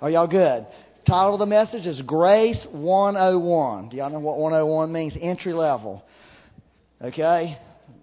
Are 0.00 0.08
y'all 0.08 0.26
good? 0.26 0.66
Title 1.06 1.34
of 1.34 1.40
the 1.40 1.46
message 1.46 1.84
is 1.84 2.00
Grace 2.06 2.66
101. 2.72 3.90
Do 3.90 3.98
y'all 3.98 4.08
know 4.08 4.18
what 4.18 4.38
101 4.38 4.90
means? 4.90 5.12
Entry 5.20 5.52
level. 5.52 6.02
Okay? 7.02 7.58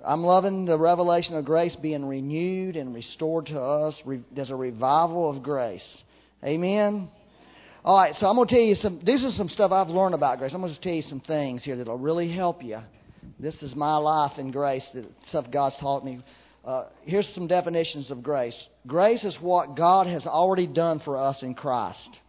I'm 0.06 0.24
loving 0.24 0.66
the 0.66 0.78
revelation 0.78 1.36
of 1.36 1.46
grace 1.46 1.76
being 1.82 2.06
renewed 2.06 2.76
and 2.76 2.94
restored 2.94 3.48
to 3.48 3.60
us. 3.60 3.96
There's 4.32 4.52
a 4.52 4.56
revival 4.56 5.36
of 5.36 5.42
grace. 5.42 5.84
Amen? 6.44 7.10
All 7.84 7.98
right, 7.98 8.14
so 8.20 8.28
I'm 8.28 8.36
going 8.36 8.48
to 8.48 8.54
tell 8.54 8.64
you 8.64 8.76
some, 8.76 9.02
These 9.04 9.26
are 9.26 9.32
some 9.32 9.50
stuff 9.50 9.72
I've 9.72 9.88
learned 9.88 10.14
about 10.14 10.38
grace. 10.38 10.52
I'm 10.54 10.62
going 10.62 10.70
to 10.70 10.76
just 10.76 10.84
tell 10.84 10.94
you 10.94 11.02
some 11.02 11.22
things 11.22 11.64
here 11.64 11.78
that 11.78 11.88
will 11.88 11.98
really 11.98 12.32
help 12.32 12.62
you. 12.62 12.78
This 13.40 13.56
is 13.64 13.76
my 13.76 13.98
life 13.98 14.38
in 14.38 14.52
grace, 14.52 14.88
the 14.94 15.08
stuff 15.30 15.46
God's 15.52 15.78
taught 15.82 16.06
me. 16.06 16.24
Uh, 16.68 16.84
here's 17.04 17.30
some 17.34 17.48
definitions 17.48 18.12
of 18.12 18.22
grace 18.22 18.68
grace 18.86 19.24
is 19.24 19.38
what 19.40 19.78
God 19.78 20.06
has 20.06 20.26
already 20.26 20.68
done 20.68 21.00
for 21.00 21.16
us 21.16 21.38
in 21.42 21.56
Christ. 21.56 22.20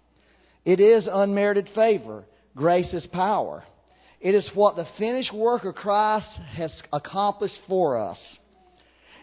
It 0.65 0.79
is 0.79 1.09
unmerited 1.11 1.69
favor. 1.75 2.25
Grace 2.55 2.93
is 2.93 3.05
power. 3.07 3.65
It 4.21 4.37
is 4.37 4.49
what 4.55 4.77
the 4.77 4.87
finished 4.97 5.35
work 5.35 5.65
of 5.65 5.75
Christ 5.75 6.29
has 6.55 6.83
accomplished 6.93 7.59
for 7.69 7.99
us. 7.99 8.19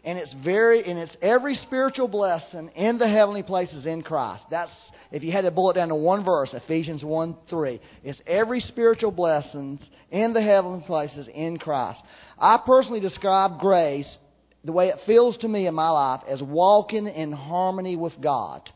And 0.03 0.17
it's 0.17 0.35
very 0.43 0.83
and 0.83 0.99
it's 0.99 1.15
every 1.21 1.55
spiritual 1.55 2.09
blessing 2.09 2.69
in 2.75 2.97
the 2.97 3.07
heavenly 3.07 3.43
places 3.43 3.85
in 3.85 4.01
Christ. 4.01 4.43
That's 4.51 4.71
if 5.13 5.23
you 5.23 5.31
had 5.31 5.45
to 5.45 5.51
bullet 5.51 5.75
down 5.75 5.87
to 5.89 5.95
one 5.95 6.25
verse, 6.25 6.53
Ephesians 6.53 7.05
1 7.05 7.37
3. 7.49 7.79
It's 8.03 8.19
every 8.27 8.59
spiritual 8.59 9.11
blessings 9.11 9.79
in 10.11 10.33
the 10.33 10.41
heavenly 10.41 10.83
places 10.85 11.29
in 11.33 11.57
Christ. 11.57 12.01
I 12.37 12.59
personally 12.65 12.99
describe 12.99 13.61
grace 13.61 14.17
the 14.65 14.71
way 14.71 14.87
it 14.87 14.97
feels 15.05 15.37
to 15.37 15.47
me 15.47 15.67
in 15.67 15.75
my 15.75 15.89
life 15.89 16.21
as 16.27 16.41
walking 16.41 17.07
in 17.07 17.31
harmony 17.31 17.95
with 17.95 18.13
God. 18.21 18.67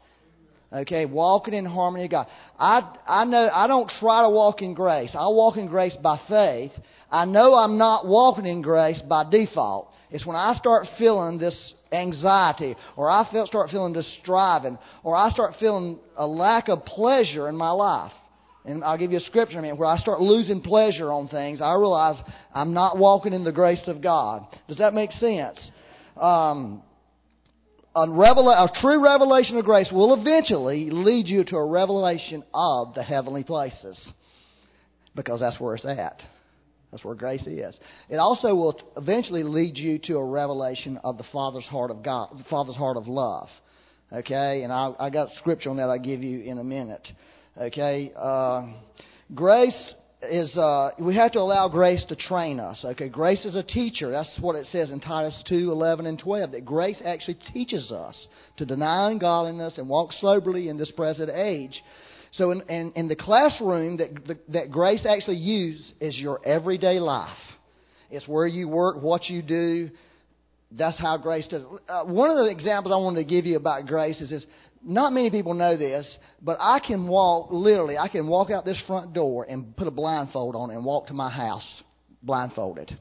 Okay, 0.71 1.05
walking 1.05 1.55
in 1.55 1.65
harmony 1.65 2.03
with 2.03 2.11
God. 2.11 2.27
I, 2.59 2.95
I 3.07 3.25
know 3.25 3.49
I 3.51 3.65
don't 3.65 3.91
try 3.99 4.21
to 4.21 4.29
walk 4.29 4.61
in 4.61 4.75
grace. 4.75 5.09
I 5.15 5.27
walk 5.29 5.57
in 5.57 5.67
grace 5.67 5.95
by 6.01 6.21
faith. 6.29 6.71
I 7.11 7.25
know 7.25 7.55
I'm 7.55 7.79
not 7.79 8.05
walking 8.05 8.45
in 8.45 8.61
grace 8.61 9.01
by 9.09 9.27
default. 9.29 9.89
It's 10.11 10.25
when 10.27 10.35
I 10.35 10.53
start 10.55 10.85
feeling 10.99 11.39
this 11.39 11.73
anxiety, 11.91 12.75
or 12.95 13.09
I 13.09 13.29
feel, 13.31 13.47
start 13.47 13.71
feeling 13.71 13.93
this 13.93 14.17
striving, 14.21 14.77
or 15.03 15.15
I 15.15 15.31
start 15.31 15.55
feeling 15.59 15.99
a 16.17 16.25
lack 16.25 16.67
of 16.67 16.85
pleasure 16.85 17.49
in 17.49 17.55
my 17.55 17.71
life. 17.71 18.11
And 18.65 18.83
I'll 18.83 18.97
give 18.97 19.11
you 19.11 19.17
a 19.17 19.21
scripture 19.21 19.57
I 19.57 19.61
mean, 19.61 19.77
where 19.77 19.87
I 19.87 19.97
start 19.97 20.21
losing 20.21 20.61
pleasure 20.61 21.11
on 21.11 21.27
things. 21.29 21.61
I 21.61 21.73
realize 21.73 22.15
I'm 22.53 22.73
not 22.73 22.97
walking 22.97 23.33
in 23.33 23.43
the 23.43 23.51
grace 23.51 23.81
of 23.87 24.03
God. 24.03 24.45
Does 24.67 24.77
that 24.77 24.93
make 24.93 25.11
sense? 25.13 25.71
Um, 26.19 26.83
a, 27.95 28.01
a 28.01 28.71
true 28.81 29.03
revelation 29.03 29.57
of 29.57 29.65
grace 29.65 29.89
will 29.91 30.13
eventually 30.13 30.89
lead 30.91 31.27
you 31.27 31.43
to 31.45 31.55
a 31.55 31.65
revelation 31.65 32.43
of 32.53 32.93
the 32.93 33.03
heavenly 33.03 33.43
places 33.43 33.99
because 35.15 35.39
that's 35.39 35.59
where 35.59 35.75
it's 35.75 35.85
at. 35.85 36.21
That's 36.91 37.03
where 37.03 37.15
grace 37.15 37.45
is. 37.45 37.75
It 38.09 38.17
also 38.17 38.55
will 38.55 38.79
eventually 38.97 39.43
lead 39.43 39.77
you 39.77 39.99
to 40.05 40.15
a 40.17 40.25
revelation 40.25 40.99
of 41.03 41.17
the 41.17 41.25
Father's 41.31 41.65
heart 41.65 41.91
of 41.91 42.03
God, 42.03 42.29
the 42.37 42.45
Father's 42.49 42.75
heart 42.75 42.97
of 42.97 43.07
love. 43.07 43.47
Okay, 44.11 44.63
and 44.63 44.73
I, 44.73 44.91
I 44.99 45.09
got 45.11 45.29
scripture 45.37 45.69
on 45.69 45.77
that 45.77 45.83
I'll 45.83 45.99
give 45.99 46.23
you 46.23 46.41
in 46.41 46.57
a 46.57 46.63
minute. 46.63 47.07
Okay, 47.55 48.11
uh, 48.19 48.67
grace 49.35 49.93
is 50.21 50.55
uh, 50.57 50.91
we 50.99 51.15
have 51.15 51.31
to 51.31 51.39
allow 51.39 51.69
grace 51.69 52.03
to 52.09 52.15
train 52.15 52.59
us. 52.59 52.83
Okay, 52.83 53.07
grace 53.07 53.45
is 53.45 53.55
a 53.55 53.63
teacher. 53.63 54.11
That's 54.11 54.37
what 54.41 54.55
it 54.55 54.67
says 54.71 54.91
in 54.91 54.99
Titus 54.99 55.41
two 55.47 55.71
eleven 55.71 56.05
and 56.05 56.19
twelve. 56.19 56.51
That 56.51 56.65
grace 56.65 57.01
actually 57.05 57.37
teaches 57.53 57.91
us 57.91 58.27
to 58.57 58.65
deny 58.65 59.09
ungodliness 59.09 59.77
and 59.77 59.87
walk 59.87 60.11
soberly 60.19 60.67
in 60.67 60.77
this 60.77 60.91
present 60.91 61.29
age. 61.29 61.81
So, 62.31 62.51
in, 62.51 62.61
in, 62.69 62.91
in 62.95 63.07
the 63.07 63.15
classroom, 63.15 63.97
that 63.97 64.27
the, 64.27 64.37
that 64.49 64.71
grace 64.71 65.05
actually 65.09 65.37
uses 65.37 65.93
is 65.99 66.17
your 66.17 66.45
everyday 66.45 66.99
life. 66.99 67.37
It's 68.11 68.27
where 68.27 68.45
you 68.45 68.67
work, 68.67 69.01
what 69.01 69.29
you 69.29 69.41
do. 69.41 69.89
That's 70.71 70.99
how 70.99 71.17
grace 71.17 71.47
does. 71.47 71.63
Uh, 71.87 72.03
one 72.03 72.29
of 72.29 72.37
the 72.37 72.51
examples 72.51 72.93
I 72.93 72.97
wanted 72.97 73.23
to 73.23 73.29
give 73.29 73.45
you 73.45 73.55
about 73.55 73.87
grace 73.87 74.21
is 74.21 74.29
this 74.29 74.43
not 74.83 75.13
many 75.13 75.29
people 75.29 75.53
know 75.53 75.77
this, 75.77 76.07
but 76.41 76.57
I 76.59 76.79
can 76.79 77.07
walk, 77.07 77.49
literally, 77.51 77.97
I 77.97 78.07
can 78.07 78.27
walk 78.27 78.49
out 78.49 78.65
this 78.65 78.81
front 78.87 79.13
door 79.13 79.45
and 79.49 79.75
put 79.75 79.87
a 79.87 79.91
blindfold 79.91 80.55
on 80.55 80.71
and 80.71 80.85
walk 80.85 81.07
to 81.07 81.13
my 81.13 81.29
house 81.29 81.83
blindfolded. 82.23 82.97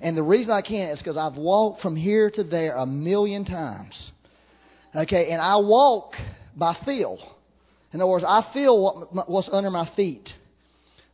And 0.00 0.16
the 0.16 0.22
reason 0.22 0.52
I 0.52 0.62
can 0.62 0.90
is 0.90 0.98
because 0.98 1.16
I've 1.16 1.36
walked 1.36 1.82
from 1.82 1.96
here 1.96 2.30
to 2.30 2.44
there 2.44 2.76
a 2.76 2.86
million 2.86 3.44
times. 3.44 4.10
Okay, 4.94 5.30
and 5.30 5.40
I 5.40 5.56
walk 5.56 6.12
by 6.56 6.76
feel. 6.84 7.18
In 7.92 8.00
other 8.00 8.10
words, 8.10 8.24
I 8.26 8.48
feel 8.52 8.82
what, 8.82 9.28
what's 9.28 9.48
under 9.50 9.70
my 9.70 9.90
feet. 9.96 10.28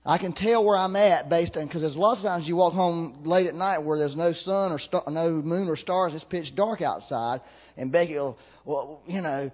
I 0.07 0.19
can 0.19 0.35
tell 0.35 0.63
where 0.63 0.77
I'm 0.77 0.97
at 0.97 1.31
based 1.31 1.57
on 1.57 1.67
because 1.67 1.81
there's 1.81 1.97
lots 1.97 2.21
of 2.21 2.25
times 2.25 2.47
you 2.47 2.57
walk 2.57 2.75
home 2.75 3.23
late 3.25 3.47
at 3.47 3.55
night 3.55 3.79
where 3.79 3.99
there's 3.99 4.15
no 4.15 4.35
sun 4.35 4.71
or 4.71 4.79
star, 4.79 5.03
no 5.09 5.31
moon 5.31 5.67
or 5.67 5.77
stars. 5.77 6.13
It's 6.15 6.25
pitch 6.25 6.55
dark 6.55 6.83
outside, 6.83 7.41
and 7.79 7.91
Becky 7.91 8.15
will, 8.15 8.37
well, 8.67 9.03
you 9.07 9.23
know, 9.23 9.51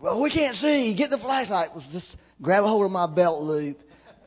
well, 0.00 0.20
we 0.20 0.30
can't 0.30 0.56
see. 0.56 0.94
Get 0.94 1.08
the 1.08 1.16
flashlight. 1.16 1.70
Just 1.90 2.16
grab 2.42 2.64
a 2.64 2.68
hold 2.68 2.84
of 2.84 2.90
my 2.90 3.06
belt 3.06 3.42
loop. 3.42 3.78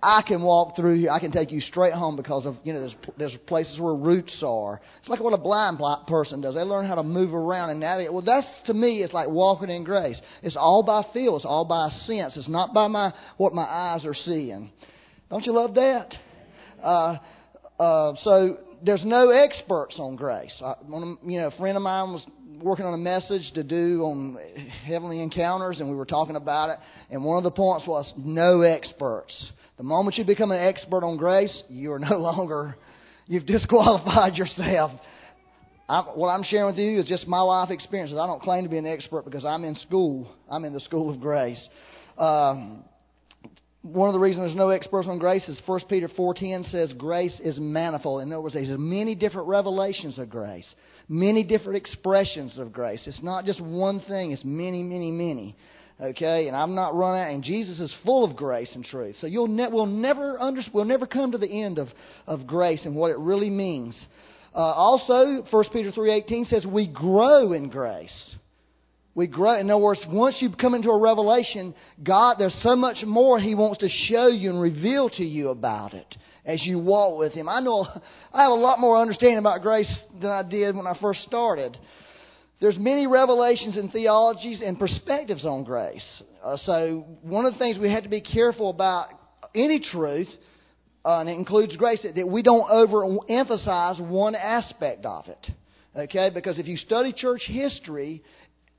I 0.02 0.24
can 0.28 0.42
walk 0.42 0.76
through 0.76 1.00
here. 1.00 1.12
I 1.12 1.20
can 1.20 1.32
take 1.32 1.52
you 1.52 1.62
straight 1.62 1.94
home 1.94 2.16
because 2.16 2.48
of 2.48 2.56
you 2.64 2.74
know 2.74 2.80
there's 2.80 2.96
there's 3.18 3.38
places 3.46 3.80
where 3.80 3.94
roots 3.94 4.42
are. 4.44 4.82
It's 5.00 5.10
like 5.10 5.20
what 5.20 5.34
a 5.34 5.38
blind 5.38 5.80
person 6.08 6.42
does. 6.42 6.56
They 6.56 6.62
learn 6.62 6.88
how 6.88 6.96
to 6.96 7.04
move 7.04 7.36
around 7.36 7.70
and 7.70 7.80
navigate. 7.80 8.14
Well, 8.14 8.24
that's 8.24 8.48
to 8.66 8.74
me 8.74 9.04
it's 9.04 9.14
like 9.14 9.30
walking 9.30 9.70
in 9.70 9.84
grace. 9.84 10.20
It's 10.42 10.56
all 10.56 10.82
by 10.82 11.04
feel. 11.14 11.36
It's 11.36 11.46
all 11.46 11.66
by 11.66 11.90
sense. 12.06 12.36
It's 12.36 12.50
not 12.50 12.74
by 12.74 12.88
my 12.88 13.14
what 13.38 13.54
my 13.54 13.64
eyes 13.64 14.06
are 14.06 14.16
seeing. 14.16 14.72
Don't 15.30 15.46
you 15.46 15.54
love 15.54 15.76
that? 15.76 16.14
Uh, 16.82 17.18
uh, 17.80 18.14
so 18.24 18.58
there's 18.84 19.04
no 19.04 19.30
experts 19.30 19.96
on 20.00 20.16
grace. 20.16 20.54
I, 20.64 20.74
you 20.88 21.40
know, 21.40 21.48
a 21.48 21.58
friend 21.58 21.76
of 21.76 21.84
mine 21.84 22.14
was 22.14 22.26
working 22.62 22.86
on 22.86 22.94
a 22.94 22.98
message 22.98 23.52
to 23.54 23.64
do 23.64 24.02
on 24.04 24.38
heavenly 24.86 25.22
encounters, 25.22 25.80
and 25.80 25.90
we 25.90 25.96
were 25.96 26.06
talking 26.06 26.36
about 26.36 26.70
it. 26.70 26.78
And 27.10 27.24
one 27.24 27.38
of 27.38 27.44
the 27.44 27.52
points 27.52 27.88
was 27.88 28.12
no 28.18 28.62
experts. 28.62 29.52
The 29.78 29.84
moment 29.84 30.18
you 30.18 30.26
become 30.26 30.52
an 30.52 30.60
expert 30.60 31.04
on 31.04 31.18
grace, 31.18 31.64
you 31.70 31.92
are 31.92 32.00
no 32.00 32.18
longer, 32.18 32.76
you've 33.28 33.46
disqualified 33.46 34.36
yourself. 34.36 34.92
I'm, 35.90 36.06
what 36.06 36.30
I'm 36.30 36.44
sharing 36.44 36.68
with 36.68 36.78
you 36.78 37.00
is 37.00 37.08
just 37.08 37.28
my 37.28 37.40
life 37.40 37.70
experiences. 37.70 38.18
I 38.18 38.28
don't 38.28 38.42
claim 38.42 38.64
to 38.64 38.70
be 38.70 38.78
an 38.78 38.86
expert 38.86 39.24
because 39.24 39.46
I'm 39.46 39.64
in 39.64 39.76
school. 39.76 40.34
I'm 40.50 40.66
in 40.66 40.74
the 40.74 40.82
school 40.82 41.14
of 41.14 41.22
grace. 41.22 41.62
Um, 42.18 42.84
one 43.94 44.10
of 44.10 44.14
the 44.14 44.20
reasons 44.20 44.46
there's 44.46 44.56
no 44.56 44.70
experts 44.70 45.08
on 45.08 45.18
grace 45.18 45.48
is 45.48 45.60
1 45.66 45.82
Peter 45.90 46.10
4.10 46.10 46.70
says 46.72 46.94
grace 46.94 47.40
is 47.44 47.58
manifold. 47.60 48.22
In 48.22 48.32
other 48.32 48.42
words, 48.42 48.56
there's 48.56 48.68
many 48.78 49.16
different 49.16 49.48
revelations 49.48 50.20
of 50.20 50.30
grace, 50.30 50.68
many 51.08 51.44
different 51.44 51.78
expressions 51.78 52.58
of 52.58 52.74
grace. 52.74 53.02
It's 53.06 53.24
not 53.24 53.46
just 53.46 53.62
one 53.62 54.02
thing, 54.02 54.32
it's 54.32 54.44
many, 54.44 54.84
many, 54.84 55.12
many. 55.12 55.56
Okay, 56.00 56.48
and 56.48 56.56
I'm 56.56 56.76
not 56.76 56.96
running 56.96 57.22
out, 57.22 57.32
and 57.32 57.44
Jesus 57.44 57.80
is 57.80 57.96
full 58.06 58.24
of 58.24 58.36
grace 58.36 58.70
and 58.76 58.86
truth. 58.86 59.16
So 59.20 59.26
you'll 59.26 59.48
ne- 59.48 59.70
we'll 59.70 59.88
never 59.88 60.40
under- 60.40 60.62
we'll 60.72 60.86
never 60.86 61.08
come 61.08 61.32
to 61.32 61.40
the 61.40 61.64
end 61.64 61.80
of, 61.80 61.88
of 62.28 62.46
grace 62.46 62.86
and 62.86 62.96
what 62.96 63.10
it 63.10 63.18
really 63.18 63.50
means. 63.50 63.98
Uh, 64.54 64.60
also, 64.60 65.44
1 65.50 65.66
Peter 65.74 65.92
3.18 65.92 66.50
says 66.50 66.66
we 66.68 66.88
grow 66.88 67.54
in 67.54 67.70
grace 67.70 68.36
we 69.18 69.26
grow. 69.26 69.60
In 69.60 69.68
other 69.72 69.82
words, 69.82 70.00
once 70.08 70.36
you 70.40 70.52
come 70.52 70.76
into 70.76 70.90
a 70.90 71.00
revelation, 71.00 71.74
God, 72.04 72.36
there's 72.38 72.56
so 72.62 72.76
much 72.76 72.98
more 73.04 73.40
He 73.40 73.56
wants 73.56 73.80
to 73.80 73.90
show 73.90 74.28
you 74.28 74.52
and 74.52 74.62
reveal 74.62 75.10
to 75.10 75.24
you 75.24 75.50
about 75.50 75.96
it 75.96 76.16
as 76.46 76.64
you 76.64 76.78
walk 76.78 77.18
with 77.18 77.34
Him. 77.34 77.50
I 77.50 77.60
know 77.60 77.88
I 78.32 78.44
have 78.44 78.52
a 78.52 78.56
lot 78.56 78.80
more 78.80 79.02
understanding 79.02 79.40
about 79.40 79.64
grace 79.64 79.92
than 80.22 80.30
I 80.30 80.44
did 80.44 80.76
when 80.76 80.86
I 80.86 80.96
first 81.02 81.24
started. 81.24 81.76
There's 82.62 82.78
many 82.78 83.08
revelations 83.08 83.76
and 83.76 83.92
theologies 83.92 84.62
and 84.64 84.78
perspectives 84.78 85.46
on 85.46 85.64
grace. 85.64 86.06
Uh, 86.46 86.58
so 86.58 87.04
one 87.24 87.46
of 87.48 87.54
the 87.54 87.60
things 87.60 87.80
we 87.80 87.92
have 87.92 88.04
to 88.04 88.10
be 88.10 88.22
careful 88.22 88.70
about 88.70 89.08
any 89.56 89.80
truth, 89.80 90.30
uh, 91.04 91.22
and 91.22 91.30
it 91.30 91.34
includes 91.34 91.76
grace, 91.76 92.02
that, 92.04 92.14
that 92.14 92.28
we 92.28 92.44
don't 92.44 92.70
overemphasize 92.70 94.00
one 94.00 94.36
aspect 94.36 95.08
of 95.08 95.26
it. 95.28 95.48
Okay, 95.96 96.30
because 96.32 96.60
if 96.60 96.68
you 96.68 96.78
study 96.78 97.12
church 97.12 97.42
history, 97.48 98.22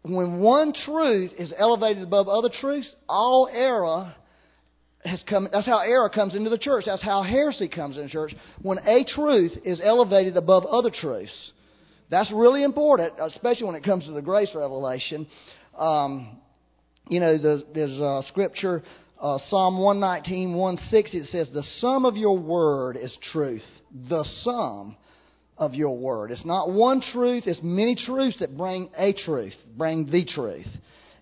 when 0.02 0.40
one 0.40 0.72
truth 0.84 1.32
is 1.38 1.52
elevated 1.56 2.02
above 2.02 2.28
other 2.28 2.50
truths, 2.60 2.88
all 3.08 3.48
error 3.52 4.14
has 5.04 5.22
come. 5.28 5.48
That's 5.52 5.66
how 5.66 5.78
error 5.78 6.08
comes 6.08 6.34
into 6.34 6.50
the 6.50 6.58
church. 6.58 6.84
That's 6.86 7.02
how 7.02 7.22
heresy 7.22 7.68
comes 7.68 7.96
into 7.96 8.08
the 8.08 8.12
church. 8.12 8.34
When 8.62 8.78
a 8.78 9.04
truth 9.04 9.52
is 9.64 9.80
elevated 9.82 10.36
above 10.36 10.64
other 10.66 10.90
truths, 10.90 11.52
that's 12.10 12.30
really 12.32 12.62
important, 12.62 13.14
especially 13.20 13.66
when 13.66 13.74
it 13.74 13.84
comes 13.84 14.04
to 14.06 14.12
the 14.12 14.22
grace 14.22 14.50
revelation. 14.54 15.26
Um, 15.78 16.38
you 17.08 17.20
know, 17.20 17.38
there's, 17.38 17.62
there's 17.74 17.98
a 17.98 18.22
scripture, 18.28 18.82
uh, 19.20 19.38
Psalm 19.48 19.78
119, 19.78 20.54
160, 20.54 21.18
it 21.18 21.26
says, 21.30 21.48
The 21.52 21.64
sum 21.80 22.04
of 22.04 22.16
your 22.16 22.38
word 22.38 22.96
is 22.96 23.16
truth. 23.32 23.62
The 24.08 24.24
sum 24.42 24.96
of 25.58 25.74
your 25.74 25.96
word. 25.96 26.30
It's 26.30 26.44
not 26.44 26.70
one 26.70 27.02
truth, 27.12 27.44
it's 27.46 27.60
many 27.62 27.96
truths 27.96 28.38
that 28.40 28.56
bring 28.56 28.90
a 28.96 29.12
truth, 29.12 29.54
bring 29.76 30.06
the 30.10 30.24
truth. 30.24 30.66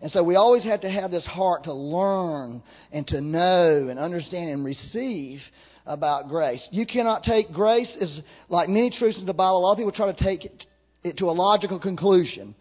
And 0.03 0.11
so 0.11 0.23
we 0.23 0.37
always 0.37 0.63
have 0.65 0.83
to 0.83 0.91
have 0.91 1.11
this 1.11 1.25
heart 1.25 1.65
to 1.65 1.73
learn 1.73 2.63
and 2.93 3.07
to 3.09 3.21
know 3.21 3.89
and 3.89 3.99
understand 3.99 4.51
and 4.51 4.65
receive 4.65 5.41
about 5.87 6.29
grace. 6.29 6.67
You 6.71 6.87
cannot 6.87 7.23
take 7.23 7.53
grace 7.53 7.91
as 8.01 8.21
like 8.49 8.69
many 8.69 8.91
truths 8.91 9.19
in 9.19 9.27
the 9.27 9.33
Bible. 9.33 9.59
A 9.59 9.61
lot 9.61 9.73
of 9.73 9.79
people 9.79 9.93
try 9.93 10.13
to 10.13 10.25
take 10.25 10.45
it, 10.45 10.65
it 11.03 11.17
to 11.19 11.31
a 11.31 11.33
logical 11.33 11.81
conclusion. 11.81 12.55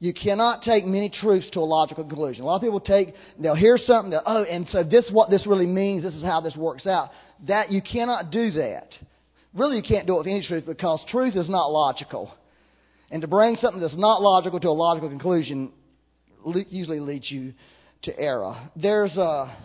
You 0.00 0.14
cannot 0.14 0.62
take 0.62 0.84
many 0.86 1.10
truths 1.10 1.50
to 1.52 1.58
a 1.58 1.66
logical 1.66 2.04
conclusion. 2.04 2.42
A 2.42 2.46
lot 2.46 2.56
of 2.56 2.62
people 2.62 2.80
take, 2.80 3.08
they'll 3.38 3.56
hear 3.56 3.76
something, 3.78 4.12
they'll, 4.12 4.22
oh, 4.24 4.44
and 4.44 4.66
so 4.68 4.84
this 4.84 5.04
is 5.04 5.12
what 5.12 5.28
this 5.28 5.44
really 5.44 5.66
means, 5.66 6.04
this 6.04 6.14
is 6.14 6.22
how 6.22 6.40
this 6.40 6.56
works 6.56 6.86
out. 6.86 7.10
That, 7.48 7.70
you 7.70 7.82
cannot 7.82 8.30
do 8.30 8.52
that. 8.52 8.88
Really, 9.54 9.76
you 9.76 9.82
can't 9.82 10.06
do 10.06 10.16
it 10.16 10.18
with 10.18 10.26
any 10.26 10.46
truth 10.46 10.64
because 10.66 11.02
truth 11.10 11.34
is 11.36 11.48
not 11.48 11.66
logical. 11.66 12.32
And 13.10 13.22
to 13.22 13.28
bring 13.28 13.56
something 13.56 13.80
that's 13.80 13.96
not 13.96 14.20
logical 14.20 14.60
to 14.60 14.68
a 14.68 14.70
logical 14.70 15.08
conclusion 15.08 15.72
usually 16.70 17.00
leads 17.00 17.30
you 17.30 17.54
to 18.02 18.18
error. 18.18 18.54
There's 18.76 19.16
a, 19.16 19.56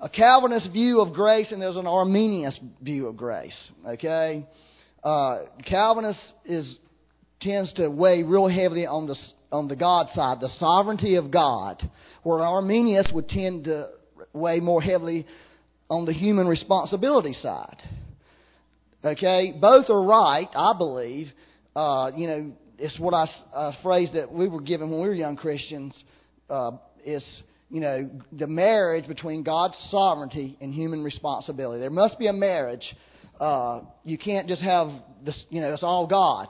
a 0.00 0.08
Calvinist 0.08 0.70
view 0.72 1.00
of 1.00 1.14
grace 1.14 1.52
and 1.52 1.62
there's 1.62 1.76
an 1.76 1.86
Arminian 1.86 2.52
view 2.82 3.06
of 3.06 3.16
grace. 3.16 3.56
Okay? 3.86 4.46
Uh, 5.02 5.36
Calvinist 5.66 6.20
is, 6.44 6.76
tends 7.40 7.72
to 7.74 7.88
weigh 7.88 8.22
real 8.22 8.48
heavily 8.48 8.86
on 8.86 9.06
the 9.06 9.16
on 9.52 9.68
the 9.68 9.76
God 9.76 10.06
side, 10.14 10.38
the 10.40 10.50
sovereignty 10.58 11.16
of 11.16 11.30
God, 11.30 11.82
where 12.22 12.40
Arminius 12.40 13.08
would 13.12 13.28
tend 13.28 13.64
to 13.64 13.88
weigh 14.32 14.60
more 14.60 14.80
heavily 14.80 15.26
on 15.88 16.04
the 16.04 16.12
human 16.12 16.46
responsibility 16.46 17.32
side. 17.32 17.76
Okay, 19.04 19.54
both 19.58 19.88
are 19.88 20.02
right, 20.02 20.48
I 20.54 20.74
believe. 20.76 21.28
Uh, 21.74 22.10
you 22.14 22.26
know, 22.26 22.52
it's 22.78 22.98
what 22.98 23.14
I 23.14 23.26
a 23.54 23.72
phrase 23.82 24.10
that 24.14 24.30
we 24.30 24.48
were 24.48 24.60
given 24.60 24.90
when 24.90 25.00
we 25.00 25.08
were 25.08 25.14
young 25.14 25.36
Christians. 25.36 25.94
Uh, 26.48 26.72
is 27.04 27.24
you 27.70 27.80
know 27.80 28.10
the 28.32 28.46
marriage 28.46 29.08
between 29.08 29.42
God's 29.42 29.76
sovereignty 29.90 30.58
and 30.60 30.74
human 30.74 31.02
responsibility. 31.02 31.80
There 31.80 31.90
must 31.90 32.18
be 32.18 32.26
a 32.26 32.32
marriage. 32.32 32.84
Uh, 33.38 33.82
you 34.04 34.18
can't 34.18 34.48
just 34.48 34.60
have 34.62 34.90
this. 35.24 35.44
You 35.48 35.62
know, 35.62 35.72
it's 35.72 35.82
all 35.82 36.06
God. 36.06 36.48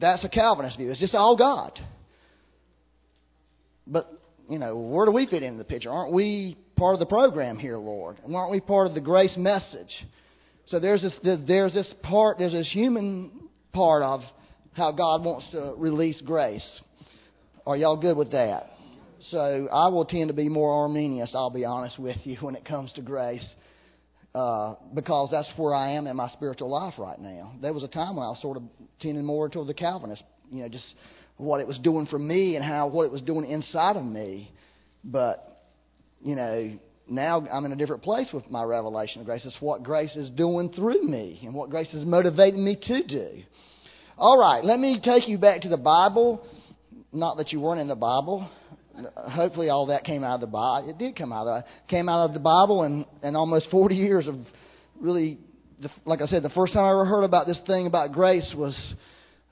That's 0.00 0.22
a 0.24 0.28
Calvinist 0.28 0.76
view. 0.76 0.90
It's 0.90 1.00
just 1.00 1.14
all 1.14 1.36
God. 1.36 1.72
But, 3.86 4.12
you 4.48 4.58
know, 4.58 4.76
where 4.76 5.06
do 5.06 5.12
we 5.12 5.26
fit 5.26 5.42
into 5.42 5.58
the 5.58 5.64
picture? 5.64 5.90
Aren't 5.90 6.12
we 6.12 6.56
part 6.76 6.94
of 6.94 7.00
the 7.00 7.06
program 7.06 7.58
here, 7.58 7.78
Lord? 7.78 8.18
And 8.24 8.36
aren't 8.36 8.52
we 8.52 8.60
part 8.60 8.86
of 8.86 8.94
the 8.94 9.00
grace 9.00 9.34
message? 9.36 9.90
So 10.68 10.78
there's 10.78 11.00
this, 11.02 11.18
there's 11.22 11.72
this 11.72 11.92
part, 12.02 12.38
there's 12.38 12.52
this 12.52 12.70
human 12.70 13.48
part 13.72 14.02
of 14.02 14.20
how 14.74 14.92
God 14.92 15.24
wants 15.24 15.46
to 15.52 15.74
release 15.78 16.20
grace. 16.20 16.66
Are 17.66 17.76
y'all 17.76 17.96
good 17.96 18.16
with 18.16 18.32
that? 18.32 18.70
So 19.30 19.68
I 19.72 19.88
will 19.88 20.04
tend 20.04 20.28
to 20.28 20.34
be 20.34 20.48
more 20.48 20.82
Arminian, 20.82 21.26
I'll 21.34 21.50
be 21.50 21.64
honest 21.64 21.98
with 21.98 22.18
you, 22.24 22.36
when 22.40 22.54
it 22.54 22.64
comes 22.64 22.92
to 22.94 23.02
grace. 23.02 23.46
Uh, 24.34 24.74
because 24.94 25.30
that's 25.30 25.50
where 25.56 25.74
I 25.74 25.92
am 25.92 26.06
in 26.06 26.14
my 26.14 26.28
spiritual 26.28 26.70
life 26.70 26.94
right 26.98 27.18
now. 27.18 27.54
There 27.62 27.72
was 27.72 27.82
a 27.82 27.88
time 27.88 28.14
when 28.14 28.26
I 28.26 28.28
was 28.28 28.40
sort 28.42 28.58
of 28.58 28.62
tending 29.00 29.24
more 29.24 29.48
toward 29.48 29.68
the 29.68 29.74
Calvinist, 29.74 30.22
you 30.52 30.62
know, 30.62 30.68
just 30.68 30.84
what 31.38 31.60
it 31.60 31.66
was 31.66 31.78
doing 31.78 32.06
for 32.06 32.18
me 32.18 32.54
and 32.54 32.64
how 32.64 32.88
what 32.88 33.04
it 33.04 33.10
was 33.10 33.22
doing 33.22 33.50
inside 33.50 33.96
of 33.96 34.04
me. 34.04 34.52
But 35.02 35.44
you 36.22 36.36
know, 36.36 36.78
now 37.08 37.46
I'm 37.52 37.64
in 37.64 37.72
a 37.72 37.76
different 37.76 38.02
place 38.02 38.28
with 38.32 38.50
my 38.50 38.62
revelation 38.62 39.20
of 39.20 39.26
grace. 39.26 39.42
It's 39.44 39.56
what 39.60 39.82
grace 39.82 40.14
is 40.16 40.30
doing 40.30 40.72
through 40.72 41.02
me 41.02 41.40
and 41.44 41.54
what 41.54 41.70
grace 41.70 41.92
is 41.94 42.04
motivating 42.04 42.64
me 42.64 42.78
to 42.82 43.06
do. 43.06 43.42
All 44.16 44.38
right, 44.38 44.64
let 44.64 44.78
me 44.78 45.00
take 45.02 45.28
you 45.28 45.38
back 45.38 45.62
to 45.62 45.68
the 45.68 45.76
Bible. 45.76 46.44
Not 47.12 47.38
that 47.38 47.52
you 47.52 47.60
weren't 47.60 47.80
in 47.80 47.88
the 47.88 47.96
Bible 47.96 48.50
hopefully 49.30 49.68
all 49.68 49.86
that 49.86 50.04
came 50.04 50.24
out 50.24 50.36
of 50.36 50.40
the 50.40 50.46
Bible. 50.46 50.90
It 50.90 50.98
did 50.98 51.16
come 51.16 51.32
out 51.32 51.46
of 51.46 51.64
came 51.88 52.08
out 52.08 52.26
of 52.26 52.32
the 52.32 52.40
Bible, 52.40 52.82
and 52.82 53.04
and 53.22 53.36
almost 53.36 53.70
40 53.70 53.94
years 53.94 54.26
of 54.26 54.36
really, 55.00 55.38
like 56.04 56.20
I 56.20 56.26
said, 56.26 56.42
the 56.42 56.50
first 56.50 56.72
time 56.72 56.84
I 56.84 56.90
ever 56.90 57.04
heard 57.04 57.24
about 57.24 57.46
this 57.46 57.60
thing 57.66 57.86
about 57.86 58.12
grace 58.12 58.52
was 58.56 58.94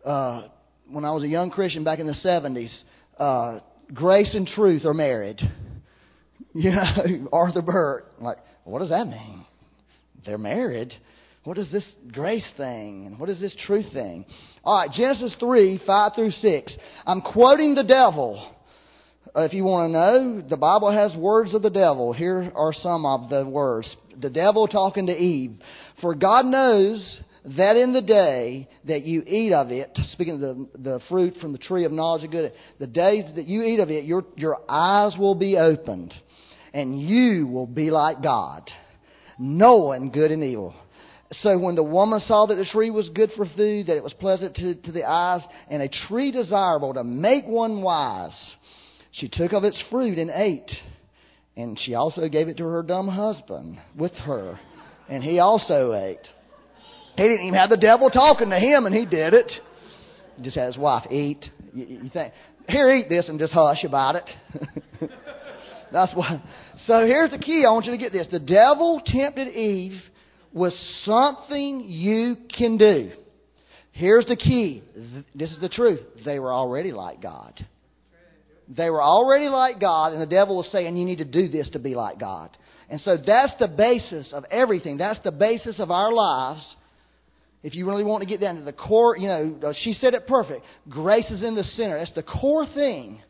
uh, 0.05 0.49
when 0.88 1.05
I 1.05 1.12
was 1.12 1.23
a 1.23 1.29
young 1.29 1.50
Christian 1.50 1.85
back 1.85 1.99
in 1.99 2.06
the 2.06 2.17
70s. 2.25 2.76
Uh, 3.19 3.61
grace 3.94 4.35
and 4.35 4.47
truth 4.47 4.85
are 4.85 4.94
married. 4.94 5.41
You 6.56 6.70
know, 6.70 7.29
Arthur 7.32 7.62
Burt. 7.62 8.06
Like, 8.19 8.38
what 8.64 8.79
does 8.79 8.88
that 8.88 9.06
mean? 9.06 9.44
They're 10.25 10.38
married. 10.38 10.93
What 11.44 11.58
is 11.58 11.70
this 11.70 11.85
grace 12.11 12.47
thing? 12.56 13.06
And 13.06 13.20
what 13.20 13.29
is 13.29 13.38
this 13.38 13.55
truth 13.67 13.93
thing? 13.93 14.25
All 14.64 14.79
right, 14.79 14.91
Genesis 14.91 15.37
3, 15.38 15.81
5 15.87 16.12
through 16.14 16.31
6. 16.31 16.73
I'm 17.06 17.20
quoting 17.20 17.75
the 17.75 17.85
devil. 17.85 18.53
Uh, 19.37 19.43
if 19.43 19.53
you 19.53 19.64
want 19.64 19.88
to 19.88 19.93
know, 19.93 20.49
the 20.49 20.56
Bible 20.56 20.91
has 20.91 21.14
words 21.14 21.55
of 21.55 21.62
the 21.62 21.70
devil. 21.70 22.12
Here 22.12 22.50
are 22.55 22.73
some 22.73 23.05
of 23.05 23.29
the 23.29 23.47
words. 23.47 23.94
The 24.19 24.31
devil 24.31 24.67
talking 24.67 25.06
to 25.06 25.12
Eve. 25.12 25.52
For 26.00 26.14
God 26.14 26.47
knows 26.47 27.20
that 27.56 27.76
in 27.76 27.93
the 27.93 28.02
day 28.02 28.69
that 28.88 29.02
you 29.02 29.23
eat 29.26 29.52
of 29.52 29.70
it, 29.70 29.97
speaking 30.12 30.35
of 30.35 30.41
the, 30.41 30.69
the 30.79 31.00
fruit 31.09 31.35
from 31.41 31.52
the 31.52 31.59
tree 31.59 31.85
of 31.85 31.93
knowledge 31.93 32.25
of 32.25 32.31
good, 32.31 32.52
the 32.81 32.87
day 32.87 33.23
that 33.37 33.47
you 33.47 33.62
eat 33.62 33.79
of 33.79 33.91
it, 33.91 34.05
your, 34.05 34.25
your 34.37 34.59
eyes 34.69 35.14
will 35.19 35.37
be 35.37 35.56
opened, 35.56 36.12
and 36.76 37.00
you 37.00 37.46
will 37.46 37.67
be 37.67 37.90
like 37.90 38.23
God, 38.23 38.70
knowing 39.38 40.11
good 40.11 40.31
and 40.31 40.44
evil. 40.44 40.75
So 41.40 41.58
when 41.58 41.75
the 41.75 41.82
woman 41.82 42.20
saw 42.20 42.44
that 42.46 42.56
the 42.56 42.67
tree 42.67 42.90
was 42.90 43.08
good 43.14 43.31
for 43.34 43.46
food, 43.56 43.87
that 43.87 43.96
it 43.96 44.02
was 44.02 44.12
pleasant 44.12 44.55
to, 44.56 44.75
to 44.75 44.93
the 44.93 45.02
eyes, 45.02 45.40
and 45.70 45.81
a 45.81 45.88
tree 46.06 46.31
desirable 46.31 46.93
to 46.93 47.02
make 47.02 47.46
one 47.46 47.81
wise, 47.81 48.37
she 49.12 49.26
took 49.32 49.55
of 49.55 49.64
its 49.64 49.82
fruit 49.90 50.19
and 50.19 50.31
ate. 50.31 50.70
And 51.56 51.78
she 51.81 51.94
also 51.94 52.28
gave 52.28 52.49
it 52.49 52.58
to 52.58 52.64
her 52.64 52.82
dumb 52.82 53.08
husband 53.08 53.78
with 53.96 54.12
her. 54.12 54.61
And 55.08 55.25
he 55.25 55.38
also 55.38 55.94
ate. 55.94 56.28
He 57.17 57.23
didn't 57.23 57.46
even 57.46 57.58
have 57.58 57.70
the 57.70 57.78
devil 57.78 58.11
talking 58.11 58.50
to 58.50 58.58
him, 58.58 58.84
and 58.84 58.94
he 58.94 59.06
did 59.06 59.32
it. 59.32 59.50
He 60.37 60.43
just 60.43 60.58
had 60.58 60.67
his 60.67 60.76
wife 60.76 61.11
eat. 61.11 61.43
You, 61.73 61.87
you 61.87 62.11
think, 62.11 62.34
here, 62.69 62.90
eat 62.90 63.08
this, 63.08 63.31
and 63.31 63.38
just 63.38 63.55
hush 63.55 63.82
about 63.82 64.17
it. 64.17 64.28
That's 65.93 66.12
why. 66.15 66.43
So 66.87 67.06
here's 67.06 67.31
the 67.31 67.38
key. 67.38 67.65
I 67.67 67.71
want 67.71 67.87
you 67.87 67.93
to 67.93 67.99
get 67.99 68.12
this. 68.12 68.27
The 68.31 68.41
devil 68.41 69.00
tempted 69.05 69.49
Eve 69.49 70.00
with 70.53 70.75
something 71.05 71.83
you 71.87 72.37
can 72.56 72.77
do. 72.77 73.12
Here's 73.93 74.27
the 74.27 74.37
key. 74.37 74.83
This 75.35 75.53
is 75.53 75.61
the 75.61 75.69
truth. 75.69 76.00
They 76.25 76.38
were 76.38 76.53
already 76.53 76.93
like 76.93 77.23
God. 77.23 77.65
They 78.69 78.91
were 78.91 79.03
already 79.03 79.49
like 79.49 79.81
God, 79.81 80.12
and 80.12 80.21
the 80.21 80.27
devil 80.27 80.56
was 80.56 80.69
saying, 80.73 80.97
You 80.97 81.05
need 81.05 81.19
to 81.19 81.25
do 81.25 81.49
this 81.49 81.71
to 81.71 81.79
be 81.79 81.94
like 81.94 82.19
God. 82.19 82.56
And 82.88 83.00
so 83.00 83.17
that's 83.17 83.53
the 83.59 83.69
basis 83.69 84.33
of 84.33 84.45
everything. 84.50 84.97
That's 84.97 85.23
the 85.25 85.33
basis 85.33 85.78
of 85.78 85.90
our 85.90 86.12
lives. 86.12 86.62
If 87.62 87.75
you 87.75 87.87
really 87.88 88.05
want 88.05 88.23
to 88.23 88.28
get 88.28 88.40
down 88.40 88.57
to 88.57 88.62
the 88.62 88.73
core, 88.73 89.16
you 89.16 89.26
know, 89.26 89.73
she 89.83 89.93
said 89.93 90.14
it 90.14 90.26
perfect. 90.26 90.62
Grace 90.88 91.28
is 91.31 91.43
in 91.43 91.55
the 91.55 91.64
center. 91.64 91.99
That's 91.99 92.12
the 92.12 92.23
core 92.23 92.66
thing. 92.66 93.21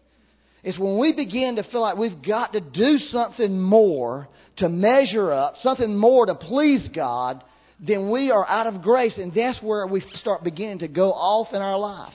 It's 0.67 0.81
when 0.81 0.99
we 0.99 1.13
begin 1.13 1.55
to 1.57 1.63
feel 1.71 1.81
like 1.81 1.97
we've 1.97 2.21
got 2.27 2.53
to 2.55 2.61
do 2.61 2.99
something 3.13 3.57
more 3.63 4.27
to 4.57 4.69
measure 4.69 5.33
up, 5.33 5.55
something 5.63 5.97
more 5.97 6.27
to 6.27 6.35
please 6.35 6.89
God, 6.93 7.45
then 7.79 8.11
we 8.11 8.33
are 8.33 8.45
out 8.45 8.67
of 8.67 8.83
grace, 8.83 9.17
and 9.17 9.33
that's 9.33 9.63
where 9.63 9.87
we 9.87 10.01
start 10.15 10.43
beginning 10.43 10.81
to 10.81 10.89
go 10.89 11.13
off 11.13 11.55
in 11.55 11.63
our 11.63 11.79
life. 11.79 12.13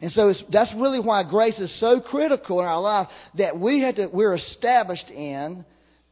And 0.00 0.12
so 0.12 0.32
that's 0.52 0.72
really 0.76 1.00
why 1.00 1.24
grace 1.28 1.58
is 1.58 1.76
so 1.80 2.00
critical 2.00 2.60
in 2.60 2.66
our 2.66 2.80
life 2.80 3.08
that 3.36 3.58
we 3.58 3.80
had 3.80 3.96
to, 3.96 4.10
we're 4.12 4.34
established 4.34 5.10
in. 5.10 5.64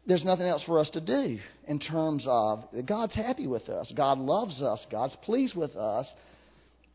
There's 0.09 0.25
nothing 0.25 0.47
else 0.47 0.65
for 0.67 0.81
us 0.81 0.91
to 0.91 1.01
do 1.01 1.39
in 1.69 1.79
terms 1.79 2.25
of 2.27 2.65
God's 2.85 3.15
happy 3.15 3.47
with 3.47 3.69
us. 3.69 3.93
God 3.97 4.19
loves 4.19 4.61
us. 4.61 4.85
God's 4.91 5.17
pleased 5.23 5.55
with 5.55 5.77
us. 5.77 6.09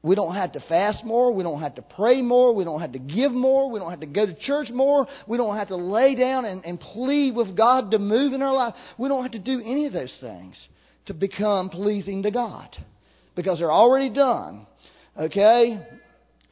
We 0.02 0.16
don't 0.16 0.34
have 0.34 0.54
to 0.54 0.62
fast 0.62 1.04
more. 1.04 1.34
We 1.34 1.44
don't 1.44 1.60
have 1.60 1.76
to 1.76 1.82
pray 1.82 2.22
more. 2.22 2.56
We 2.56 2.64
don't 2.64 2.80
have 2.80 2.94
to 2.94 3.00
give 3.00 3.34
more. 3.34 3.70
We 3.70 3.80
don't 3.80 3.90
have 3.90 4.00
to 4.00 4.06
go 4.06 4.26
to 4.26 4.34
church 4.34 4.70
more. 4.70 5.06
We 5.28 5.38
don't 5.38 5.58
have 5.58 5.68
to 5.70 5.76
lay 5.76 6.16
down 6.16 6.46
and, 6.46 6.64
and 6.64 6.80
plead 6.80 7.36
with 7.36 7.56
God 7.58 7.92
to 7.92 8.00
move 8.00 8.32
in 8.34 8.42
our 8.42 8.54
life. 8.54 8.76
We 8.98 9.10
don't 9.10 9.24
have 9.24 9.34
to 9.34 9.40
do 9.40 9.60
any 9.60 9.88
of 9.88 9.94
those 9.94 10.16
things 10.22 10.56
to 11.08 11.14
become 11.14 11.70
pleasing 11.70 12.24
to 12.24 12.32
God 12.32 12.70
because 13.36 13.60
they're 13.60 13.72
already 13.72 14.10
done. 14.10 14.68
Okay? 15.18 15.86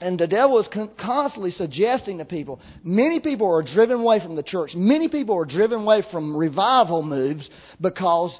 And 0.02 0.20
the 0.20 0.28
devil 0.28 0.60
is 0.60 0.68
constantly 1.00 1.52
suggesting 1.52 2.18
to 2.18 2.26
people. 2.26 2.60
Many 2.84 3.20
people 3.20 3.50
are 3.50 3.64
driven 3.64 4.02
away 4.02 4.20
from 4.20 4.36
the 4.36 4.44
church. 4.44 4.72
Many 4.76 5.08
people 5.08 5.36
are 5.38 5.46
driven 5.46 5.82
away 5.82 6.04
from 6.12 6.36
revival 6.36 7.02
moves 7.02 7.50
because 7.80 8.38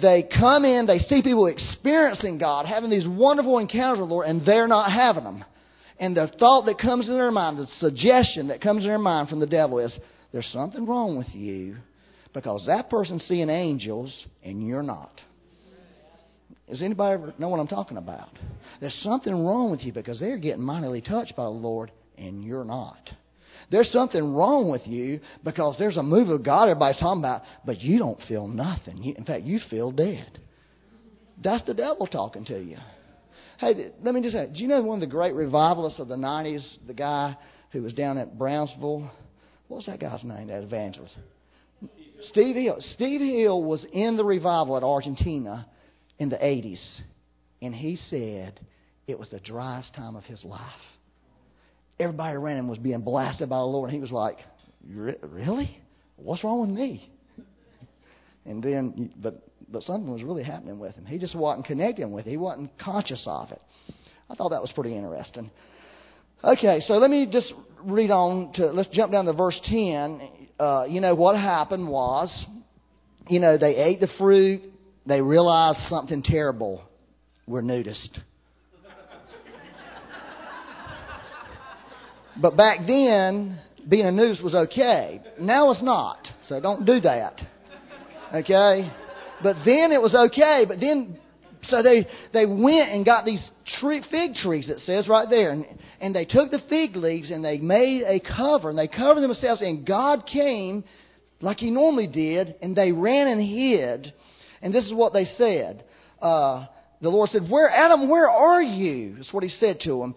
they 0.00 0.22
come 0.38 0.64
in, 0.64 0.86
they 0.86 0.98
see 0.98 1.22
people 1.22 1.46
experiencing 1.46 2.38
God, 2.38 2.66
having 2.66 2.90
these 2.90 3.06
wonderful 3.06 3.58
encounters 3.58 4.00
with 4.00 4.08
the 4.08 4.14
Lord, 4.14 4.26
and 4.26 4.44
they're 4.46 4.68
not 4.68 4.92
having 4.92 5.24
them. 5.24 5.44
And 5.98 6.16
the 6.16 6.30
thought 6.38 6.66
that 6.66 6.78
comes 6.78 7.08
in 7.08 7.14
their 7.14 7.30
mind, 7.30 7.58
the 7.58 7.66
suggestion 7.78 8.48
that 8.48 8.60
comes 8.60 8.84
in 8.84 8.88
their 8.88 8.98
mind 8.98 9.28
from 9.28 9.40
the 9.40 9.46
devil 9.46 9.78
is, 9.78 9.96
there's 10.32 10.48
something 10.52 10.86
wrong 10.86 11.18
with 11.18 11.28
you 11.34 11.76
because 12.32 12.64
that 12.66 12.88
person's 12.88 13.24
seeing 13.24 13.50
angels 13.50 14.14
and 14.42 14.66
you're 14.66 14.82
not. 14.82 15.20
Does 16.68 16.82
anybody 16.82 17.14
ever 17.14 17.34
know 17.38 17.48
what 17.48 17.58
I'm 17.58 17.66
talking 17.66 17.96
about? 17.96 18.30
There's 18.80 18.96
something 19.02 19.44
wrong 19.44 19.72
with 19.72 19.80
you 19.80 19.92
because 19.92 20.20
they're 20.20 20.38
getting 20.38 20.62
mightily 20.62 21.00
touched 21.00 21.34
by 21.36 21.44
the 21.44 21.50
Lord 21.50 21.90
and 22.16 22.44
you're 22.44 22.64
not. 22.64 23.10
There's 23.70 23.90
something 23.92 24.34
wrong 24.34 24.70
with 24.70 24.86
you 24.86 25.20
because 25.44 25.76
there's 25.78 25.96
a 25.96 26.02
move 26.02 26.28
of 26.28 26.42
God 26.42 26.68
everybody's 26.68 27.00
talking 27.00 27.20
about, 27.20 27.42
but 27.64 27.80
you 27.80 27.98
don't 27.98 28.20
feel 28.28 28.48
nothing. 28.48 29.02
You, 29.02 29.14
in 29.16 29.24
fact, 29.24 29.44
you 29.44 29.60
feel 29.70 29.92
dead. 29.92 30.40
That's 31.42 31.64
the 31.64 31.74
devil 31.74 32.06
talking 32.06 32.44
to 32.46 32.58
you. 32.58 32.76
Hey, 33.58 33.92
let 34.02 34.14
me 34.14 34.22
just 34.22 34.34
say, 34.34 34.48
do 34.52 34.60
you 34.60 34.68
know 34.68 34.82
one 34.82 34.96
of 34.96 35.00
the 35.00 35.14
great 35.14 35.34
revivalists 35.34 36.00
of 36.00 36.08
the 36.08 36.16
90s, 36.16 36.66
the 36.86 36.94
guy 36.94 37.36
who 37.72 37.82
was 37.82 37.92
down 37.92 38.18
at 38.18 38.36
Brownsville? 38.36 39.10
What 39.68 39.76
was 39.76 39.86
that 39.86 40.00
guy's 40.00 40.24
name, 40.24 40.48
that 40.48 40.62
evangelist? 40.62 41.14
Steve 42.30 42.56
Hill. 42.56 42.76
Steve 42.94 43.20
Hill 43.20 43.62
was 43.62 43.84
in 43.92 44.16
the 44.16 44.24
revival 44.24 44.76
at 44.76 44.82
Argentina 44.82 45.66
in 46.18 46.28
the 46.28 46.36
80s, 46.36 47.00
and 47.62 47.74
he 47.74 47.96
said 47.96 48.60
it 49.06 49.18
was 49.18 49.28
the 49.30 49.40
driest 49.40 49.94
time 49.94 50.16
of 50.16 50.24
his 50.24 50.44
life. 50.44 50.60
Everybody 52.00 52.36
around 52.36 52.56
him 52.56 52.68
was 52.68 52.78
being 52.78 53.02
blasted 53.02 53.48
by 53.48 53.58
the 53.58 53.64
Lord, 53.64 53.90
and 53.90 53.94
he 53.94 54.00
was 54.00 54.10
like, 54.10 54.38
Really? 54.84 55.78
What's 56.16 56.42
wrong 56.42 56.62
with 56.62 56.70
me? 56.70 57.10
And 58.44 58.62
then, 58.62 59.12
but 59.22 59.42
but 59.70 59.82
something 59.82 60.10
was 60.10 60.22
really 60.22 60.42
happening 60.42 60.78
with 60.78 60.94
him. 60.94 61.06
He 61.06 61.18
just 61.18 61.36
wasn't 61.36 61.66
connecting 61.66 62.12
with 62.12 62.26
it. 62.26 62.30
He 62.30 62.36
wasn't 62.36 62.70
conscious 62.78 63.22
of 63.26 63.52
it. 63.52 63.60
I 64.28 64.34
thought 64.34 64.50
that 64.50 64.60
was 64.60 64.72
pretty 64.74 64.96
interesting. 64.96 65.50
Okay, 66.42 66.80
so 66.86 66.94
let 66.94 67.10
me 67.10 67.28
just 67.30 67.52
read 67.84 68.10
on 68.10 68.52
to, 68.54 68.66
let's 68.66 68.88
jump 68.88 69.12
down 69.12 69.26
to 69.26 69.32
verse 69.32 69.60
10. 69.64 70.48
Uh, 70.58 70.84
you 70.88 71.00
know, 71.00 71.14
what 71.14 71.36
happened 71.36 71.88
was, 71.88 72.46
you 73.28 73.40
know, 73.40 73.58
they 73.58 73.76
ate 73.76 74.00
the 74.00 74.08
fruit, 74.18 74.62
they 75.06 75.20
realized 75.20 75.78
something 75.88 76.22
terrible 76.22 76.82
were 77.46 77.62
noticed. 77.62 78.18
But 82.40 82.56
back 82.56 82.80
then, 82.86 83.60
being 83.88 84.06
a 84.06 84.12
news 84.12 84.40
was 84.42 84.54
okay. 84.54 85.20
Now 85.38 85.70
it's 85.70 85.82
not, 85.82 86.26
so 86.48 86.60
don't 86.60 86.84
do 86.84 87.00
that. 87.00 87.40
Okay? 88.34 88.90
But 89.42 89.56
then 89.64 89.92
it 89.92 90.00
was 90.00 90.14
okay. 90.14 90.64
But 90.66 90.80
then, 90.80 91.18
so 91.64 91.82
they, 91.82 92.06
they 92.32 92.46
went 92.46 92.90
and 92.90 93.04
got 93.04 93.24
these 93.24 93.42
tree, 93.80 94.02
fig 94.10 94.34
trees, 94.34 94.68
it 94.68 94.80
says 94.84 95.08
right 95.08 95.28
there. 95.28 95.50
And, 95.50 95.66
and 96.00 96.14
they 96.14 96.24
took 96.24 96.50
the 96.50 96.60
fig 96.68 96.96
leaves 96.96 97.30
and 97.30 97.44
they 97.44 97.58
made 97.58 98.02
a 98.02 98.20
cover. 98.20 98.70
And 98.70 98.78
they 98.78 98.88
covered 98.88 99.22
themselves. 99.22 99.62
And 99.62 99.86
God 99.86 100.24
came 100.26 100.84
like 101.40 101.58
He 101.58 101.70
normally 101.70 102.06
did. 102.06 102.54
And 102.62 102.76
they 102.76 102.92
ran 102.92 103.26
and 103.28 103.42
hid. 103.42 104.12
And 104.62 104.74
this 104.74 104.84
is 104.84 104.94
what 104.94 105.12
they 105.12 105.24
said. 105.36 105.84
Uh, 106.20 106.66
the 107.00 107.08
Lord 107.08 107.30
said, 107.30 107.48
Where, 107.48 107.70
Adam, 107.70 108.08
where 108.08 108.28
are 108.28 108.62
you? 108.62 109.16
That's 109.16 109.32
what 109.32 109.42
He 109.42 109.50
said 109.50 109.80
to 109.84 110.02
him. 110.02 110.14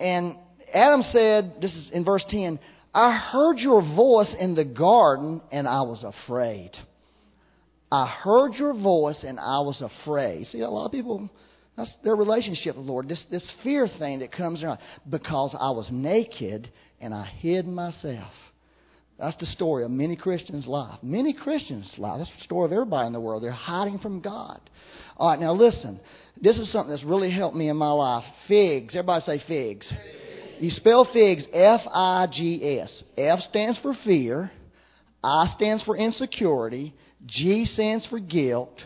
And 0.00 0.36
Adam 0.72 1.02
said, 1.12 1.54
this 1.60 1.72
is 1.72 1.90
in 1.92 2.04
verse 2.04 2.24
10, 2.28 2.58
I 2.94 3.16
heard 3.16 3.58
your 3.58 3.80
voice 3.80 4.34
in 4.38 4.54
the 4.54 4.64
garden 4.64 5.40
and 5.50 5.66
I 5.66 5.82
was 5.82 6.04
afraid. 6.04 6.70
I 7.90 8.06
heard 8.06 8.54
your 8.54 8.74
voice 8.74 9.22
and 9.26 9.38
I 9.38 9.60
was 9.60 9.82
afraid. 9.82 10.46
See, 10.46 10.60
a 10.60 10.68
lot 10.68 10.86
of 10.86 10.92
people, 10.92 11.28
that's 11.76 11.92
their 12.04 12.16
relationship 12.16 12.76
with 12.76 12.86
the 12.86 12.90
Lord. 12.92 13.08
This, 13.08 13.22
this 13.30 13.48
fear 13.62 13.88
thing 13.98 14.20
that 14.20 14.32
comes 14.32 14.62
around. 14.62 14.78
Because 15.08 15.54
I 15.58 15.70
was 15.70 15.88
naked 15.90 16.70
and 17.00 17.14
I 17.14 17.24
hid 17.24 17.66
myself. 17.66 18.32
That's 19.18 19.36
the 19.36 19.46
story 19.46 19.84
of 19.84 19.90
many 19.90 20.16
Christians' 20.16 20.66
life. 20.66 20.98
Many 21.02 21.32
Christians' 21.32 21.92
life. 21.98 22.18
That's 22.18 22.36
the 22.38 22.44
story 22.44 22.66
of 22.66 22.72
everybody 22.72 23.06
in 23.06 23.12
the 23.12 23.20
world. 23.20 23.42
They're 23.42 23.52
hiding 23.52 23.98
from 23.98 24.20
God. 24.20 24.58
All 25.16 25.30
right, 25.30 25.38
now 25.38 25.52
listen. 25.52 26.00
This 26.40 26.58
is 26.58 26.72
something 26.72 26.90
that's 26.90 27.04
really 27.04 27.30
helped 27.30 27.56
me 27.56 27.68
in 27.68 27.76
my 27.76 27.92
life. 27.92 28.24
Figs. 28.48 28.94
Everybody 28.96 29.24
say 29.24 29.42
figs. 29.46 29.92
You 30.62 30.70
spell 30.70 31.08
figs 31.12 31.42
F 31.52 31.80
I 31.92 32.28
G 32.32 32.78
S. 32.78 33.02
F 33.18 33.40
stands 33.50 33.80
for 33.82 33.94
fear. 34.04 34.52
I 35.24 35.52
stands 35.56 35.82
for 35.82 35.96
insecurity. 35.96 36.94
G 37.26 37.64
stands 37.64 38.06
for 38.06 38.20
guilt, 38.20 38.80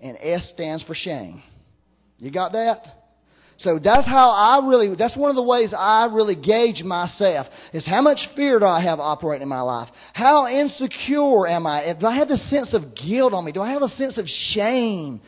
and 0.00 0.16
S 0.20 0.48
stands 0.54 0.84
for 0.84 0.94
shame. 0.94 1.42
You 2.18 2.30
got 2.30 2.52
that? 2.52 2.86
So 3.58 3.80
that's 3.82 4.06
how 4.06 4.30
I 4.30 4.68
really, 4.68 4.94
that's 4.94 5.16
one 5.16 5.30
of 5.30 5.36
the 5.36 5.42
ways 5.42 5.72
I 5.76 6.08
really 6.12 6.36
gauge 6.36 6.84
myself, 6.84 7.48
is 7.72 7.84
how 7.84 8.02
much 8.02 8.18
fear 8.36 8.60
do 8.60 8.66
I 8.66 8.80
have 8.82 9.00
operating 9.00 9.42
in 9.42 9.48
my 9.48 9.62
life? 9.62 9.88
How 10.12 10.46
insecure 10.46 11.48
am 11.48 11.66
I? 11.66 11.92
Do 11.98 12.06
I 12.06 12.16
have 12.18 12.30
a 12.30 12.36
sense 12.36 12.72
of 12.72 12.94
guilt 12.94 13.32
on 13.32 13.44
me? 13.44 13.50
Do 13.50 13.62
I 13.62 13.72
have 13.72 13.82
a 13.82 13.88
sense 13.88 14.16
of 14.16 14.26
shame, 14.52 15.20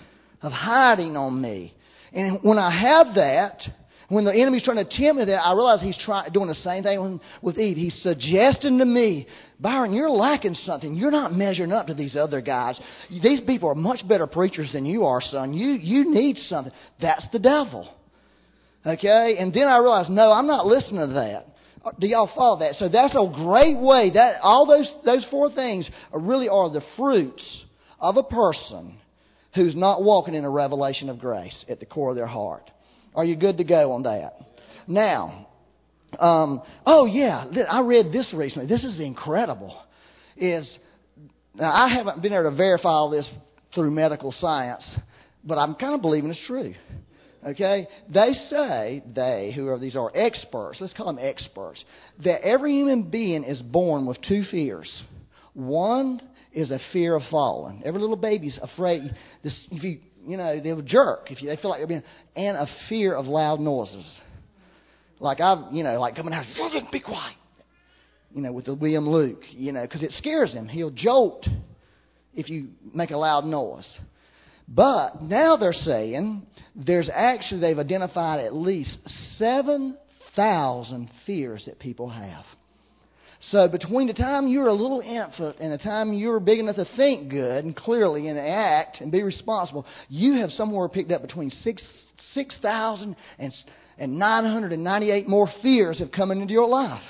of 0.42 0.52
hiding 0.52 1.16
on 1.16 1.40
me? 1.40 1.74
And 2.12 2.38
when 2.42 2.58
I 2.58 2.70
have 2.70 3.14
that, 3.16 3.62
when 4.08 4.24
the 4.24 4.32
enemy's 4.32 4.62
trying 4.62 4.78
to 4.78 4.84
tempt 4.84 5.18
me 5.18 5.24
that, 5.26 5.44
I 5.44 5.52
realize 5.52 5.82
he's 5.82 5.98
trying, 6.04 6.32
doing 6.32 6.48
the 6.48 6.54
same 6.54 6.82
thing 6.82 7.20
with 7.42 7.58
Eve. 7.58 7.76
He's 7.76 8.02
suggesting 8.02 8.78
to 8.78 8.84
me, 8.86 9.26
Byron, 9.60 9.92
you're 9.92 10.10
lacking 10.10 10.54
something. 10.64 10.94
You're 10.94 11.10
not 11.10 11.34
measuring 11.34 11.72
up 11.72 11.88
to 11.88 11.94
these 11.94 12.16
other 12.16 12.40
guys. 12.40 12.80
These 13.10 13.42
people 13.42 13.68
are 13.68 13.74
much 13.74 14.06
better 14.08 14.26
preachers 14.26 14.70
than 14.72 14.86
you 14.86 15.04
are, 15.04 15.20
son. 15.20 15.52
You, 15.52 15.72
you 15.72 16.10
need 16.10 16.38
something. 16.48 16.72
That's 17.02 17.26
the 17.32 17.38
devil. 17.38 17.86
Okay? 18.86 19.36
And 19.38 19.52
then 19.52 19.68
I 19.68 19.76
realized, 19.76 20.08
no, 20.08 20.32
I'm 20.32 20.46
not 20.46 20.64
listening 20.64 21.06
to 21.06 21.14
that. 21.14 21.46
Uh, 21.84 21.92
do 21.98 22.06
y'all 22.06 22.30
follow 22.34 22.58
that? 22.60 22.76
So 22.76 22.88
that's 22.88 23.14
a 23.14 23.30
great 23.34 23.78
way. 23.78 24.10
That 24.14 24.36
all 24.42 24.66
those 24.66 24.90
those 25.04 25.24
four 25.30 25.50
things 25.52 25.88
really 26.12 26.48
are 26.48 26.70
the 26.70 26.82
fruits 26.96 27.42
of 28.00 28.16
a 28.16 28.22
person 28.22 28.98
who's 29.54 29.76
not 29.76 30.02
walking 30.02 30.34
in 30.34 30.44
a 30.44 30.50
revelation 30.50 31.08
of 31.08 31.18
grace 31.18 31.64
at 31.68 31.78
the 31.78 31.86
core 31.86 32.10
of 32.10 32.16
their 32.16 32.26
heart. 32.26 32.70
Are 33.18 33.24
you 33.24 33.34
good 33.34 33.56
to 33.56 33.64
go 33.64 33.90
on 33.90 34.04
that? 34.04 34.34
Now, 34.86 35.48
um, 36.20 36.62
oh 36.86 37.04
yeah, 37.04 37.46
I 37.68 37.80
read 37.80 38.12
this 38.12 38.32
recently. 38.32 38.68
This 38.68 38.84
is 38.84 39.00
incredible. 39.00 39.76
Is 40.36 40.70
now 41.52 41.72
I 41.72 41.92
haven't 41.92 42.22
been 42.22 42.32
able 42.32 42.48
to 42.48 42.56
verify 42.56 42.90
all 42.90 43.10
this 43.10 43.28
through 43.74 43.90
medical 43.90 44.30
science, 44.38 44.88
but 45.42 45.58
I'm 45.58 45.74
kind 45.74 45.96
of 45.96 46.00
believing 46.00 46.30
it's 46.30 46.46
true. 46.46 46.74
Okay? 47.44 47.88
They 48.08 48.34
say, 48.50 49.02
they, 49.12 49.52
whoever 49.52 49.80
these 49.80 49.96
are, 49.96 50.12
experts, 50.14 50.78
let's 50.80 50.92
call 50.92 51.06
them 51.06 51.18
experts, 51.20 51.84
that 52.22 52.42
every 52.42 52.74
human 52.74 53.10
being 53.10 53.42
is 53.42 53.60
born 53.60 54.06
with 54.06 54.18
two 54.28 54.44
fears. 54.48 55.02
One 55.54 56.20
is 56.52 56.70
a 56.70 56.78
fear 56.92 57.16
of 57.16 57.22
falling. 57.32 57.82
Every 57.84 58.00
little 58.00 58.16
baby's 58.16 58.58
afraid. 58.62 59.02
This, 59.42 59.66
if 59.72 59.82
you 59.82 59.98
you 60.28 60.36
know, 60.36 60.60
they'll 60.60 60.82
jerk 60.82 61.30
if 61.30 61.42
you, 61.42 61.48
they 61.48 61.56
feel 61.56 61.70
like 61.70 61.80
they're 61.80 61.86
being, 61.86 62.02
and 62.36 62.56
a 62.56 62.66
fear 62.88 63.14
of 63.14 63.26
loud 63.26 63.60
noises. 63.60 64.06
Like 65.20 65.40
I've, 65.40 65.72
you 65.72 65.82
know, 65.82 65.98
like 65.98 66.14
coming 66.14 66.34
out, 66.34 66.44
be 66.92 67.00
quiet. 67.00 67.34
You 68.34 68.42
know, 68.42 68.52
with 68.52 68.66
the 68.66 68.74
William 68.74 69.08
Luke, 69.08 69.42
you 69.50 69.72
know, 69.72 69.82
because 69.82 70.02
it 70.02 70.12
scares 70.12 70.52
him. 70.52 70.68
He'll 70.68 70.90
jolt 70.90 71.48
if 72.34 72.50
you 72.50 72.68
make 72.94 73.10
a 73.10 73.16
loud 73.16 73.46
noise. 73.46 73.88
But 74.68 75.22
now 75.22 75.56
they're 75.56 75.72
saying 75.72 76.46
there's 76.76 77.08
actually, 77.12 77.62
they've 77.62 77.78
identified 77.78 78.44
at 78.44 78.54
least 78.54 78.98
7,000 79.38 81.10
fears 81.24 81.62
that 81.64 81.78
people 81.78 82.10
have. 82.10 82.44
So 83.50 83.68
between 83.68 84.08
the 84.08 84.14
time 84.14 84.48
you're 84.48 84.66
a 84.66 84.72
little 84.72 85.00
infant 85.00 85.56
and 85.60 85.72
the 85.72 85.78
time 85.78 86.12
you're 86.12 86.40
big 86.40 86.58
enough 86.58 86.76
to 86.76 86.86
think 86.96 87.30
good 87.30 87.64
and 87.64 87.74
clearly 87.74 88.28
and 88.28 88.38
act 88.38 89.00
and 89.00 89.12
be 89.12 89.22
responsible, 89.22 89.86
you 90.08 90.40
have 90.40 90.50
somewhere 90.50 90.88
picked 90.88 91.12
up 91.12 91.22
between 91.22 91.50
six 91.50 91.82
six 92.34 92.56
thousand 92.60 93.16
and 93.38 93.52
and 93.96 94.18
nine 94.18 94.44
hundred 94.44 94.72
and 94.72 94.82
ninety 94.82 95.10
eight 95.10 95.28
more 95.28 95.48
fears 95.62 96.00
have 96.00 96.10
come 96.10 96.30
into 96.32 96.52
your 96.52 96.66
life. 96.66 97.02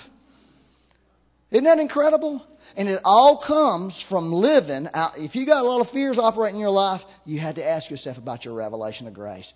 Isn't 1.51 1.65
that 1.65 1.79
incredible? 1.79 2.45
And 2.77 2.89
it 2.89 3.01
all 3.05 3.43
comes 3.47 3.95
from 4.11 4.31
living 4.31 4.87
out. 4.93 5.13
If 5.17 5.35
you 5.35 5.47
got 5.47 5.63
a 5.63 5.67
lot 5.67 5.81
of 5.81 5.91
fears 5.93 6.19
operating 6.19 6.57
in 6.57 6.61
your 6.61 6.71
life, 6.71 7.01
you 7.25 7.41
had 7.41 7.55
to 7.55 7.65
ask 7.65 7.91
yourself 7.91 8.19
about 8.19 8.45
your 8.45 8.55
revelation 8.55 9.07
of 9.07 9.15
grace. 9.15 9.51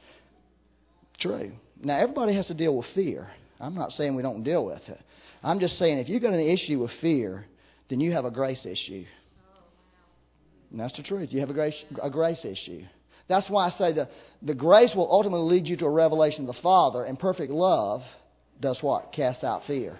True. 1.20 1.52
Now 1.82 1.98
everybody 1.98 2.34
has 2.34 2.46
to 2.46 2.54
deal 2.54 2.74
with 2.76 2.86
fear. 2.94 3.28
I'm 3.62 3.76
not 3.76 3.92
saying 3.92 4.16
we 4.16 4.22
don't 4.22 4.42
deal 4.42 4.66
with 4.66 4.82
it. 4.88 5.00
I'm 5.42 5.60
just 5.60 5.78
saying, 5.78 5.98
if 5.98 6.08
you've 6.08 6.20
got 6.20 6.34
an 6.34 6.40
issue 6.40 6.80
with 6.80 6.90
fear, 7.00 7.46
then 7.88 8.00
you 8.00 8.12
have 8.12 8.24
a 8.24 8.30
grace 8.30 8.66
issue. 8.66 9.04
And 10.70 10.80
that's 10.80 10.96
the 10.96 11.02
truth. 11.02 11.28
You 11.32 11.40
have 11.40 11.50
a 11.50 11.54
grace, 11.54 11.84
a 12.02 12.10
grace 12.10 12.44
issue. 12.44 12.82
That's 13.28 13.48
why 13.48 13.68
I 13.68 13.70
say 13.70 13.92
the, 13.92 14.08
the 14.42 14.54
grace 14.54 14.92
will 14.96 15.10
ultimately 15.10 15.54
lead 15.54 15.66
you 15.66 15.76
to 15.78 15.86
a 15.86 15.90
revelation 15.90 16.48
of 16.48 16.54
the 16.54 16.60
Father, 16.60 17.04
and 17.04 17.18
perfect 17.18 17.52
love 17.52 18.02
does 18.60 18.78
what? 18.80 19.12
Casts 19.12 19.44
out 19.44 19.62
fear. 19.66 19.98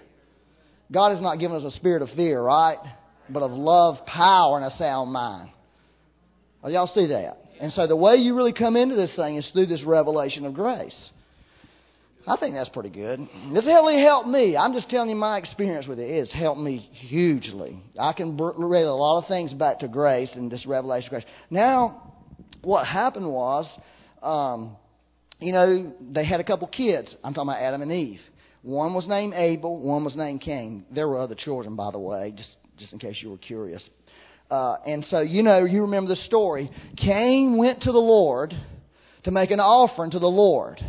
God 0.91 1.11
has 1.11 1.21
not 1.21 1.39
given 1.39 1.57
us 1.57 1.63
a 1.63 1.75
spirit 1.75 2.01
of 2.01 2.09
fear, 2.15 2.41
right? 2.41 2.77
But 3.29 3.43
of 3.43 3.51
love, 3.51 4.05
power, 4.05 4.57
and 4.57 4.65
a 4.65 4.75
sound 4.77 5.11
mind. 5.11 5.49
y'all 6.67 6.91
see 6.93 7.07
that? 7.07 7.37
And 7.61 7.71
so 7.71 7.87
the 7.87 7.95
way 7.95 8.15
you 8.15 8.35
really 8.35 8.53
come 8.53 8.75
into 8.75 8.95
this 8.95 9.15
thing 9.15 9.37
is 9.37 9.49
through 9.53 9.67
this 9.67 9.83
revelation 9.83 10.45
of 10.45 10.53
grace. 10.53 11.09
I 12.25 12.37
think 12.37 12.55
that's 12.55 12.69
pretty 12.69 12.89
good. 12.89 13.19
This 13.53 13.65
really 13.65 14.01
helped 14.01 14.29
me. 14.29 14.55
I'm 14.55 14.73
just 14.73 14.89
telling 14.89 15.09
you 15.09 15.15
my 15.15 15.37
experience 15.37 15.87
with 15.87 15.99
it. 15.99 16.09
It's 16.09 16.31
helped 16.31 16.59
me 16.59 16.77
hugely. 16.77 17.77
I 17.99 18.13
can 18.13 18.37
relate 18.37 18.83
a 18.83 18.93
lot 18.93 19.19
of 19.21 19.27
things 19.27 19.51
back 19.53 19.79
to 19.79 19.89
grace 19.89 20.29
and 20.33 20.49
this 20.49 20.65
revelation 20.65 21.07
of 21.07 21.11
grace. 21.11 21.25
Now, 21.49 22.13
what 22.61 22.87
happened 22.87 23.29
was, 23.29 23.67
um, 24.21 24.77
you 25.39 25.51
know, 25.51 25.93
they 25.99 26.25
had 26.25 26.39
a 26.39 26.45
couple 26.45 26.67
kids. 26.67 27.13
I'm 27.25 27.33
talking 27.33 27.49
about 27.49 27.61
Adam 27.61 27.81
and 27.81 27.91
Eve. 27.91 28.21
One 28.61 28.93
was 28.93 29.05
named 29.05 29.33
Abel, 29.35 29.77
one 29.77 30.05
was 30.05 30.15
named 30.15 30.39
Cain. 30.39 30.85
There 30.89 31.09
were 31.09 31.19
other 31.19 31.35
children, 31.35 31.75
by 31.75 31.91
the 31.91 31.99
way, 31.99 32.33
just, 32.35 32.55
just 32.77 32.93
in 32.93 32.99
case 32.99 33.17
you 33.21 33.31
were 33.31 33.37
curious. 33.37 33.83
Uh, 34.49 34.75
and 34.85 35.03
so, 35.09 35.19
you 35.19 35.43
know, 35.43 35.65
you 35.65 35.81
remember 35.81 36.15
the 36.15 36.21
story. 36.21 36.71
Cain 36.95 37.57
went 37.57 37.81
to 37.81 37.91
the 37.91 37.97
Lord 37.97 38.53
to 39.25 39.31
make 39.31 39.51
an 39.51 39.59
offering 39.59 40.11
to 40.11 40.19
the 40.19 40.27
Lord. 40.27 40.79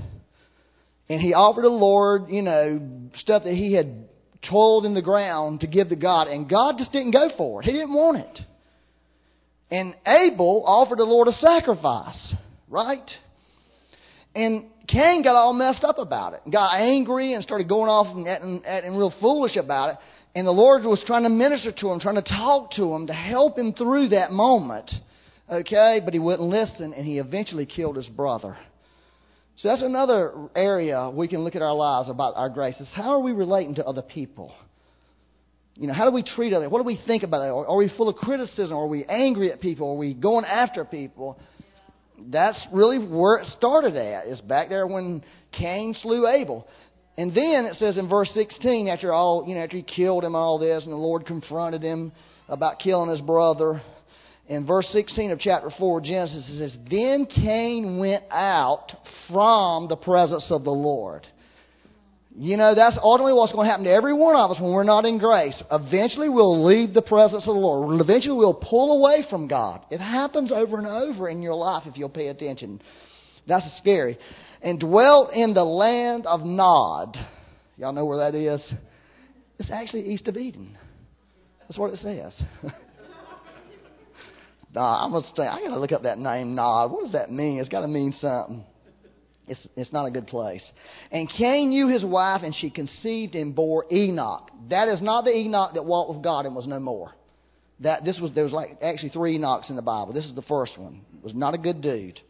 And 1.08 1.20
he 1.20 1.34
offered 1.34 1.64
the 1.64 1.68
Lord, 1.68 2.26
you 2.28 2.42
know, 2.42 2.80
stuff 3.16 3.44
that 3.44 3.52
he 3.52 3.74
had 3.74 4.08
toiled 4.48 4.86
in 4.86 4.94
the 4.94 5.02
ground 5.02 5.60
to 5.60 5.66
give 5.66 5.90
to 5.90 5.96
God. 5.96 6.28
And 6.28 6.48
God 6.48 6.76
just 6.78 6.92
didn't 6.92 7.10
go 7.10 7.28
for 7.36 7.60
it. 7.60 7.66
He 7.66 7.72
didn't 7.72 7.92
want 7.92 8.18
it. 8.18 8.40
And 9.70 9.94
Abel 10.06 10.64
offered 10.66 10.98
the 10.98 11.04
Lord 11.04 11.28
a 11.28 11.32
sacrifice, 11.32 12.34
right? 12.68 13.10
And 14.34 14.66
Cain 14.86 15.22
got 15.22 15.36
all 15.36 15.52
messed 15.52 15.84
up 15.84 15.98
about 15.98 16.34
it, 16.34 16.40
got 16.50 16.74
angry 16.74 17.34
and 17.34 17.42
started 17.42 17.68
going 17.68 17.88
off 17.88 18.14
and 18.14 18.28
acting, 18.28 18.62
acting 18.66 18.96
real 18.96 19.14
foolish 19.20 19.56
about 19.56 19.90
it. 19.90 19.96
And 20.34 20.46
the 20.46 20.52
Lord 20.52 20.82
was 20.84 21.02
trying 21.06 21.22
to 21.22 21.28
minister 21.28 21.72
to 21.72 21.88
him, 21.90 22.00
trying 22.00 22.16
to 22.16 22.22
talk 22.22 22.72
to 22.72 22.94
him, 22.94 23.06
to 23.06 23.12
help 23.12 23.58
him 23.58 23.72
through 23.72 24.08
that 24.08 24.32
moment. 24.32 24.90
Okay? 25.50 26.00
But 26.04 26.12
he 26.12 26.18
wouldn't 26.18 26.48
listen, 26.48 26.92
and 26.92 27.06
he 27.06 27.18
eventually 27.18 27.66
killed 27.66 27.96
his 27.96 28.06
brother. 28.06 28.56
So 29.56 29.68
that's 29.68 29.82
another 29.82 30.48
area 30.56 31.10
we 31.10 31.28
can 31.28 31.40
look 31.44 31.54
at 31.54 31.62
our 31.62 31.74
lives 31.74 32.08
about 32.08 32.34
our 32.36 32.48
graces. 32.48 32.88
How 32.92 33.10
are 33.10 33.20
we 33.20 33.32
relating 33.32 33.76
to 33.76 33.84
other 33.84 34.02
people? 34.02 34.52
You 35.76 35.86
know, 35.88 35.94
how 35.94 36.04
do 36.04 36.14
we 36.14 36.22
treat 36.22 36.52
other? 36.52 36.68
What 36.68 36.78
do 36.78 36.84
we 36.84 37.00
think 37.06 37.22
about 37.22 37.42
it? 37.42 37.50
Are 37.50 37.76
we 37.76 37.90
full 37.96 38.08
of 38.08 38.16
criticism? 38.16 38.76
Are 38.76 38.86
we 38.86 39.04
angry 39.04 39.52
at 39.52 39.60
people? 39.60 39.90
Are 39.90 39.96
we 39.96 40.14
going 40.14 40.44
after 40.44 40.84
people? 40.84 41.38
That's 42.30 42.60
really 42.72 42.98
where 42.98 43.38
it 43.38 43.46
started 43.58 43.96
at. 43.96 44.26
It's 44.26 44.40
back 44.40 44.68
there 44.68 44.86
when 44.86 45.24
Cain 45.52 45.94
slew 46.00 46.28
Abel. 46.28 46.66
And 47.16 47.30
then 47.30 47.66
it 47.66 47.76
says 47.76 47.96
in 47.96 48.08
verse 48.08 48.30
16, 48.34 48.88
after 48.88 49.12
all, 49.12 49.44
you 49.46 49.54
know, 49.54 49.62
after 49.62 49.76
he 49.76 49.82
killed 49.82 50.24
him, 50.24 50.34
all 50.34 50.58
this, 50.58 50.84
and 50.84 50.92
the 50.92 50.96
Lord 50.96 51.26
confronted 51.26 51.82
him 51.82 52.12
about 52.48 52.80
killing 52.80 53.10
his 53.10 53.20
brother. 53.20 53.82
In 54.46 54.66
verse 54.66 54.86
16 54.92 55.30
of 55.30 55.40
chapter 55.40 55.70
4 55.78 56.00
Genesis, 56.02 56.44
it 56.48 56.58
says, 56.58 56.78
Then 56.90 57.26
Cain 57.26 57.98
went 57.98 58.24
out 58.30 58.92
from 59.30 59.88
the 59.88 59.96
presence 59.96 60.46
of 60.50 60.64
the 60.64 60.70
Lord. 60.70 61.26
You 62.36 62.56
know, 62.56 62.74
that's 62.74 62.98
ultimately 63.00 63.32
what's 63.32 63.52
going 63.52 63.66
to 63.66 63.70
happen 63.70 63.84
to 63.84 63.92
every 63.92 64.12
one 64.12 64.34
of 64.34 64.50
us 64.50 64.60
when 64.60 64.72
we're 64.72 64.82
not 64.82 65.04
in 65.04 65.18
grace. 65.18 65.60
Eventually, 65.70 66.28
we'll 66.28 66.66
leave 66.66 66.92
the 66.92 67.00
presence 67.00 67.42
of 67.42 67.54
the 67.54 67.60
Lord. 67.60 68.00
Eventually, 68.00 68.36
we'll 68.36 68.60
pull 68.68 68.98
away 68.98 69.24
from 69.30 69.46
God. 69.46 69.82
It 69.90 70.00
happens 70.00 70.50
over 70.52 70.76
and 70.76 70.86
over 70.86 71.28
in 71.28 71.40
your 71.40 71.54
life 71.54 71.84
if 71.86 71.96
you'll 71.96 72.08
pay 72.08 72.28
attention. 72.28 72.82
That's 73.46 73.64
scary. 73.78 74.18
And 74.62 74.80
dwelt 74.80 75.32
in 75.32 75.54
the 75.54 75.64
land 75.64 76.26
of 76.26 76.40
Nod. 76.40 77.16
Y'all 77.76 77.92
know 77.92 78.04
where 78.04 78.30
that 78.30 78.34
is? 78.34 78.60
It's 79.58 79.70
actually 79.70 80.12
east 80.12 80.26
of 80.26 80.36
Eden. 80.36 80.76
That's 81.60 81.78
what 81.78 81.92
it 81.94 82.00
says. 82.00 82.42
nah, 84.74 85.04
I 85.04 85.08
must 85.08 85.34
say, 85.36 85.44
I 85.44 85.60
got 85.60 85.68
to 85.68 85.78
look 85.78 85.92
up 85.92 86.02
that 86.02 86.18
name, 86.18 86.54
Nod. 86.54 86.90
What 86.90 87.04
does 87.04 87.12
that 87.12 87.30
mean? 87.30 87.58
It's 87.58 87.68
got 87.68 87.82
to 87.82 87.88
mean 87.88 88.14
something. 88.20 88.64
It's, 89.46 89.60
it's 89.76 89.92
not 89.92 90.06
a 90.06 90.10
good 90.10 90.26
place. 90.26 90.62
And 91.10 91.28
Cain 91.28 91.70
knew 91.70 91.88
his 91.88 92.04
wife, 92.04 92.42
and 92.42 92.54
she 92.54 92.70
conceived 92.70 93.34
and 93.34 93.54
bore 93.54 93.84
Enoch. 93.92 94.50
That 94.70 94.88
is 94.88 95.02
not 95.02 95.24
the 95.24 95.36
Enoch 95.36 95.74
that 95.74 95.84
walked 95.84 96.14
with 96.14 96.22
God 96.22 96.46
and 96.46 96.54
was 96.54 96.66
no 96.66 96.80
more. 96.80 97.14
That 97.80 98.04
this 98.04 98.18
was 98.20 98.32
there 98.34 98.44
was 98.44 98.52
like 98.52 98.78
actually 98.82 99.10
three 99.10 99.38
Enochs 99.38 99.68
in 99.68 99.76
the 99.76 99.82
Bible. 99.82 100.14
This 100.14 100.24
is 100.24 100.34
the 100.34 100.42
first 100.42 100.78
one. 100.78 101.02
It 101.18 101.24
Was 101.24 101.34
not 101.34 101.54
a 101.54 101.58
good 101.58 101.82
dude. 101.82 102.20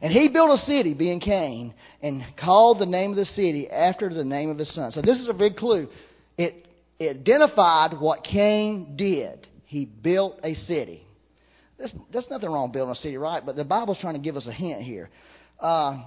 And 0.00 0.12
he 0.12 0.28
built 0.28 0.58
a 0.58 0.64
city, 0.64 0.94
being 0.94 1.20
Cain, 1.20 1.74
and 2.00 2.22
called 2.40 2.78
the 2.78 2.86
name 2.86 3.10
of 3.10 3.16
the 3.16 3.24
city 3.24 3.68
after 3.68 4.08
the 4.08 4.24
name 4.24 4.48
of 4.48 4.56
his 4.56 4.72
son. 4.72 4.92
So 4.92 5.02
this 5.02 5.18
is 5.18 5.28
a 5.28 5.34
big 5.34 5.56
clue. 5.56 5.88
It, 6.38 6.68
it 7.00 7.16
identified 7.18 7.98
what 8.00 8.22
Cain 8.22 8.94
did. 8.96 9.48
He 9.66 9.84
built 9.84 10.38
a 10.44 10.54
city. 10.54 11.02
There's, 11.78 11.92
there's 12.12 12.26
nothing 12.30 12.50
wrong 12.50 12.72
building 12.72 12.92
a 12.92 12.96
city, 12.96 13.16
right? 13.16 13.44
But 13.44 13.56
the 13.56 13.64
Bible's 13.64 13.98
trying 14.00 14.14
to 14.14 14.20
give 14.20 14.36
us 14.36 14.46
a 14.46 14.52
hint 14.52 14.82
here. 14.82 15.08
Uh, 15.60 16.02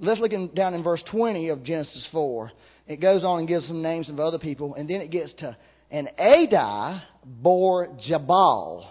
Let's 0.00 0.20
look 0.20 0.32
in, 0.32 0.54
down 0.54 0.74
in 0.74 0.82
verse 0.82 1.02
20 1.10 1.48
of 1.48 1.64
Genesis 1.64 2.08
4. 2.12 2.52
It 2.86 3.00
goes 3.00 3.24
on 3.24 3.40
and 3.40 3.48
gives 3.48 3.66
some 3.66 3.82
names 3.82 4.08
of 4.08 4.20
other 4.20 4.38
people, 4.38 4.74
and 4.74 4.88
then 4.88 5.00
it 5.00 5.10
gets 5.10 5.32
to, 5.38 5.56
and 5.90 6.08
Adah 6.18 7.02
bore 7.24 7.96
Jabal. 8.06 8.88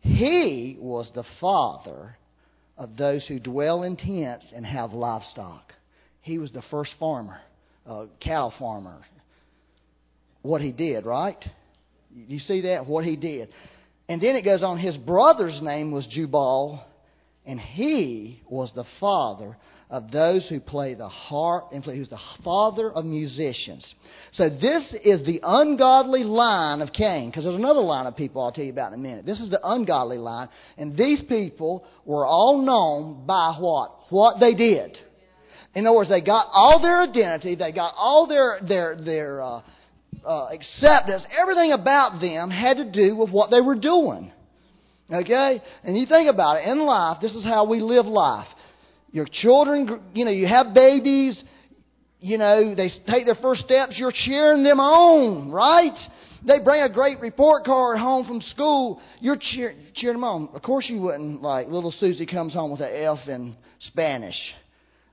He 0.00 0.76
was 0.78 1.10
the 1.14 1.24
father 1.40 2.16
of 2.76 2.96
those 2.96 3.26
who 3.26 3.40
dwell 3.40 3.82
in 3.82 3.96
tents 3.96 4.46
and 4.54 4.64
have 4.64 4.92
livestock. 4.92 5.72
He 6.22 6.38
was 6.38 6.52
the 6.52 6.62
first 6.70 6.92
farmer, 6.98 7.40
uh, 7.86 8.06
cow 8.22 8.52
farmer. 8.58 9.00
What 10.42 10.60
he 10.60 10.72
did, 10.72 11.06
right? 11.06 11.42
You 12.14 12.38
see 12.38 12.62
that? 12.62 12.86
What 12.86 13.04
he 13.04 13.16
did. 13.16 13.48
And 14.10 14.20
then 14.20 14.34
it 14.34 14.42
goes 14.42 14.64
on, 14.64 14.76
his 14.76 14.96
brother's 14.96 15.62
name 15.62 15.92
was 15.92 16.04
Jubal, 16.04 16.82
and 17.46 17.60
he 17.60 18.42
was 18.50 18.72
the 18.74 18.84
father 18.98 19.56
of 19.88 20.10
those 20.10 20.44
who 20.48 20.58
play 20.58 20.94
the 20.94 21.08
harp 21.08 21.68
and 21.72 21.84
play, 21.84 21.96
who's 21.96 22.08
the 22.08 22.18
father 22.42 22.90
of 22.90 23.04
musicians. 23.04 23.94
So 24.32 24.48
this 24.48 24.82
is 25.04 25.24
the 25.24 25.38
ungodly 25.44 26.24
line 26.24 26.80
of 26.80 26.92
Cain, 26.92 27.30
because 27.30 27.44
there's 27.44 27.54
another 27.54 27.82
line 27.82 28.06
of 28.06 28.16
people 28.16 28.42
I'll 28.42 28.50
tell 28.50 28.64
you 28.64 28.72
about 28.72 28.92
in 28.92 28.98
a 28.98 29.02
minute. 29.02 29.26
This 29.26 29.38
is 29.38 29.48
the 29.48 29.60
ungodly 29.62 30.18
line, 30.18 30.48
and 30.76 30.96
these 30.96 31.22
people 31.28 31.84
were 32.04 32.26
all 32.26 32.60
known 32.60 33.26
by 33.26 33.54
what? 33.60 33.92
What 34.08 34.40
they 34.40 34.56
did. 34.56 34.98
In 35.76 35.86
other 35.86 35.94
words, 35.94 36.10
they 36.10 36.20
got 36.20 36.48
all 36.50 36.82
their 36.82 37.00
identity, 37.00 37.54
they 37.54 37.70
got 37.70 37.94
all 37.96 38.26
their 38.26 38.58
their 38.66 38.96
their 38.96 39.40
uh, 39.40 39.62
uh, 40.26 40.46
acceptance, 40.46 41.24
everything 41.40 41.72
about 41.72 42.20
them 42.20 42.50
had 42.50 42.76
to 42.76 42.90
do 42.90 43.16
with 43.16 43.30
what 43.30 43.50
they 43.50 43.60
were 43.60 43.74
doing. 43.74 44.32
Okay? 45.12 45.60
And 45.82 45.96
you 45.96 46.06
think 46.06 46.28
about 46.28 46.58
it, 46.58 46.68
in 46.68 46.84
life, 46.84 47.18
this 47.20 47.34
is 47.34 47.44
how 47.44 47.66
we 47.66 47.80
live 47.80 48.06
life. 48.06 48.46
Your 49.10 49.26
children, 49.30 50.00
you 50.14 50.24
know, 50.24 50.30
you 50.30 50.46
have 50.46 50.72
babies, 50.72 51.42
you 52.20 52.38
know, 52.38 52.74
they 52.74 52.90
take 53.08 53.26
their 53.26 53.34
first 53.42 53.62
steps, 53.62 53.94
you're 53.96 54.12
cheering 54.14 54.62
them 54.62 54.78
on, 54.78 55.50
right? 55.50 55.96
They 56.46 56.58
bring 56.60 56.82
a 56.82 56.92
great 56.92 57.18
report 57.20 57.64
card 57.64 57.98
home 57.98 58.26
from 58.26 58.40
school, 58.40 59.00
you're 59.20 59.36
cheer, 59.38 59.74
cheering 59.94 60.16
them 60.16 60.24
on. 60.24 60.48
Of 60.54 60.62
course, 60.62 60.86
you 60.88 61.00
wouldn't, 61.00 61.42
like, 61.42 61.66
little 61.68 61.92
Susie 61.98 62.26
comes 62.26 62.52
home 62.52 62.70
with 62.70 62.80
an 62.80 62.90
F 62.92 63.26
in 63.26 63.56
Spanish. 63.80 64.36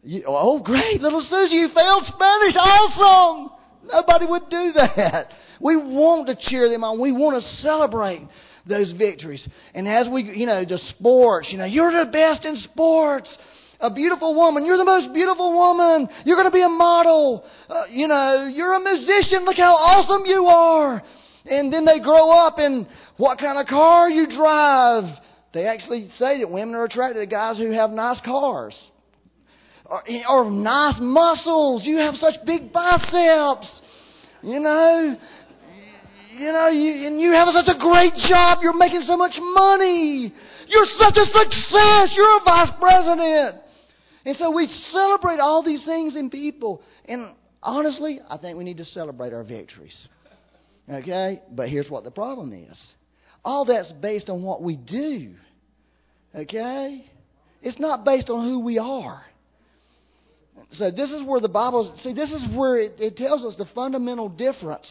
You, 0.03 0.23
oh, 0.27 0.59
great, 0.59 1.01
little 1.01 1.21
Susie, 1.21 1.55
you 1.55 1.69
failed 1.73 2.03
Spanish, 2.05 2.55
awesome! 2.55 3.56
Nobody 3.83 4.25
would 4.25 4.49
do 4.49 4.71
that. 4.75 5.27
We 5.61 5.75
want 5.75 6.27
to 6.27 6.35
cheer 6.39 6.69
them 6.69 6.83
on. 6.83 6.99
We 6.99 7.11
want 7.11 7.41
to 7.41 7.49
celebrate 7.61 8.21
those 8.67 8.91
victories. 8.97 9.47
And 9.73 9.87
as 9.87 10.07
we, 10.11 10.23
you 10.23 10.45
know, 10.45 10.65
the 10.65 10.77
sports, 10.89 11.47
you 11.51 11.57
know, 11.57 11.65
you're 11.65 12.05
the 12.05 12.11
best 12.11 12.45
in 12.45 12.57
sports 12.57 13.35
a 13.79 13.93
beautiful 13.93 14.35
woman. 14.35 14.65
You're 14.65 14.77
the 14.77 14.85
most 14.85 15.13
beautiful 15.13 15.53
woman. 15.53 16.09
You're 16.25 16.35
going 16.35 16.47
to 16.47 16.53
be 16.53 16.63
a 16.63 16.69
model. 16.69 17.45
Uh, 17.69 17.83
you 17.89 18.07
know, 18.07 18.49
you're 18.51 18.73
a 18.73 18.79
musician. 18.79 19.45
Look 19.45 19.57
how 19.57 19.75
awesome 19.75 20.25
you 20.25 20.45
are. 20.45 21.01
And 21.45 21.71
then 21.71 21.85
they 21.85 21.99
grow 21.99 22.31
up 22.31 22.55
and 22.57 22.87
what 23.17 23.39
kind 23.39 23.57
of 23.57 23.67
car 23.67 24.09
you 24.09 24.27
drive. 24.35 25.03
They 25.53 25.65
actually 25.65 26.09
say 26.19 26.39
that 26.39 26.49
women 26.49 26.75
are 26.75 26.83
attracted 26.83 27.19
to 27.19 27.25
guys 27.25 27.57
who 27.57 27.71
have 27.71 27.91
nice 27.91 28.19
cars. 28.25 28.75
Or, 29.89 30.03
or 30.29 30.51
nice 30.51 30.95
muscles. 30.99 31.83
You 31.85 31.97
have 31.97 32.15
such 32.15 32.35
big 32.45 32.73
biceps. 32.73 33.81
You 34.43 34.59
know, 34.59 35.17
you 36.37 36.51
know, 36.51 36.67
you, 36.67 37.07
and 37.07 37.19
you 37.19 37.31
have 37.31 37.47
such 37.49 37.67
a 37.67 37.79
great 37.79 38.13
job. 38.29 38.59
You're 38.61 38.77
making 38.77 39.03
so 39.07 39.17
much 39.17 39.33
money. 39.39 40.31
You're 40.67 40.85
such 40.99 41.17
a 41.17 41.25
success. 41.25 42.13
You're 42.15 42.37
a 42.37 42.43
vice 42.43 42.71
president. 42.79 43.63
And 44.25 44.35
so 44.37 44.51
we 44.51 44.67
celebrate 44.91 45.39
all 45.39 45.63
these 45.63 45.83
things 45.85 46.15
in 46.15 46.29
people. 46.29 46.81
And 47.05 47.33
honestly, 47.63 48.19
I 48.29 48.37
think 48.37 48.57
we 48.57 48.65
need 48.65 48.77
to 48.77 48.85
celebrate 48.85 49.33
our 49.33 49.43
victories. 49.43 50.07
Okay? 50.89 51.41
But 51.51 51.69
here's 51.69 51.89
what 51.89 52.03
the 52.03 52.11
problem 52.11 52.53
is 52.53 52.77
all 53.43 53.63
that's 53.63 53.91
based 53.93 54.29
on 54.29 54.43
what 54.43 54.61
we 54.61 54.75
do. 54.75 55.33
Okay? 56.35 57.05
It's 57.61 57.79
not 57.79 58.03
based 58.03 58.29
on 58.29 58.45
who 58.45 58.59
we 58.59 58.77
are. 58.77 59.23
So 60.73 60.91
this 60.91 61.11
is 61.11 61.25
where 61.25 61.39
the 61.39 61.49
Bible, 61.49 61.95
see, 62.03 62.13
this 62.13 62.31
is 62.31 62.43
where 62.55 62.77
it, 62.77 62.95
it 62.99 63.17
tells 63.17 63.43
us 63.45 63.55
the 63.57 63.67
fundamental 63.73 64.29
difference. 64.29 64.89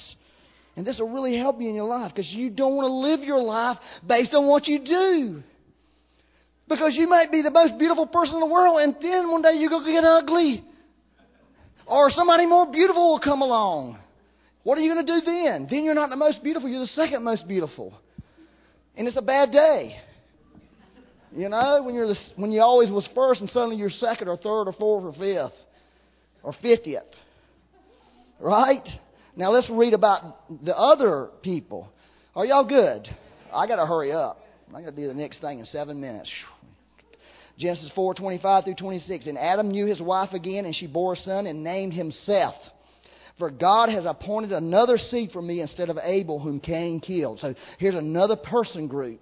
And 0.77 0.87
this 0.87 0.99
will 0.99 1.11
really 1.11 1.37
help 1.37 1.61
you 1.61 1.69
in 1.69 1.75
your 1.75 1.87
life 1.87 2.13
because 2.15 2.31
you 2.31 2.51
don't 2.51 2.77
want 2.77 2.87
to 2.87 2.93
live 2.93 3.21
your 3.21 3.43
life 3.43 3.79
based 4.07 4.35
on 4.35 4.47
what 4.47 4.67
you 4.67 4.79
do. 4.79 5.43
Because 6.69 6.93
you 6.95 7.09
might 7.09 7.31
be 7.31 7.43
the 7.43 7.51
most 7.51 7.79
beautiful 7.79 8.07
person 8.07 8.35
in 8.35 8.41
the 8.41 8.47
world, 8.47 8.81
and 8.81 8.97
then 9.01 9.31
one 9.31 9.41
day 9.41 9.55
you 9.55 9.71
go 9.71 9.85
get 9.85 10.05
ugly. 10.05 10.65
Or 11.87 12.11
somebody 12.11 12.45
more 12.47 12.71
beautiful 12.71 13.13
will 13.13 13.21
come 13.21 13.41
along. 13.41 13.99
What 14.65 14.77
are 14.77 14.81
you 14.81 14.93
going 14.93 15.07
to 15.07 15.21
do 15.21 15.25
then? 15.25 15.69
Then 15.71 15.85
you're 15.85 15.95
not 15.95 16.11
the 16.11 16.17
most 16.17 16.43
beautiful, 16.43 16.69
you're 16.69 16.81
the 16.81 16.87
second 16.89 17.23
most 17.23 17.47
beautiful. 17.47 17.95
And 18.97 19.07
it's 19.07 19.17
a 19.17 19.23
bad 19.23 19.53
day. 19.53 19.97
You 21.33 21.49
know, 21.49 21.83
when 21.83 21.95
you're 21.95 22.09
the, 22.09 22.17
when 22.37 22.53
you 22.53 22.61
always 22.63 22.91
was 22.91 23.09
first 23.15 23.41
and 23.41 23.51
suddenly 23.51 23.77
you're 23.77 23.91
second 23.91 24.29
or 24.29 24.37
third 24.37 24.69
or 24.69 24.73
fourth 24.73 25.05
or 25.05 25.13
fifth 25.13 25.57
or 26.43 26.55
fiftieth. 26.63 27.03
Right? 28.41 28.87
Now 29.37 29.51
let's 29.51 29.69
read 29.71 29.95
about 29.95 30.65
the 30.65 30.77
other 30.77 31.29
people. 31.43 31.89
Are 32.35 32.45
y'all 32.45 32.67
good? 32.67 33.09
I 33.53 33.67
got 33.67 33.77
to 33.77 33.87
hurry 33.87 34.13
up. 34.13 34.41
I 34.75 34.81
got 34.81 34.91
to 34.91 34.97
do 34.97 35.09
the 35.09 35.15
next 35.15 35.41
thing 35.41 35.59
in 35.59 35.67
seven 35.67 36.01
minutes. 36.01 36.31
Genesis 37.59 37.91
4 37.95 38.15
25 38.15 38.65
through 38.65 38.75
26. 38.75 39.27
And 39.27 39.39
Adam 39.39 39.71
knew 39.71 39.87
his 39.87 40.01
wife 40.01 40.33
again, 40.33 40.65
and 40.65 40.75
she 40.75 40.87
bore 40.87 41.15
a 41.15 41.17
son 41.17 41.47
and 41.47 41.65
named 41.65 41.93
him 41.93 42.13
Seth. 42.25 42.55
For 43.39 43.51
God 43.51 43.91
has 43.91 44.05
appointed 44.07 44.53
another 44.53 44.97
seed 44.97 45.31
for 45.33 45.43
me 45.43 45.61
instead 45.61 45.91
of 45.91 45.99
Abel, 46.03 46.39
whom 46.39 46.59
Cain 46.59 47.01
killed. 47.01 47.41
So 47.41 47.55
here's 47.79 47.95
another 47.95 48.37
person 48.37 48.89
group. 48.89 49.21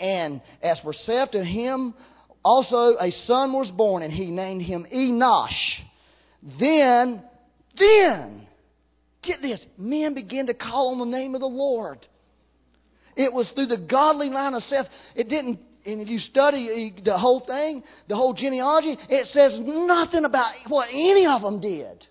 And 0.00 0.40
as 0.62 0.80
for 0.80 0.92
Seth, 0.92 1.32
to 1.32 1.44
him 1.44 1.94
also 2.42 2.96
a 2.98 3.10
son 3.26 3.52
was 3.52 3.70
born, 3.70 4.02
and 4.02 4.12
he 4.12 4.30
named 4.30 4.62
him 4.62 4.86
Enosh. 4.92 5.50
Then, 6.58 7.22
then, 7.78 8.46
get 9.22 9.42
this, 9.42 9.62
men 9.76 10.14
began 10.14 10.46
to 10.46 10.54
call 10.54 10.92
on 10.92 10.98
the 10.98 11.16
name 11.16 11.34
of 11.34 11.40
the 11.40 11.46
Lord. 11.46 11.98
It 13.14 13.32
was 13.32 13.50
through 13.54 13.66
the 13.66 13.86
godly 13.90 14.30
line 14.30 14.54
of 14.54 14.62
Seth. 14.64 14.86
It 15.14 15.28
didn't, 15.28 15.58
and 15.84 16.00
if 16.00 16.08
you 16.08 16.18
study 16.18 16.94
the 17.04 17.18
whole 17.18 17.40
thing, 17.40 17.82
the 18.08 18.16
whole 18.16 18.32
genealogy, 18.32 18.96
it 19.10 19.26
says 19.32 19.58
nothing 19.62 20.24
about 20.24 20.54
what 20.68 20.88
any 20.90 21.26
of 21.26 21.42
them 21.42 21.60
did. 21.60 22.06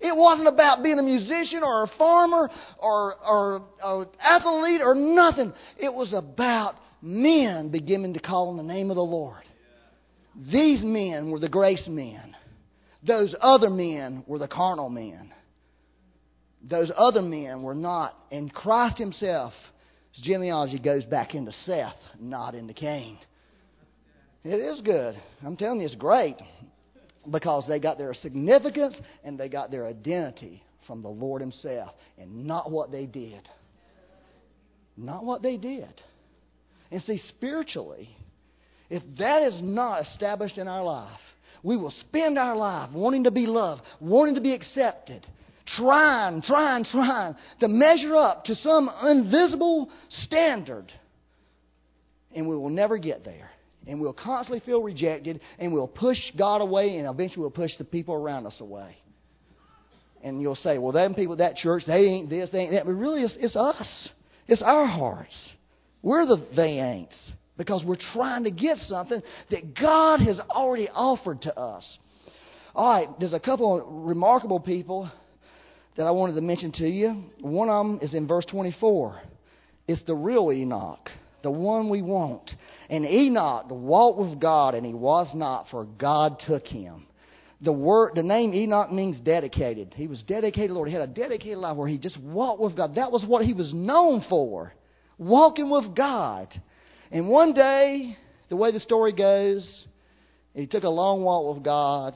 It 0.00 0.16
wasn't 0.16 0.48
about 0.48 0.82
being 0.82 0.98
a 0.98 1.02
musician 1.02 1.62
or 1.62 1.84
a 1.84 1.90
farmer 1.98 2.50
or, 2.78 3.14
or, 3.22 3.62
or 3.84 4.06
athlete 4.22 4.80
or 4.82 4.94
nothing. 4.94 5.52
It 5.78 5.92
was 5.92 6.12
about 6.14 6.74
men 7.02 7.70
beginning 7.70 8.14
to 8.14 8.20
call 8.20 8.50
on 8.50 8.56
the 8.56 8.62
name 8.62 8.90
of 8.90 8.96
the 8.96 9.02
Lord. 9.02 9.42
These 10.50 10.82
men 10.82 11.30
were 11.30 11.38
the 11.38 11.48
grace 11.48 11.86
men. 11.88 12.36
Those 13.06 13.34
other 13.40 13.70
men 13.70 14.24
were 14.26 14.38
the 14.38 14.48
carnal 14.48 14.90
men. 14.90 15.32
Those 16.62 16.90
other 16.96 17.22
men 17.22 17.62
were 17.62 17.74
not. 17.74 18.14
And 18.30 18.52
Christ 18.52 18.98
Himself, 18.98 19.52
His 20.12 20.24
genealogy 20.24 20.78
goes 20.78 21.04
back 21.04 21.34
into 21.34 21.52
Seth, 21.64 21.96
not 22.18 22.54
into 22.54 22.74
Cain. 22.74 23.18
It 24.42 24.56
is 24.56 24.80
good. 24.82 25.14
I'm 25.44 25.56
telling 25.56 25.80
you, 25.80 25.86
it's 25.86 25.94
great 25.94 26.36
because 27.30 27.64
they 27.68 27.78
got 27.78 27.98
their 27.98 28.14
significance 28.14 28.96
and 29.24 29.38
they 29.38 29.48
got 29.48 29.70
their 29.70 29.86
identity 29.86 30.62
from 30.86 31.02
the 31.02 31.08
Lord 31.08 31.40
Himself 31.40 31.90
and 32.18 32.46
not 32.46 32.70
what 32.70 32.90
they 32.90 33.06
did. 33.06 33.48
Not 34.96 35.24
what 35.24 35.42
they 35.42 35.56
did. 35.56 35.92
And 36.90 37.02
see, 37.02 37.20
spiritually, 37.28 38.08
if 38.88 39.02
that 39.18 39.42
is 39.42 39.60
not 39.62 40.02
established 40.02 40.58
in 40.58 40.68
our 40.68 40.82
life, 40.82 41.20
we 41.62 41.76
will 41.76 41.92
spend 42.08 42.38
our 42.38 42.56
life 42.56 42.90
wanting 42.92 43.24
to 43.24 43.30
be 43.30 43.46
loved, 43.46 43.82
wanting 44.00 44.34
to 44.34 44.40
be 44.40 44.54
accepted, 44.54 45.26
trying, 45.76 46.42
trying, 46.42 46.84
trying 46.84 47.34
to 47.60 47.68
measure 47.68 48.16
up 48.16 48.44
to 48.46 48.54
some 48.56 48.90
invisible 49.04 49.90
standard. 50.24 50.92
And 52.34 52.48
we 52.48 52.56
will 52.56 52.70
never 52.70 52.98
get 52.98 53.24
there 53.24 53.50
and 53.86 54.00
we'll 54.00 54.12
constantly 54.12 54.60
feel 54.60 54.82
rejected, 54.82 55.40
and 55.58 55.72
we'll 55.72 55.88
push 55.88 56.18
God 56.38 56.60
away, 56.60 56.96
and 56.98 57.08
eventually 57.08 57.40
we'll 57.40 57.50
push 57.50 57.72
the 57.78 57.84
people 57.84 58.14
around 58.14 58.46
us 58.46 58.56
away. 58.60 58.96
And 60.22 60.42
you'll 60.42 60.56
say, 60.56 60.76
well, 60.78 60.92
them 60.92 61.14
people 61.14 61.32
at 61.32 61.38
that 61.38 61.56
church, 61.56 61.84
they 61.86 62.04
ain't 62.04 62.28
this, 62.28 62.50
they 62.52 62.60
ain't 62.60 62.72
that. 62.72 62.84
But 62.84 62.92
really, 62.92 63.22
it's, 63.22 63.34
it's 63.38 63.56
us. 63.56 64.08
It's 64.46 64.60
our 64.60 64.86
hearts. 64.86 65.34
We're 66.02 66.26
the 66.26 66.46
they 66.56 66.78
ain'ts 66.78 67.16
because 67.56 67.82
we're 67.84 67.98
trying 68.12 68.44
to 68.44 68.50
get 68.50 68.78
something 68.88 69.20
that 69.50 69.78
God 69.78 70.20
has 70.20 70.40
already 70.48 70.88
offered 70.88 71.42
to 71.42 71.58
us. 71.58 71.98
All 72.74 72.90
right, 72.90 73.08
there's 73.18 73.32
a 73.32 73.40
couple 73.40 73.80
of 73.80 74.06
remarkable 74.06 74.60
people 74.60 75.10
that 75.96 76.04
I 76.04 76.10
wanted 76.10 76.34
to 76.34 76.40
mention 76.40 76.72
to 76.72 76.86
you. 76.86 77.24
One 77.40 77.68
of 77.68 77.84
them 77.84 77.98
is 78.00 78.14
in 78.14 78.26
verse 78.26 78.46
24. 78.46 79.20
It's 79.88 80.02
the 80.04 80.14
real 80.14 80.52
Enoch 80.52 81.10
the 81.42 81.50
one 81.50 81.88
we 81.88 82.02
want. 82.02 82.50
And 82.88 83.04
Enoch 83.04 83.66
walked 83.70 84.18
with 84.18 84.40
God, 84.40 84.74
and 84.74 84.84
he 84.84 84.94
was 84.94 85.28
not, 85.34 85.66
for 85.70 85.84
God 85.84 86.36
took 86.46 86.66
him. 86.66 87.06
The 87.62 87.72
word, 87.72 88.12
the 88.14 88.22
name 88.22 88.54
Enoch 88.54 88.90
means 88.90 89.20
dedicated. 89.20 89.92
He 89.94 90.06
was 90.06 90.22
dedicated 90.22 90.70
Lord. 90.70 90.88
He 90.88 90.94
had 90.94 91.02
a 91.02 91.12
dedicated 91.12 91.58
life 91.58 91.76
where 91.76 91.88
he 91.88 91.98
just 91.98 92.18
walked 92.18 92.60
with 92.60 92.74
God. 92.74 92.94
That 92.94 93.12
was 93.12 93.24
what 93.26 93.44
he 93.44 93.52
was 93.52 93.72
known 93.74 94.24
for, 94.30 94.72
walking 95.20 95.70
with 95.70 95.94
God. 95.94 96.48
And 97.12 97.28
one 97.28 97.52
day, 97.52 98.16
the 98.48 98.56
way 98.56 98.72
the 98.72 98.80
story 98.80 99.12
goes, 99.12 99.84
he 100.54 100.66
took 100.66 100.82
a 100.82 100.88
long 100.88 101.22
walk 101.22 101.54
with 101.54 101.64
God, 101.64 102.14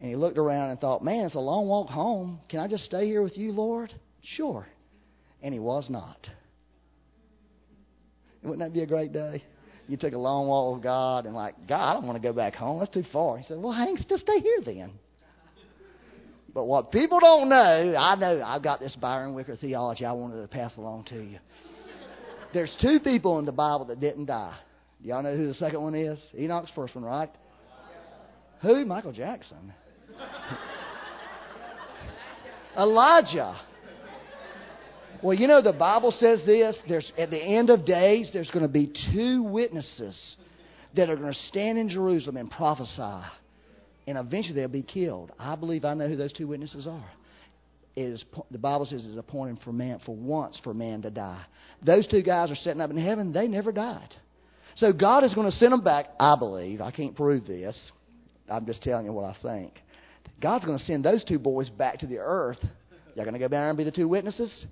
and 0.00 0.10
he 0.10 0.14
looked 0.14 0.38
around 0.38 0.70
and 0.70 0.78
thought, 0.78 1.02
"Man, 1.02 1.24
it's 1.24 1.34
a 1.34 1.40
long 1.40 1.66
walk 1.66 1.88
home. 1.88 2.40
Can 2.48 2.60
I 2.60 2.68
just 2.68 2.84
stay 2.84 3.06
here 3.06 3.22
with 3.22 3.36
you, 3.36 3.52
Lord?" 3.52 3.92
Sure. 4.22 4.66
And 5.42 5.52
he 5.52 5.58
was 5.58 5.90
not. 5.90 6.28
Wouldn't 8.42 8.60
that 8.60 8.72
be 8.72 8.82
a 8.82 8.86
great 8.86 9.12
day? 9.12 9.42
You 9.88 9.96
took 9.96 10.12
a 10.12 10.18
long 10.18 10.46
walk 10.46 10.74
with 10.74 10.82
God 10.82 11.26
and 11.26 11.34
like, 11.34 11.54
God, 11.66 11.90
I 11.90 11.94
don't 11.94 12.06
want 12.06 12.20
to 12.20 12.22
go 12.22 12.32
back 12.32 12.54
home. 12.54 12.78
That's 12.78 12.92
too 12.92 13.04
far. 13.12 13.38
He 13.38 13.44
said, 13.44 13.58
Well, 13.58 13.72
hang, 13.72 13.96
just 14.08 14.22
stay 14.22 14.38
here 14.38 14.60
then. 14.64 14.92
But 16.54 16.66
what 16.66 16.92
people 16.92 17.18
don't 17.18 17.48
know, 17.48 17.94
I 17.96 18.14
know 18.16 18.42
I've 18.44 18.62
got 18.62 18.78
this 18.78 18.94
Byron 19.00 19.34
Wicker 19.34 19.56
theology 19.56 20.04
I 20.04 20.12
wanted 20.12 20.42
to 20.42 20.48
pass 20.48 20.72
along 20.76 21.04
to 21.04 21.16
you. 21.16 21.38
There's 22.52 22.74
two 22.80 23.00
people 23.00 23.38
in 23.38 23.46
the 23.46 23.52
Bible 23.52 23.86
that 23.86 24.00
didn't 24.00 24.26
die. 24.26 24.56
Do 25.02 25.08
y'all 25.08 25.22
know 25.22 25.36
who 25.36 25.48
the 25.48 25.54
second 25.54 25.82
one 25.82 25.94
is? 25.94 26.18
Enoch's 26.38 26.70
first 26.74 26.94
one, 26.94 27.04
right? 27.04 27.30
Who? 28.62 28.84
Michael 28.84 29.12
Jackson. 29.12 29.72
Elijah. 32.78 33.60
Well, 35.22 35.34
you 35.34 35.46
know, 35.46 35.62
the 35.62 35.72
Bible 35.72 36.12
says 36.18 36.40
this 36.46 36.76
there's, 36.88 37.10
at 37.16 37.30
the 37.30 37.40
end 37.40 37.70
of 37.70 37.84
days, 37.84 38.30
there's 38.32 38.50
going 38.50 38.66
to 38.66 38.72
be 38.72 38.92
two 39.12 39.42
witnesses 39.44 40.36
that 40.96 41.08
are 41.08 41.16
going 41.16 41.32
to 41.32 41.38
stand 41.48 41.78
in 41.78 41.88
Jerusalem 41.88 42.36
and 42.36 42.50
prophesy. 42.50 43.26
And 44.06 44.18
eventually 44.18 44.54
they'll 44.54 44.68
be 44.68 44.82
killed. 44.82 45.30
I 45.38 45.54
believe 45.54 45.84
I 45.84 45.94
know 45.94 46.08
who 46.08 46.16
those 46.16 46.32
two 46.32 46.48
witnesses 46.48 46.86
are. 46.86 47.10
Is, 47.94 48.24
the 48.50 48.58
Bible 48.58 48.86
says 48.86 49.04
is 49.04 49.18
appointed 49.18 49.58
for 49.62 49.72
man 49.72 50.00
for 50.06 50.16
once 50.16 50.58
for 50.64 50.72
man 50.72 51.02
to 51.02 51.10
die. 51.10 51.44
Those 51.84 52.06
two 52.06 52.22
guys 52.22 52.50
are 52.50 52.54
sitting 52.54 52.80
up 52.80 52.90
in 52.90 52.96
heaven. 52.96 53.32
They 53.32 53.46
never 53.46 53.70
died. 53.70 54.14
So 54.76 54.94
God 54.94 55.24
is 55.24 55.34
going 55.34 55.50
to 55.50 55.56
send 55.58 55.72
them 55.72 55.84
back. 55.84 56.06
I 56.18 56.36
believe. 56.36 56.80
I 56.80 56.90
can't 56.90 57.14
prove 57.14 57.44
this. 57.44 57.76
I'm 58.50 58.64
just 58.64 58.82
telling 58.82 59.04
you 59.04 59.12
what 59.12 59.24
I 59.24 59.36
think. 59.42 59.74
God's 60.40 60.64
going 60.64 60.78
to 60.78 60.84
send 60.84 61.04
those 61.04 61.22
two 61.24 61.38
boys 61.38 61.68
back 61.68 61.98
to 61.98 62.06
the 62.06 62.18
earth. 62.18 62.58
Y'all 63.14 63.24
going 63.24 63.34
to 63.34 63.38
go 63.38 63.48
down 63.48 63.68
and 63.68 63.78
be 63.78 63.84
the 63.84 63.90
two 63.90 64.08
witnesses? 64.08 64.64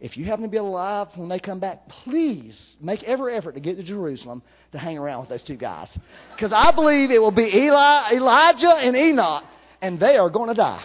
If 0.00 0.16
you 0.16 0.24
happen 0.26 0.44
to 0.44 0.48
be 0.48 0.58
alive 0.58 1.08
when 1.16 1.28
they 1.28 1.40
come 1.40 1.58
back, 1.58 1.88
please 2.04 2.56
make 2.80 3.02
every 3.02 3.36
effort 3.36 3.52
to 3.56 3.60
get 3.60 3.76
to 3.76 3.82
Jerusalem 3.82 4.42
to 4.70 4.78
hang 4.78 4.96
around 4.96 5.20
with 5.20 5.28
those 5.28 5.42
two 5.42 5.56
guys. 5.56 5.88
Because 6.36 6.52
I 6.54 6.70
believe 6.72 7.10
it 7.10 7.18
will 7.18 7.32
be 7.32 7.50
Eli, 7.52 8.12
Elijah 8.14 8.76
and 8.78 8.94
Enoch, 8.94 9.42
and 9.82 9.98
they 9.98 10.16
are 10.16 10.30
going 10.30 10.48
to 10.48 10.54
die. 10.54 10.84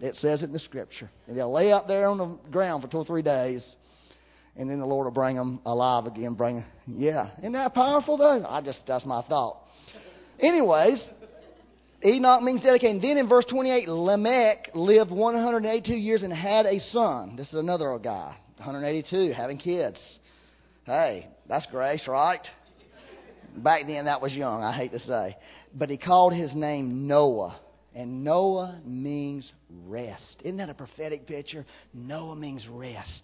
It 0.00 0.16
says 0.16 0.42
it 0.42 0.46
in 0.46 0.52
the 0.52 0.58
scripture. 0.58 1.10
And 1.26 1.36
they'll 1.36 1.52
lay 1.52 1.72
out 1.72 1.88
there 1.88 2.08
on 2.08 2.18
the 2.18 2.50
ground 2.50 2.82
for 2.82 2.88
two 2.88 2.98
or 2.98 3.04
three 3.04 3.22
days, 3.22 3.64
and 4.56 4.68
then 4.68 4.78
the 4.78 4.86
Lord 4.86 5.06
will 5.06 5.12
bring 5.12 5.36
them 5.36 5.60
alive 5.64 6.06
again. 6.06 6.34
Bring, 6.34 6.64
yeah, 6.86 7.30
isn't 7.38 7.52
that 7.52 7.74
powerful 7.74 8.16
though? 8.16 8.44
I 8.48 8.60
just 8.60 8.80
that's 8.86 9.06
my 9.06 9.22
thought. 9.22 9.58
Anyways, 10.40 10.98
Enoch 12.04 12.42
means 12.42 12.62
dedicated. 12.62 12.96
And 12.96 13.02
then 13.02 13.16
in 13.16 13.28
verse 13.28 13.46
28, 13.48 13.88
Lamech 13.88 14.70
lived 14.74 15.10
182 15.10 15.94
years 15.94 16.22
and 16.22 16.32
had 16.32 16.66
a 16.66 16.78
son. 16.92 17.36
This 17.36 17.48
is 17.48 17.54
another 17.54 17.90
old 17.90 18.02
guy. 18.02 18.36
182, 18.58 19.32
having 19.32 19.58
kids. 19.58 19.98
Hey, 20.84 21.28
that's 21.48 21.66
grace, 21.70 22.02
right? 22.06 22.46
Back 23.56 23.86
then, 23.86 24.04
that 24.04 24.20
was 24.20 24.32
young, 24.32 24.62
I 24.62 24.76
hate 24.76 24.92
to 24.92 25.00
say. 25.00 25.36
But 25.74 25.88
he 25.88 25.96
called 25.96 26.34
his 26.34 26.54
name 26.54 27.06
Noah. 27.06 27.58
And 27.94 28.24
Noah 28.24 28.80
means 28.84 29.50
rest. 29.86 30.40
Isn't 30.42 30.56
that 30.56 30.70
a 30.70 30.74
prophetic 30.74 31.26
picture? 31.26 31.64
Noah 31.92 32.36
means 32.36 32.66
rest. 32.68 33.22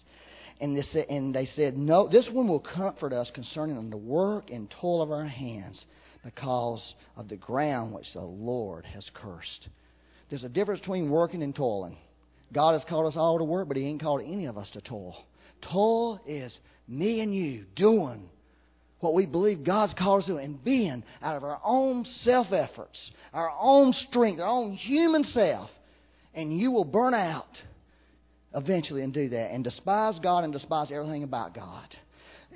And, 0.61 0.77
this, 0.77 0.87
and 1.09 1.33
they 1.33 1.47
said, 1.55 1.75
No, 1.75 2.07
this 2.07 2.29
one 2.31 2.47
will 2.47 2.59
comfort 2.61 3.13
us 3.13 3.29
concerning 3.33 3.89
the 3.89 3.97
work 3.97 4.49
and 4.49 4.73
toil 4.79 5.01
of 5.01 5.11
our 5.11 5.25
hands 5.25 5.83
because 6.23 6.93
of 7.17 7.27
the 7.27 7.35
ground 7.35 7.93
which 7.93 8.05
the 8.13 8.21
Lord 8.21 8.85
has 8.85 9.09
cursed. 9.13 9.67
There's 10.29 10.43
a 10.43 10.49
difference 10.49 10.79
between 10.81 11.09
working 11.09 11.43
and 11.43 11.53
toiling. 11.53 11.97
God 12.53 12.73
has 12.73 12.83
called 12.87 13.07
us 13.07 13.17
all 13.17 13.37
to 13.39 13.43
work, 13.43 13.67
but 13.67 13.77
He 13.77 13.85
ain't 13.85 14.01
called 14.01 14.21
any 14.25 14.45
of 14.45 14.57
us 14.57 14.69
to 14.71 14.81
toil. 14.81 15.15
Toil 15.61 16.21
is 16.25 16.55
me 16.87 17.21
and 17.21 17.35
you 17.35 17.65
doing 17.75 18.29
what 19.01 19.13
we 19.13 19.25
believe 19.25 19.65
God's 19.65 19.93
called 19.97 20.21
us 20.21 20.27
to 20.27 20.37
and 20.37 20.63
being 20.63 21.03
out 21.21 21.35
of 21.35 21.43
our 21.43 21.59
own 21.63 22.05
self 22.23 22.47
efforts, 22.51 23.11
our 23.33 23.51
own 23.59 23.93
strength, 24.09 24.39
our 24.39 24.47
own 24.47 24.73
human 24.73 25.23
self. 25.25 25.69
And 26.33 26.57
you 26.57 26.71
will 26.71 26.85
burn 26.85 27.13
out 27.13 27.49
eventually 28.53 29.01
and 29.01 29.13
do 29.13 29.29
that 29.29 29.51
and 29.51 29.63
despise 29.63 30.17
God 30.19 30.43
and 30.43 30.53
despise 30.53 30.89
everything 30.91 31.23
about 31.23 31.53
God. 31.53 31.87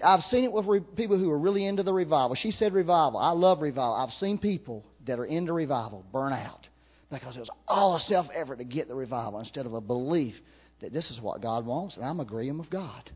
I've 0.04 0.24
seen 0.30 0.44
it 0.44 0.52
with 0.52 0.66
re- 0.66 0.82
people 0.96 1.18
who 1.18 1.30
are 1.32 1.40
really 1.40 1.66
into 1.66 1.84
the 1.84 1.94
revival. 1.94 2.36
She 2.36 2.52
said 2.52 2.74
revival. 2.74 3.20
I 3.20 3.32
love 3.32 3.62
revival. 3.62 3.94
I've 3.96 4.14
seen 4.20 4.38
people 4.38 4.86
that 5.08 5.20
are 5.20 5.26
into 5.26 5.54
revival 5.54 6.06
burn 6.12 6.34
out 6.34 6.68
because 7.10 7.36
it 7.36 7.40
was 7.40 7.50
all 7.68 7.96
a 7.96 8.02
self 8.02 8.28
effort 8.36 8.58
to 8.58 8.66
get 8.66 8.88
the 8.88 8.96
revival 8.96 9.40
instead 9.40 9.66
of 9.66 9.74
a 9.74 9.82
belief 9.82 10.36
that 10.82 10.92
this 10.92 11.10
is 11.10 11.22
what 11.22 11.42
God 11.42 11.66
wants 11.66 11.96
and 11.96 12.06
I'm 12.06 12.20
agreeing 12.20 12.58
with 12.58 12.70
God. 12.70 13.10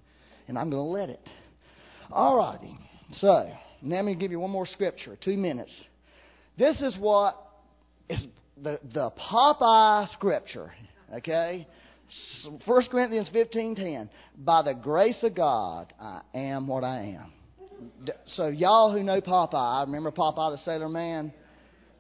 And 0.48 0.58
I'm 0.58 0.70
going 0.70 0.84
to 0.84 0.90
let 0.90 1.10
it. 1.10 1.22
All 2.12 2.38
righty. 2.38 2.76
So, 3.18 3.50
now 3.82 3.96
let 3.98 4.06
me 4.06 4.16
give 4.16 4.32
you 4.32 4.40
one 4.40 4.52
more 4.52 4.66
scripture, 4.66 5.18
two 5.24 5.38
minutes. 5.38 5.74
This 6.58 6.80
is 6.82 6.96
what 7.00 7.36
is 8.10 8.26
the, 8.62 8.80
the 8.94 9.12
Popeye 9.12 10.12
scripture, 10.14 10.72
okay? 11.16 11.68
1 12.66 12.82
Corinthians 12.92 13.30
15.10, 13.34 14.10
by 14.38 14.62
the 14.62 14.74
grace 14.74 15.18
of 15.24 15.36
God, 15.36 15.94
I 16.00 16.22
am 16.34 16.68
what 16.68 16.84
I 16.84 17.18
am. 17.20 17.34
So 18.36 18.48
y'all 18.48 18.92
who 18.92 19.04
know 19.04 19.22
Popeye, 19.22 19.86
remember 19.86 20.12
Popeye 20.12 20.58
the 20.58 20.62
Sailor 20.66 20.90
Man? 20.90 21.34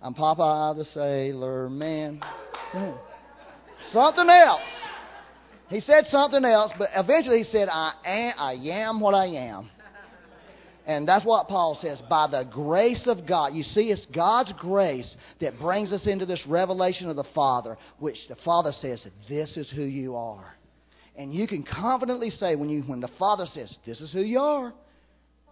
I'm 0.01 0.13
Popeye 0.13 0.77
the 0.77 0.85
Sailor 0.85 1.69
Man. 1.69 2.21
something 3.93 4.29
else. 4.29 4.61
He 5.69 5.81
said 5.81 6.05
something 6.07 6.43
else, 6.43 6.71
but 6.77 6.89
eventually 6.95 7.39
he 7.39 7.51
said, 7.51 7.69
I 7.69 7.93
am, 8.03 8.33
I 8.37 8.53
am 8.53 8.99
what 8.99 9.13
I 9.13 9.27
am. 9.27 9.69
And 10.89 11.07
that's 11.07 11.23
what 11.23 11.47
Paul 11.47 11.77
says. 11.79 12.01
By 12.09 12.25
the 12.25 12.49
grace 12.51 13.03
of 13.05 13.27
God. 13.27 13.53
You 13.53 13.61
see, 13.61 13.91
it's 13.91 14.07
God's 14.07 14.51
grace 14.57 15.07
that 15.39 15.59
brings 15.59 15.91
us 15.91 16.07
into 16.07 16.25
this 16.25 16.43
revelation 16.47 17.11
of 17.11 17.15
the 17.15 17.27
Father, 17.35 17.77
which 17.99 18.17
the 18.27 18.35
Father 18.43 18.71
says, 18.81 19.05
This 19.29 19.55
is 19.55 19.69
who 19.69 19.83
you 19.83 20.15
are. 20.15 20.55
And 21.15 21.31
you 21.31 21.47
can 21.47 21.61
confidently 21.61 22.31
say, 22.31 22.55
when, 22.55 22.69
you, 22.69 22.81
when 22.87 23.01
the 23.01 23.11
Father 23.19 23.45
says, 23.53 23.71
This 23.85 24.01
is 24.01 24.11
who 24.11 24.21
you 24.21 24.39
are, 24.39 24.73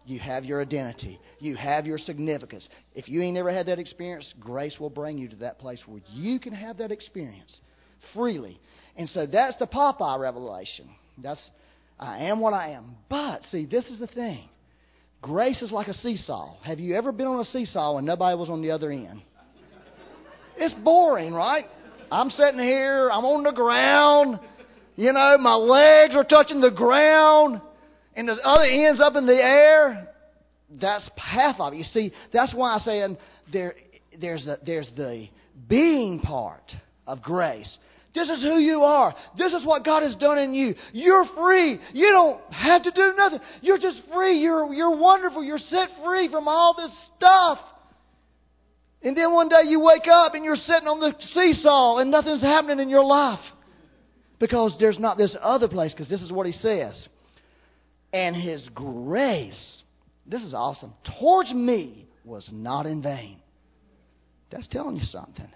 you 0.07 0.17
have 0.17 0.43
your 0.43 0.59
identity. 0.59 1.19
You 1.39 1.55
have 1.55 1.85
your 1.85 1.99
significance. 1.99 2.67
If 2.95 3.07
you 3.07 3.21
ain't 3.21 3.35
never 3.35 3.53
had 3.53 3.67
that 3.67 3.77
experience, 3.77 4.33
grace 4.39 4.79
will 4.79 4.89
bring 4.89 5.19
you 5.19 5.29
to 5.29 5.35
that 5.35 5.59
place 5.59 5.83
where 5.85 6.01
you 6.13 6.39
can 6.39 6.53
have 6.53 6.77
that 6.77 6.91
experience 6.91 7.59
freely. 8.15 8.59
And 8.95 9.07
so 9.09 9.27
that's 9.27 9.59
the 9.59 9.67
Popeye 9.67 10.19
revelation. 10.19 10.89
That's 11.21 11.47
I 11.99 12.23
am 12.23 12.39
what 12.39 12.55
I 12.55 12.69
am. 12.69 12.95
But 13.07 13.41
see, 13.51 13.67
this 13.67 13.85
is 13.85 13.99
the 13.99 14.07
thing. 14.07 14.49
Grace 15.21 15.61
is 15.61 15.71
like 15.71 15.87
a 15.87 15.93
seesaw. 15.95 16.55
Have 16.61 16.79
you 16.79 16.95
ever 16.95 17.11
been 17.11 17.27
on 17.27 17.39
a 17.39 17.45
seesaw 17.45 17.97
and 17.97 18.05
nobody 18.05 18.37
was 18.37 18.49
on 18.49 18.61
the 18.61 18.71
other 18.71 18.91
end? 18.91 19.21
It's 20.55 20.73
boring, 20.83 21.33
right? 21.33 21.65
I'm 22.11 22.29
sitting 22.29 22.59
here, 22.59 23.09
I'm 23.11 23.25
on 23.25 23.43
the 23.43 23.51
ground, 23.51 24.39
you 24.97 25.13
know, 25.13 25.37
my 25.37 25.53
legs 25.53 26.15
are 26.15 26.23
touching 26.23 26.59
the 26.59 26.71
ground, 26.71 27.61
and 28.15 28.27
the 28.27 28.33
other 28.33 28.63
end's 28.63 28.99
up 28.99 29.15
in 29.15 29.27
the 29.27 29.35
air. 29.35 30.07
That's 30.81 31.07
half 31.15 31.59
of 31.59 31.73
it. 31.73 31.77
You 31.77 31.83
see, 31.83 32.11
that's 32.33 32.53
why 32.53 32.75
I 32.75 32.79
say 32.79 33.17
there, 33.53 33.75
there's, 34.19 34.47
there's 34.65 34.89
the 34.97 35.27
being 35.69 36.19
part 36.19 36.63
of 37.05 37.21
grace. 37.21 37.77
This 38.17 38.29
is 38.29 38.41
who 38.41 38.57
you 38.57 38.81
are. 38.81 39.13
This 39.37 39.53
is 39.53 39.63
what 39.63 39.85
God 39.85 40.01
has 40.01 40.15
done 40.15 40.39
in 40.39 40.55
you. 40.55 40.73
You're 40.91 41.25
free. 41.37 41.79
You 41.93 42.09
don't 42.09 42.41
have 42.51 42.81
to 42.81 42.89
do 42.89 43.13
nothing. 43.15 43.39
You're 43.61 43.77
just 43.77 44.01
free. 44.11 44.39
You're, 44.39 44.73
you're 44.73 44.97
wonderful. 44.97 45.43
You're 45.43 45.59
set 45.59 45.89
free 46.03 46.27
from 46.27 46.47
all 46.47 46.73
this 46.75 46.91
stuff. 47.15 47.59
And 49.03 49.15
then 49.15 49.33
one 49.33 49.49
day 49.49 49.61
you 49.67 49.79
wake 49.79 50.07
up 50.11 50.33
and 50.33 50.43
you're 50.43 50.55
sitting 50.55 50.87
on 50.87 50.99
the 50.99 51.13
seesaw 51.35 51.99
and 51.99 52.09
nothing's 52.09 52.41
happening 52.41 52.79
in 52.79 52.89
your 52.89 53.05
life. 53.05 53.39
Because 54.39 54.75
there's 54.79 54.97
not 54.97 55.19
this 55.19 55.35
other 55.39 55.67
place, 55.67 55.91
because 55.91 56.09
this 56.09 56.21
is 56.21 56.31
what 56.31 56.47
he 56.47 56.53
says. 56.53 57.07
And 58.13 58.35
his 58.35 58.67
grace, 58.73 59.83
this 60.25 60.41
is 60.41 60.55
awesome, 60.55 60.91
towards 61.19 61.53
me 61.53 62.07
was 62.25 62.49
not 62.51 62.87
in 62.87 63.03
vain. 63.03 63.37
That's 64.49 64.67
telling 64.69 64.95
you 64.95 65.03
something. 65.03 65.49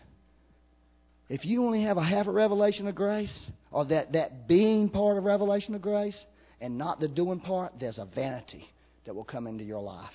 If 1.32 1.46
you 1.46 1.63
only 1.63 1.84
have 1.84 1.96
a 1.96 2.04
half 2.04 2.28
a 2.28 2.32
revelation 2.32 2.88
of 2.88 2.96
grace, 2.96 3.34
or 3.72 3.86
that, 3.86 4.12
that 4.12 4.50
being 4.50 4.89
part 4.89 5.17
of 5.17 5.24
revelation 5.24 5.74
of 5.74 5.82
grace, 5.82 6.17
and 6.60 6.78
not 6.78 7.00
the 7.00 7.08
doing 7.08 7.39
part, 7.39 7.72
there's 7.80 8.00
a 8.00 8.06
vanity 8.13 8.65
that 9.06 9.15
will 9.15 9.24
come 9.24 9.48
into 9.48 9.63
your 9.63 9.82
life. 9.82 10.12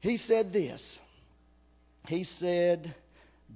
He 0.00 0.18
said 0.26 0.52
this. 0.52 0.82
He 2.08 2.24
said, 2.40 2.96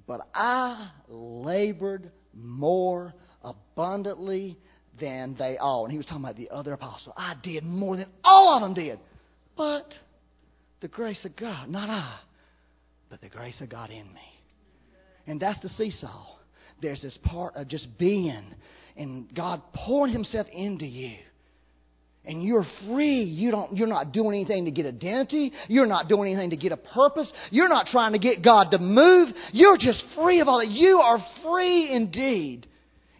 But 0.07 0.21
I 0.33 0.89
labored 1.09 2.09
more 2.33 3.13
abundantly 3.43 4.57
than 4.97 5.35
they 5.37 5.57
all. 5.57 5.83
And 5.83 5.91
he 5.91 5.97
was 5.97 6.05
talking 6.05 6.23
about 6.23 6.37
the 6.37 6.49
other 6.49 6.71
apostles. 6.71 7.13
I 7.17 7.35
did 7.43 7.65
more 7.65 7.97
than 7.97 8.07
all 8.23 8.55
of 8.55 8.61
them 8.61 8.73
did. 8.73 8.99
But 9.57 9.93
the 10.79 10.87
grace 10.87 11.25
of 11.25 11.35
God, 11.35 11.67
not 11.67 11.89
I, 11.89 12.19
but 13.09 13.19
the 13.19 13.27
grace 13.27 13.59
of 13.59 13.67
God 13.67 13.89
in 13.89 14.05
me. 14.13 14.34
And 15.27 15.39
that's 15.39 15.59
the 15.61 15.69
seesaw. 15.69 16.25
There's 16.81 17.01
this 17.01 17.17
part 17.23 17.55
of 17.55 17.67
just 17.67 17.87
being, 17.97 18.53
and 18.97 19.33
God 19.33 19.61
pouring 19.73 20.13
Himself 20.13 20.47
into 20.51 20.85
you. 20.85 21.17
And 22.27 22.43
you're 22.43 22.65
free. 22.87 23.21
You 23.21 23.51
don't, 23.51 23.77
you're 23.77 23.87
not 23.87 24.11
doing 24.11 24.29
anything 24.29 24.65
to 24.65 24.71
get 24.71 24.87
identity. 24.87 25.51
You're 25.67 25.85
not 25.85 26.07
doing 26.07 26.31
anything 26.31 26.49
to 26.49 26.57
get 26.57 26.71
a 26.71 26.77
purpose. 26.77 27.31
You're 27.51 27.69
not 27.69 27.85
trying 27.87 28.13
to 28.13 28.19
get 28.19 28.43
God 28.43 28.71
to 28.71 28.79
move. 28.79 29.29
You're 29.51 29.77
just 29.77 30.03
free 30.15 30.39
of 30.39 30.47
all 30.47 30.57
that. 30.59 30.69
You 30.69 30.97
are 30.97 31.19
free 31.43 31.91
indeed. 31.91 32.67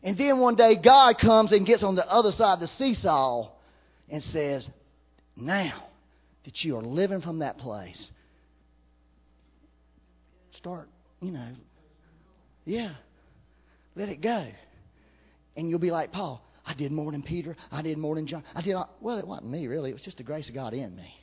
And 0.01 0.17
then 0.17 0.39
one 0.39 0.55
day 0.55 0.75
God 0.83 1.17
comes 1.21 1.51
and 1.51 1.65
gets 1.65 1.83
on 1.83 1.95
the 1.95 2.07
other 2.07 2.31
side 2.31 2.55
of 2.55 2.59
the 2.61 2.69
seesaw 2.79 3.51
and 4.09 4.23
says, 4.23 4.67
Now 5.35 5.83
that 6.43 6.63
you 6.63 6.75
are 6.77 6.83
living 6.83 7.21
from 7.21 7.39
that 7.39 7.59
place, 7.59 8.07
start, 10.57 10.89
you 11.21 11.31
know, 11.31 11.51
yeah. 12.65 12.93
Let 13.95 14.09
it 14.09 14.21
go. 14.21 14.47
And 15.55 15.69
you'll 15.69 15.79
be 15.79 15.91
like 15.91 16.11
Paul. 16.11 16.41
I 16.65 16.73
did 16.73 16.91
more 16.91 17.11
than 17.11 17.21
Peter. 17.21 17.55
I 17.71 17.81
did 17.81 17.97
more 17.97 18.15
than 18.15 18.27
John. 18.27 18.43
I 18.53 18.61
did 18.61 18.73
all, 18.73 18.89
well, 18.99 19.17
it 19.17 19.27
wasn't 19.27 19.51
me 19.51 19.67
really. 19.67 19.91
It 19.91 19.93
was 19.93 20.01
just 20.01 20.17
the 20.17 20.23
grace 20.23 20.49
of 20.49 20.55
God 20.55 20.73
in 20.73 20.95
me. 20.95 21.13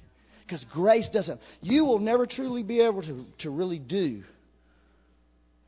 Because 0.47 0.65
grace 0.73 1.09
doesn't. 1.13 1.41
You 1.61 1.85
will 1.85 1.99
never 1.99 2.27
truly 2.27 2.63
be 2.63 2.81
able 2.81 3.03
to 3.03 3.25
to 3.41 3.51
really 3.51 3.79
do 3.79 4.23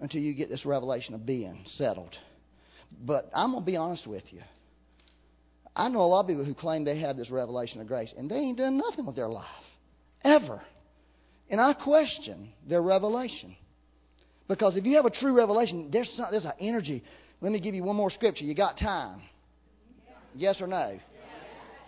until 0.01 0.21
you 0.21 0.35
get 0.35 0.49
this 0.49 0.65
revelation 0.65 1.15
of 1.15 1.25
being 1.25 1.65
settled. 1.77 2.15
But 3.05 3.31
I'm 3.35 3.53
gonna 3.53 3.65
be 3.65 3.77
honest 3.77 4.07
with 4.07 4.25
you. 4.31 4.41
I 5.75 5.89
know 5.89 6.03
a 6.03 6.07
lot 6.07 6.21
of 6.21 6.27
people 6.29 6.45
who 6.45 6.55
claim 6.55 6.85
they 6.85 7.01
have 7.01 7.17
this 7.17 7.31
revelation 7.31 7.81
of 7.81 7.89
grace, 7.89 8.13
and 8.17 8.31
they 8.31 8.37
ain't 8.37 8.59
done 8.59 8.77
nothing 8.77 9.07
with 9.07 9.17
their 9.17 9.29
life 9.29 9.47
ever. 10.23 10.63
And 11.51 11.61
I 11.61 11.73
question 11.73 12.51
their 12.69 12.83
revelation. 12.83 13.57
Because 14.49 14.77
if 14.77 14.85
you 14.85 14.97
have 14.97 15.07
a 15.07 15.11
true 15.11 15.33
revelation, 15.37 15.89
there's, 15.91 16.11
some, 16.17 16.27
there's 16.31 16.45
an 16.45 16.53
energy. 16.61 17.03
Let 17.41 17.53
me 17.53 17.61
give 17.61 17.75
you 17.75 17.83
one 17.83 17.97
more 17.97 18.11
scripture. 18.11 18.45
You 18.45 18.55
got 18.55 18.79
time? 18.79 19.23
Yes 20.35 20.61
or 20.61 20.67
no? 20.67 20.99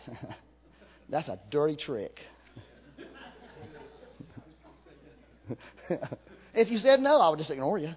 That's 1.10 1.28
a 1.28 1.38
dirty 1.50 1.76
trick. 1.76 2.18
if 6.54 6.70
you 6.70 6.78
said 6.78 7.00
no, 7.00 7.20
I 7.20 7.28
would 7.28 7.38
just 7.38 7.50
ignore 7.50 7.78
you. 7.78 7.90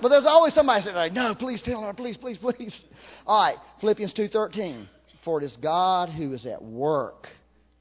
But 0.00 0.08
there's 0.08 0.24
always 0.26 0.54
somebody 0.54 0.82
saying, 0.82 1.12
"No, 1.12 1.34
please 1.34 1.60
tell 1.62 1.82
her, 1.82 1.92
please, 1.92 2.16
please, 2.16 2.38
please." 2.38 2.72
All 3.26 3.42
right, 3.42 3.56
Philippians 3.80 4.14
two 4.14 4.28
thirteen. 4.28 4.88
For 5.24 5.42
it 5.42 5.44
is 5.44 5.54
God 5.62 6.08
who 6.08 6.32
is 6.32 6.46
at 6.46 6.62
work 6.62 7.26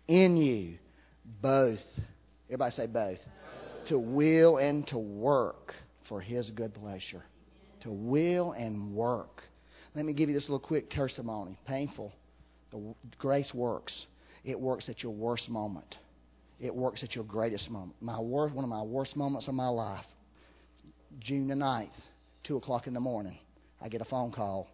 in 0.07 0.35
you, 0.35 0.77
both. 1.41 1.79
Everybody 2.49 2.75
say 2.75 2.87
both. 2.87 3.19
both. 3.19 3.87
To 3.89 3.99
will 3.99 4.57
and 4.57 4.85
to 4.87 4.97
work 4.97 5.73
for 6.09 6.19
His 6.19 6.49
good 6.49 6.73
pleasure, 6.73 7.23
to 7.83 7.91
will 7.91 8.51
and 8.51 8.93
work. 8.93 9.43
Let 9.95 10.05
me 10.05 10.13
give 10.13 10.27
you 10.29 10.35
this 10.35 10.43
little 10.43 10.59
quick 10.59 10.89
testimony. 10.89 11.57
Painful. 11.65 12.11
The 12.71 12.93
grace 13.17 13.51
works. 13.53 13.93
It 14.43 14.59
works 14.59 14.89
at 14.89 15.01
your 15.01 15.11
worst 15.11 15.49
moment. 15.49 15.95
It 16.59 16.75
works 16.75 17.03
at 17.03 17.15
your 17.15 17.23
greatest 17.23 17.69
moment. 17.69 17.95
My 18.01 18.19
worst, 18.19 18.53
one 18.53 18.65
of 18.65 18.69
my 18.69 18.81
worst 18.81 19.15
moments 19.15 19.47
of 19.47 19.53
my 19.53 19.69
life, 19.69 20.05
June 21.19 21.47
the 21.47 21.55
9th, 21.55 21.89
2 22.43 22.57
o'clock 22.57 22.87
in 22.87 22.93
the 22.93 22.99
morning, 22.99 23.37
I 23.81 23.89
get 23.89 24.01
a 24.01 24.05
phone 24.05 24.31
call, 24.31 24.67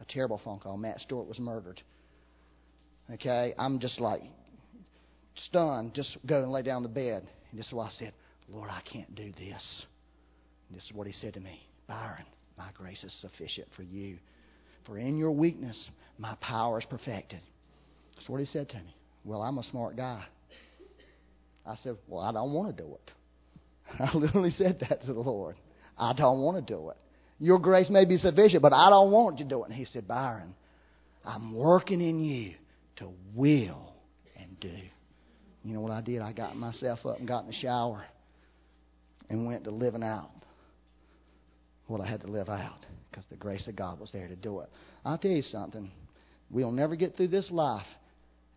a 0.00 0.04
terrible 0.04 0.40
phone 0.44 0.60
call. 0.60 0.76
Matt 0.76 1.00
Stewart 1.00 1.26
was 1.26 1.38
murdered. 1.38 1.80
Okay? 3.12 3.52
I'm 3.58 3.80
just 3.80 4.00
like 4.00 4.22
stunned. 5.46 5.94
Just 5.94 6.16
go 6.24 6.42
and 6.42 6.52
lay 6.52 6.62
down 6.62 6.82
the 6.82 6.88
bed. 6.88 7.26
And 7.50 7.58
this 7.58 7.66
is 7.66 7.72
why 7.72 7.86
I 7.86 7.90
said, 7.98 8.12
Lord, 8.48 8.70
I 8.70 8.80
can't 8.90 9.14
do 9.14 9.32
this. 9.32 9.84
This 10.70 10.84
is 10.84 10.92
what 10.92 11.06
he 11.06 11.12
said 11.12 11.34
to 11.34 11.40
me 11.40 11.66
Byron, 11.86 12.24
my 12.56 12.70
grace 12.76 13.02
is 13.04 13.12
sufficient 13.20 13.68
for 13.76 13.82
you. 13.82 14.18
For 14.86 14.98
in 14.98 15.16
your 15.16 15.32
weakness, 15.32 15.88
my 16.18 16.34
power 16.40 16.78
is 16.78 16.86
perfected. 16.88 17.40
That's 18.14 18.28
what 18.28 18.40
he 18.40 18.46
said 18.46 18.68
to 18.70 18.76
me. 18.76 18.94
Well, 19.24 19.40
I'm 19.40 19.58
a 19.58 19.62
smart 19.64 19.96
guy. 19.96 20.24
I 21.66 21.76
said, 21.82 21.96
Well, 22.08 22.22
I 22.22 22.32
don't 22.32 22.52
want 22.52 22.76
to 22.76 22.82
do 22.82 22.94
it. 22.94 23.10
I 24.00 24.16
literally 24.16 24.52
said 24.52 24.78
that 24.88 25.00
to 25.06 25.12
the 25.12 25.20
Lord. 25.20 25.56
I 25.96 26.12
don't 26.12 26.40
want 26.40 26.64
to 26.66 26.74
do 26.74 26.90
it. 26.90 26.96
Your 27.38 27.58
grace 27.58 27.90
may 27.90 28.04
be 28.04 28.18
sufficient, 28.18 28.62
but 28.62 28.72
I 28.72 28.90
don't 28.90 29.10
want 29.10 29.38
to 29.38 29.44
do 29.44 29.62
it. 29.62 29.70
And 29.70 29.74
he 29.74 29.84
said, 29.86 30.06
Byron, 30.06 30.54
I'm 31.24 31.56
working 31.56 32.00
in 32.00 32.22
you 32.22 32.54
to 32.96 33.10
will 33.34 33.92
and 34.38 34.58
do. 34.60 34.76
You 35.64 35.74
know 35.74 35.80
what 35.80 35.92
I 35.92 36.00
did? 36.00 36.20
I 36.20 36.32
got 36.32 36.56
myself 36.56 37.00
up 37.06 37.18
and 37.18 37.26
got 37.26 37.40
in 37.40 37.46
the 37.48 37.54
shower 37.54 38.04
and 39.30 39.46
went 39.46 39.64
to 39.64 39.70
living 39.70 40.02
out 40.02 40.30
what 41.86 42.00
I 42.00 42.06
had 42.06 42.22
to 42.22 42.26
live 42.26 42.48
out 42.48 42.86
because 43.10 43.24
the 43.30 43.36
grace 43.36 43.66
of 43.68 43.76
God 43.76 44.00
was 44.00 44.10
there 44.12 44.28
to 44.28 44.36
do 44.36 44.60
it. 44.60 44.68
I'll 45.04 45.18
tell 45.18 45.30
you 45.30 45.42
something. 45.42 45.90
We'll 46.50 46.72
never 46.72 46.96
get 46.96 47.16
through 47.16 47.28
this 47.28 47.50
life. 47.50 47.86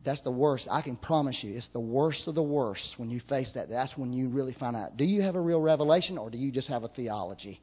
That's 0.05 0.21
the 0.21 0.31
worst. 0.31 0.67
I 0.71 0.81
can 0.81 0.95
promise 0.95 1.37
you, 1.41 1.55
it's 1.55 1.67
the 1.73 1.79
worst 1.79 2.27
of 2.27 2.35
the 2.35 2.43
worst 2.43 2.93
when 2.97 3.09
you 3.09 3.19
face 3.27 3.49
that. 3.55 3.69
That's 3.69 3.95
when 3.97 4.13
you 4.13 4.29
really 4.29 4.55
find 4.59 4.75
out. 4.75 4.95
Do 4.95 5.03
you 5.03 5.21
have 5.21 5.35
a 5.35 5.41
real 5.41 5.59
revelation 5.59 6.17
or 6.17 6.29
do 6.29 6.37
you 6.37 6.51
just 6.51 6.67
have 6.67 6.83
a 6.83 6.87
theology? 6.89 7.59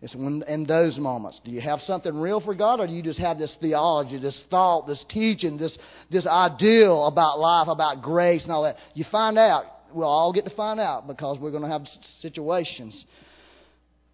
It's 0.00 0.14
when 0.14 0.42
in 0.46 0.64
those 0.64 0.98
moments. 0.98 1.40
Do 1.44 1.50
you 1.50 1.62
have 1.62 1.80
something 1.86 2.14
real 2.14 2.40
for 2.40 2.54
God 2.54 2.78
or 2.78 2.86
do 2.86 2.92
you 2.92 3.02
just 3.02 3.18
have 3.18 3.38
this 3.38 3.56
theology, 3.60 4.18
this 4.18 4.38
thought, 4.50 4.86
this 4.86 5.02
teaching, 5.08 5.56
this 5.56 5.76
this 6.10 6.26
ideal 6.26 7.06
about 7.06 7.40
life, 7.40 7.68
about 7.68 8.02
grace 8.02 8.42
and 8.42 8.52
all 8.52 8.64
that? 8.64 8.76
You 8.92 9.06
find 9.10 9.38
out. 9.38 9.64
We'll 9.94 10.08
all 10.08 10.32
get 10.32 10.44
to 10.44 10.54
find 10.54 10.78
out 10.78 11.06
because 11.06 11.38
we're 11.38 11.52
going 11.52 11.62
to 11.62 11.68
have 11.68 11.82
situations. 12.20 13.04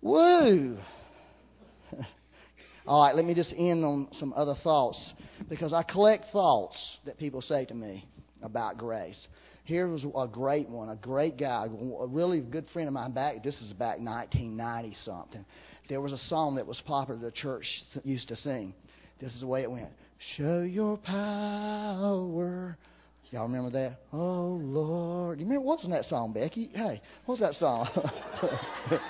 Woo! 0.03 0.79
All 2.87 3.05
right, 3.05 3.15
let 3.15 3.25
me 3.25 3.35
just 3.35 3.53
end 3.57 3.85
on 3.85 4.09
some 4.19 4.33
other 4.35 4.55
thoughts 4.63 4.99
because 5.49 5.73
I 5.73 5.83
collect 5.83 6.27
thoughts 6.33 6.77
that 7.05 7.19
people 7.19 7.43
say 7.43 7.67
to 7.67 7.75
me 7.75 8.07
about 8.43 8.79
grace. 8.79 9.19
Here 9.65 9.87
was 9.87 10.05
a 10.17 10.27
great 10.27 10.69
one, 10.69 10.89
a 10.89 10.97
great 10.97 11.37
guy, 11.39 11.67
a 11.67 12.07
really 12.07 12.41
good 12.41 12.67
friend 12.73 12.89
of 12.89 12.95
mine 12.95 13.13
back. 13.13 13.43
This 13.45 13.55
is 13.61 13.73
back 13.75 13.99
1990 13.99 14.97
something. 15.05 15.45
There 15.89 16.01
was 16.01 16.13
a 16.13 16.19
song 16.29 16.57
that 16.57 16.67
was 16.67 16.81
popular 16.87 17.21
the 17.21 17.31
church 17.31 17.65
used 18.03 18.29
to 18.29 18.37
sing. 18.37 18.75
This 19.21 19.33
is 19.35 19.41
the 19.41 19.47
way 19.47 19.63
it 19.63 19.71
went. 19.71 19.91
Show 20.37 20.63
your 20.63 20.97
power. 20.97 22.77
Y'all 23.31 23.45
remember 23.45 23.71
that? 23.71 23.99
Oh 24.13 24.59
Lord, 24.61 25.39
you 25.39 25.47
remember 25.47 25.65
what's 25.65 25.85
in 25.85 25.91
that 25.91 26.07
song, 26.07 26.33
Becky? 26.33 26.71
Hey, 26.75 27.01
what's 27.27 27.41
that 27.41 27.55
song? 27.55 27.87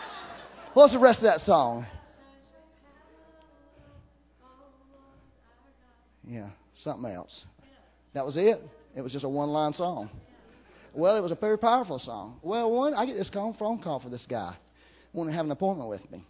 what's 0.75 0.93
the 0.93 0.99
rest 0.99 1.19
of 1.19 1.25
that 1.25 1.41
song? 1.41 1.87
Yeah, 6.27 6.51
something 6.85 7.11
else. 7.11 7.43
That 8.15 8.25
was 8.25 8.37
it. 8.37 8.61
It 8.95 9.03
was 9.03 9.13
just 9.13 9.25
a 9.25 9.29
one-line 9.29 9.73
song. 9.75 10.11
Well, 10.95 11.17
it 11.17 11.21
was 11.21 11.33
a 11.33 11.37
very 11.37 11.59
powerful 11.59 11.99
song. 11.99 12.39
Well, 12.43 12.71
one, 12.71 12.95
I 12.95 13.07
get 13.07 13.17
this 13.17 13.31
phone 13.33 13.83
call 13.83 14.01
for 14.01 14.09
this 14.09 14.25
guy, 14.29 14.57
wanting 15.13 15.33
to 15.33 15.37
have 15.37 15.47
an 15.47 15.53
appointment 15.53 15.89
with 15.89 16.11
me. 16.11 16.25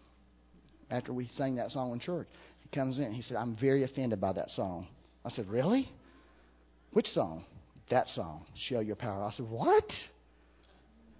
After 0.91 1.13
we 1.13 1.29
sang 1.37 1.57
that 1.57 1.71
song 1.71 1.93
in 1.93 2.01
church, 2.01 2.27
he 2.61 2.69
comes 2.77 2.99
in. 2.99 3.13
He 3.13 3.23
said, 3.23 3.37
"I'm 3.37 3.57
very 3.57 3.85
offended 3.85 4.21
by 4.21 4.33
that 4.33 4.51
song." 4.51 4.89
I 5.25 5.31
said, 5.31 5.49
"Really? 5.49 5.89
Which 6.93 7.07
song?" 7.09 7.45
That 7.91 8.09
song, 8.09 8.45
"Show 8.69 8.81
Your 8.81 8.97
Power." 8.97 9.23
I 9.23 9.31
said, 9.33 9.49
"What?" 9.49 9.85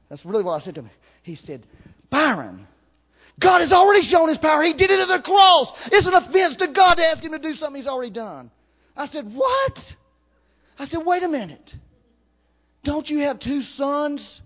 That's 0.09 0.25
really 0.25 0.43
what 0.43 0.61
I 0.61 0.65
said 0.65 0.75
to 0.75 0.83
him. 0.83 0.91
He 1.23 1.37
said, 1.37 1.65
"Byron." 2.11 2.67
God 3.41 3.61
has 3.61 3.73
already 3.73 4.07
shown 4.09 4.29
his 4.29 4.39
power. 4.39 4.63
He 4.63 4.75
did 4.75 4.91
it 4.91 5.01
at 5.01 5.09
the 5.09 5.23
cross. 5.23 5.73
It's 5.87 6.07
an 6.07 6.15
offense 6.15 6.57
to 6.59 6.69
God 6.75 6.97
to 6.97 7.05
ask 7.05 7.23
him 7.23 7.33
to 7.33 7.39
do 7.39 7.55
something 7.55 7.81
he's 7.81 7.89
already 7.89 8.13
done. 8.13 8.51
I 8.97 9.09
said, 9.09 9.25
What? 9.33 9.79
I 10.79 10.87
said, 10.87 11.01
Wait 11.05 11.23
a 11.23 11.29
minute. 11.29 11.71
Don't 12.85 13.09
you 13.09 13.21
have 13.21 13.41
two 13.41 13.63
sons 13.77 14.41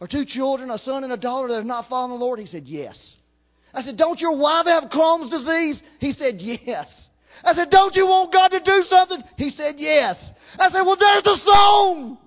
or 0.00 0.08
two 0.08 0.24
children, 0.26 0.70
a 0.70 0.78
son 0.78 1.04
and 1.04 1.12
a 1.12 1.16
daughter 1.16 1.48
that 1.48 1.56
have 1.56 1.64
not 1.64 1.88
followed 1.88 2.18
the 2.18 2.24
Lord? 2.24 2.38
He 2.38 2.46
said, 2.46 2.64
Yes. 2.66 2.98
I 3.72 3.82
said, 3.82 3.96
Don't 3.96 4.20
your 4.20 4.36
wife 4.36 4.66
have 4.66 4.90
Crohn's 4.90 5.30
disease? 5.30 5.82
He 5.98 6.12
said, 6.12 6.34
Yes. 6.38 6.86
I 7.44 7.54
said, 7.54 7.70
Don't 7.70 7.94
you 7.94 8.06
want 8.06 8.32
God 8.32 8.48
to 8.48 8.60
do 8.60 8.84
something? 8.90 9.22
He 9.36 9.50
said, 9.50 9.76
Yes. 9.78 10.16
I 10.58 10.70
said, 10.70 10.82
Well, 10.82 10.96
there's 10.98 11.24
the 11.24 11.40
song. 11.44 12.18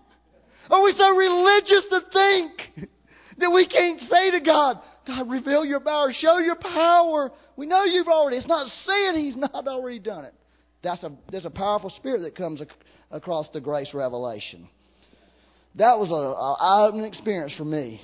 Are 0.70 0.82
we 0.82 0.94
so 0.98 1.10
religious 1.16 1.86
to 1.92 2.00
think 2.12 2.90
that 3.38 3.52
we 3.52 3.68
can't 3.68 4.02
say 4.10 4.32
to 4.32 4.40
God, 4.40 4.80
God, 5.08 5.30
reveal 5.30 5.66
your 5.66 5.80
power, 5.80 6.12
show 6.14 6.38
your 6.38 6.56
power. 6.56 7.32
We 7.56 7.66
know 7.66 7.84
you've 7.84 8.08
already. 8.08 8.38
It's 8.38 8.48
not 8.48 8.68
saying 8.88 9.26
He's 9.26 9.38
not 9.38 9.68
already 9.68 10.00
done 10.00 10.26
it. 10.26 10.34
That's 10.84 11.04
a, 11.04 11.12
there's 11.32 11.46
a 11.46 11.52
powerful 11.52 11.90
spirit 11.92 12.22
that 12.22 12.36
comes 12.36 12.62
ac- 12.62 12.70
across 13.12 13.48
the 13.54 13.60
grace 13.60 13.90
revelation. 13.94 14.70
That 15.76 15.98
was 15.98 16.10
an 16.10 16.16
eye-opening 16.60 17.06
experience 17.06 17.54
for 17.58 17.66
me 17.66 18.02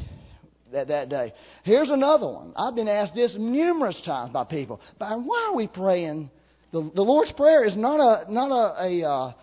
that, 0.72 0.88
that 0.88 1.10
day. 1.10 1.34
Here's 1.64 1.90
another 1.90 2.26
one. 2.26 2.54
I've 2.56 2.76
been 2.76 2.88
asked 2.88 3.14
this 3.14 3.34
numerous 3.38 4.00
times 4.06 4.34
by 4.34 4.44
people. 4.44 4.82
But 5.00 5.22
why 5.22 5.50
are 5.52 5.56
we 5.56 5.68
praying? 5.68 6.30
The, 6.72 6.92
the 6.96 7.02
Lord's 7.02 7.32
Prayer 7.34 7.64
is 7.64 7.76
not 7.76 8.00
a 8.00 8.32
not 8.32 8.52
a, 8.52 8.86
a 8.86 9.10
uh, 9.10 9.34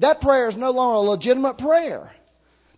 that 0.00 0.20
prayer 0.20 0.48
is 0.48 0.56
no 0.56 0.70
longer 0.70 0.94
a 0.94 1.00
legitimate 1.00 1.58
prayer 1.58 2.12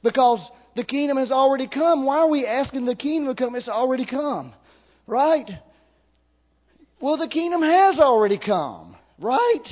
because 0.03 0.41
the 0.77 0.85
kingdom 0.85 1.17
has 1.17 1.31
already 1.31 1.69
come. 1.69 2.05
Why 2.05 2.19
are 2.19 2.29
we 2.29 2.47
asking 2.47 2.85
the 2.85 2.95
kingdom 2.95 3.35
to 3.35 3.43
come? 3.43 3.57
It's 3.57 3.69
already 3.69 4.07
come, 4.07 4.53
right? 5.07 5.49
Well, 7.01 7.17
the 7.17 7.29
kingdom 7.29 7.63
has 7.63 7.99
already 7.99 8.39
come, 8.39 8.95
right? 9.19 9.65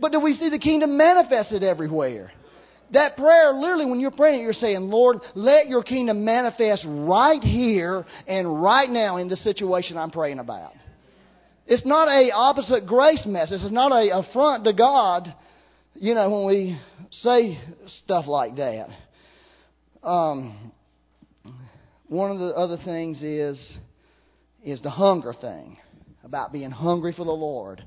But 0.00 0.12
do 0.12 0.20
we 0.20 0.34
see 0.34 0.48
the 0.48 0.58
kingdom 0.58 0.96
manifested 0.96 1.62
everywhere? 1.62 2.32
That 2.92 3.16
prayer, 3.16 3.52
literally, 3.52 3.86
when 3.86 4.00
you're 4.00 4.10
praying, 4.10 4.40
you're 4.40 4.52
saying, 4.52 4.80
Lord, 4.80 5.18
let 5.34 5.68
your 5.68 5.82
kingdom 5.82 6.24
manifest 6.24 6.84
right 6.86 7.40
here 7.40 8.04
and 8.26 8.62
right 8.62 8.90
now 8.90 9.18
in 9.18 9.28
the 9.28 9.36
situation 9.36 9.96
I'm 9.96 10.10
praying 10.10 10.40
about. 10.40 10.72
It's 11.66 11.86
not 11.86 12.08
a 12.08 12.32
opposite 12.32 12.86
grace 12.86 13.22
message. 13.26 13.60
It's 13.62 13.72
not 13.72 13.92
a 13.92 14.18
affront 14.18 14.64
to 14.64 14.72
God, 14.72 15.32
you 15.94 16.14
know, 16.14 16.28
when 16.30 16.46
we 16.46 16.80
say 17.22 17.60
stuff 18.02 18.26
like 18.26 18.56
that. 18.56 18.88
Um, 20.02 20.72
one 22.08 22.30
of 22.30 22.38
the 22.38 22.48
other 22.48 22.78
things 22.84 23.20
is 23.22 23.58
is 24.62 24.80
the 24.82 24.90
hunger 24.90 25.32
thing 25.40 25.78
about 26.24 26.52
being 26.52 26.70
hungry 26.70 27.12
for 27.16 27.24
the 27.24 27.30
Lord. 27.30 27.82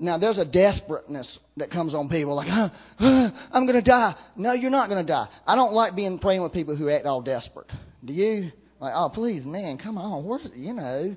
Now, 0.00 0.18
there's 0.18 0.38
a 0.38 0.44
desperateness 0.44 1.38
that 1.56 1.70
comes 1.70 1.94
on 1.94 2.08
people 2.08 2.34
like, 2.34 2.48
huh, 2.48 2.68
huh, 2.98 3.30
I'm 3.52 3.64
going 3.64 3.82
to 3.82 3.88
die. 3.88 4.16
No, 4.36 4.52
you're 4.52 4.70
not 4.70 4.88
going 4.88 5.04
to 5.04 5.12
die. 5.12 5.28
I 5.46 5.54
don't 5.54 5.72
like 5.72 5.94
being 5.94 6.18
praying 6.18 6.42
with 6.42 6.52
people 6.52 6.76
who 6.76 6.90
act 6.90 7.06
all 7.06 7.22
desperate. 7.22 7.70
Do 8.04 8.12
you? 8.12 8.50
Like, 8.80 8.92
oh, 8.96 9.10
please, 9.14 9.44
man, 9.44 9.78
come 9.78 9.96
on. 9.96 10.24
Where's, 10.24 10.48
you 10.56 10.74
know, 10.74 11.16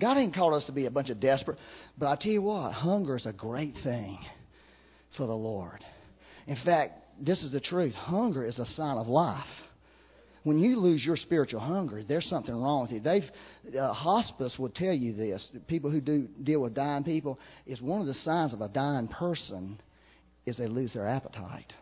God 0.00 0.18
ain't 0.18 0.34
called 0.34 0.54
us 0.54 0.66
to 0.66 0.72
be 0.72 0.86
a 0.86 0.90
bunch 0.90 1.10
of 1.10 1.20
desperate. 1.20 1.58
But 1.96 2.06
I 2.06 2.16
tell 2.16 2.32
you 2.32 2.42
what, 2.42 2.72
hunger 2.72 3.16
is 3.16 3.24
a 3.24 3.32
great 3.32 3.74
thing 3.84 4.18
for 5.16 5.26
the 5.26 5.32
Lord. 5.32 5.84
In 6.48 6.56
fact, 6.64 7.04
this 7.20 7.42
is 7.42 7.52
the 7.52 7.60
truth. 7.60 7.94
Hunger 7.94 8.44
is 8.44 8.58
a 8.58 8.66
sign 8.74 8.96
of 8.96 9.06
life 9.06 9.46
when 10.48 10.58
you 10.58 10.80
lose 10.80 11.04
your 11.04 11.16
spiritual 11.16 11.60
hunger, 11.60 12.02
there's 12.08 12.26
something 12.26 12.54
wrong 12.54 12.82
with 12.82 12.92
you. 12.92 13.00
They've 13.00 13.78
uh, 13.78 13.92
hospice 13.92 14.54
will 14.58 14.70
tell 14.70 14.94
you 14.94 15.14
this. 15.14 15.46
People 15.66 15.90
who 15.90 16.00
do 16.00 16.26
deal 16.42 16.60
with 16.60 16.74
dying 16.74 17.04
people 17.04 17.38
is 17.66 17.82
one 17.82 18.00
of 18.00 18.06
the 18.06 18.14
signs 18.24 18.54
of 18.54 18.62
a 18.62 18.68
dying 18.68 19.08
person 19.08 19.78
is 20.46 20.56
they 20.56 20.66
lose 20.66 20.94
their 20.94 21.06
appetite. 21.06 21.72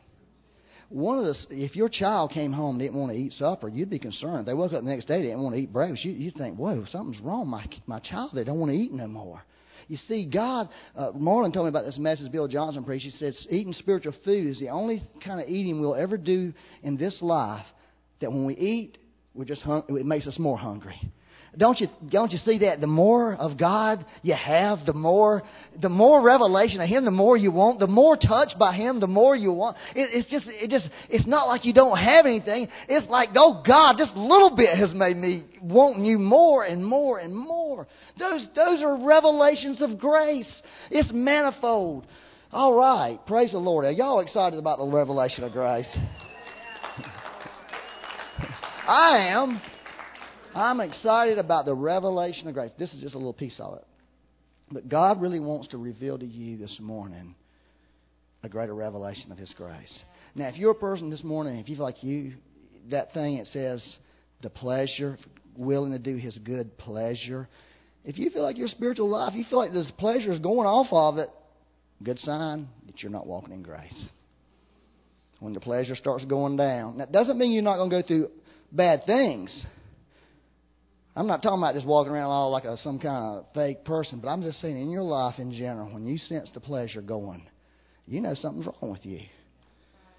One 0.88 1.18
of 1.18 1.24
the 1.24 1.36
if 1.50 1.76
your 1.76 1.88
child 1.88 2.32
came 2.32 2.52
home 2.52 2.76
and 2.76 2.80
didn't 2.80 2.98
want 2.98 3.12
to 3.12 3.18
eat 3.18 3.34
supper, 3.34 3.68
you'd 3.68 3.90
be 3.90 4.00
concerned. 4.00 4.46
They 4.46 4.54
woke 4.54 4.72
up 4.72 4.82
the 4.82 4.90
next 4.90 5.06
day 5.06 5.18
they 5.18 5.28
didn't 5.28 5.42
want 5.42 5.54
to 5.54 5.60
eat 5.60 5.72
breakfast. 5.72 6.04
You 6.04 6.12
you 6.12 6.32
think, 6.32 6.56
whoa, 6.56 6.84
something's 6.90 7.20
wrong. 7.20 7.48
My 7.48 7.66
my 7.86 8.00
child 8.00 8.30
they 8.34 8.44
don't 8.44 8.58
want 8.58 8.72
to 8.72 8.76
eat 8.76 8.92
no 8.92 9.06
more. 9.06 9.44
You 9.88 9.98
see, 10.08 10.24
God, 10.26 10.68
uh, 10.96 11.12
Marlon 11.12 11.52
told 11.52 11.66
me 11.66 11.68
about 11.68 11.84
this 11.84 11.98
message 11.98 12.30
Bill 12.32 12.48
Johnson 12.48 12.82
preached. 12.82 13.04
He 13.04 13.10
said, 13.12 13.34
eating 13.50 13.72
spiritual 13.72 14.14
food 14.24 14.48
is 14.48 14.58
the 14.58 14.70
only 14.70 15.02
kind 15.24 15.40
of 15.40 15.48
eating 15.48 15.80
we'll 15.80 15.94
ever 15.94 16.16
do 16.16 16.52
in 16.82 16.96
this 16.96 17.18
life 17.22 17.66
that 18.20 18.30
when 18.30 18.46
we 18.46 18.54
eat, 18.56 18.98
we're 19.34 19.44
just 19.44 19.62
hung, 19.62 19.84
it 19.88 20.06
makes 20.06 20.26
us 20.26 20.38
more 20.38 20.58
hungry. 20.58 21.00
Don't 21.58 21.80
you 21.80 21.88
don't 22.10 22.30
you 22.32 22.38
see 22.44 22.58
that 22.58 22.80
the 22.82 22.86
more 22.86 23.34
of 23.34 23.56
God 23.58 24.04
you 24.22 24.34
have, 24.34 24.84
the 24.84 24.92
more 24.92 25.42
the 25.80 25.88
more 25.88 26.20
revelation 26.22 26.80
of 26.82 26.88
Him, 26.88 27.06
the 27.06 27.10
more 27.10 27.36
you 27.36 27.50
want, 27.50 27.78
the 27.78 27.86
more 27.86 28.16
touched 28.16 28.58
by 28.58 28.74
Him, 28.74 29.00
the 29.00 29.06
more 29.06 29.34
you 29.34 29.52
want. 29.52 29.76
It, 29.94 30.10
it's 30.12 30.30
just 30.30 30.44
it 30.48 30.68
just 30.70 30.86
it's 31.08 31.26
not 31.26 31.48
like 31.48 31.64
you 31.64 31.72
don't 31.72 31.96
have 31.96 32.26
anything. 32.26 32.68
It's 32.88 33.08
like 33.08 33.30
oh 33.36 33.62
God, 33.66 33.96
this 33.96 34.10
little 34.14 34.54
bit 34.54 34.76
has 34.78 34.92
made 34.92 35.16
me 35.16 35.44
wanting 35.62 36.04
you 36.04 36.18
more 36.18 36.64
and 36.64 36.84
more 36.84 37.20
and 37.20 37.34
more. 37.34 37.86
Those 38.18 38.46
those 38.54 38.82
are 38.82 39.06
revelations 39.06 39.80
of 39.80 39.98
grace. 39.98 40.50
It's 40.90 41.10
manifold. 41.12 42.06
All 42.52 42.74
right, 42.74 43.18
praise 43.26 43.52
the 43.52 43.58
Lord. 43.58 43.86
Are 43.86 43.92
y'all 43.92 44.20
excited 44.20 44.58
about 44.58 44.78
the 44.78 44.86
revelation 44.86 45.42
of 45.44 45.52
grace? 45.52 45.86
I 48.86 49.28
am. 49.30 49.60
I'm 50.56 50.80
excited 50.80 51.36
about 51.38 51.66
the 51.66 51.74
revelation 51.74 52.48
of 52.48 52.54
grace. 52.54 52.72
This 52.78 52.90
is 52.94 53.02
just 53.02 53.14
a 53.14 53.18
little 53.18 53.34
piece 53.34 53.60
of 53.60 53.74
it. 53.74 53.84
But 54.72 54.88
God 54.88 55.20
really 55.20 55.38
wants 55.38 55.68
to 55.68 55.78
reveal 55.78 56.18
to 56.18 56.24
you 56.24 56.56
this 56.56 56.74
morning 56.80 57.34
a 58.42 58.48
greater 58.48 58.74
revelation 58.74 59.30
of 59.30 59.36
His 59.36 59.52
grace. 59.54 59.92
Now, 60.34 60.48
if 60.48 60.56
you're 60.56 60.70
a 60.70 60.74
person 60.74 61.10
this 61.10 61.22
morning, 61.22 61.58
if 61.58 61.68
you 61.68 61.76
feel 61.76 61.84
like 61.84 62.02
you, 62.02 62.34
that 62.90 63.12
thing 63.12 63.34
it 63.34 63.48
says 63.52 63.84
the 64.42 64.48
pleasure, 64.48 65.18
willing 65.58 65.92
to 65.92 65.98
do 65.98 66.16
His 66.16 66.38
good 66.38 66.78
pleasure, 66.78 67.48
if 68.06 68.16
you 68.16 68.30
feel 68.30 68.42
like 68.42 68.56
your 68.56 68.68
spiritual 68.68 69.10
life, 69.10 69.34
you 69.34 69.44
feel 69.50 69.58
like 69.58 69.72
this 69.72 69.92
pleasure 69.98 70.32
is 70.32 70.38
going 70.38 70.66
off 70.66 70.86
of 70.90 71.18
it, 71.18 71.28
good 72.02 72.18
sign 72.20 72.66
that 72.86 73.02
you're 73.02 73.12
not 73.12 73.26
walking 73.26 73.52
in 73.52 73.62
grace. 73.62 74.06
When 75.38 75.52
the 75.52 75.60
pleasure 75.60 75.96
starts 75.96 76.24
going 76.24 76.56
down. 76.56 76.96
That 76.96 77.12
doesn't 77.12 77.36
mean 77.36 77.52
you're 77.52 77.62
not 77.62 77.76
going 77.76 77.90
to 77.90 78.00
go 78.00 78.06
through 78.06 78.28
bad 78.72 79.02
things. 79.04 79.66
I'm 81.16 81.26
not 81.26 81.42
talking 81.42 81.58
about 81.58 81.74
just 81.74 81.86
walking 81.86 82.12
around 82.12 82.30
all 82.30 82.50
like 82.50 82.64
a, 82.64 82.76
some 82.78 82.98
kind 82.98 83.38
of 83.38 83.46
fake 83.54 83.84
person, 83.84 84.20
but 84.20 84.28
I'm 84.28 84.42
just 84.42 84.60
saying 84.60 84.78
in 84.78 84.90
your 84.90 85.02
life 85.02 85.38
in 85.38 85.50
general, 85.50 85.92
when 85.92 86.06
you 86.06 86.18
sense 86.18 86.50
the 86.52 86.60
pleasure 86.60 87.00
going, 87.00 87.42
you 88.06 88.20
know 88.20 88.34
something's 88.34 88.66
wrong 88.66 88.92
with 88.92 89.04
you. 89.06 89.20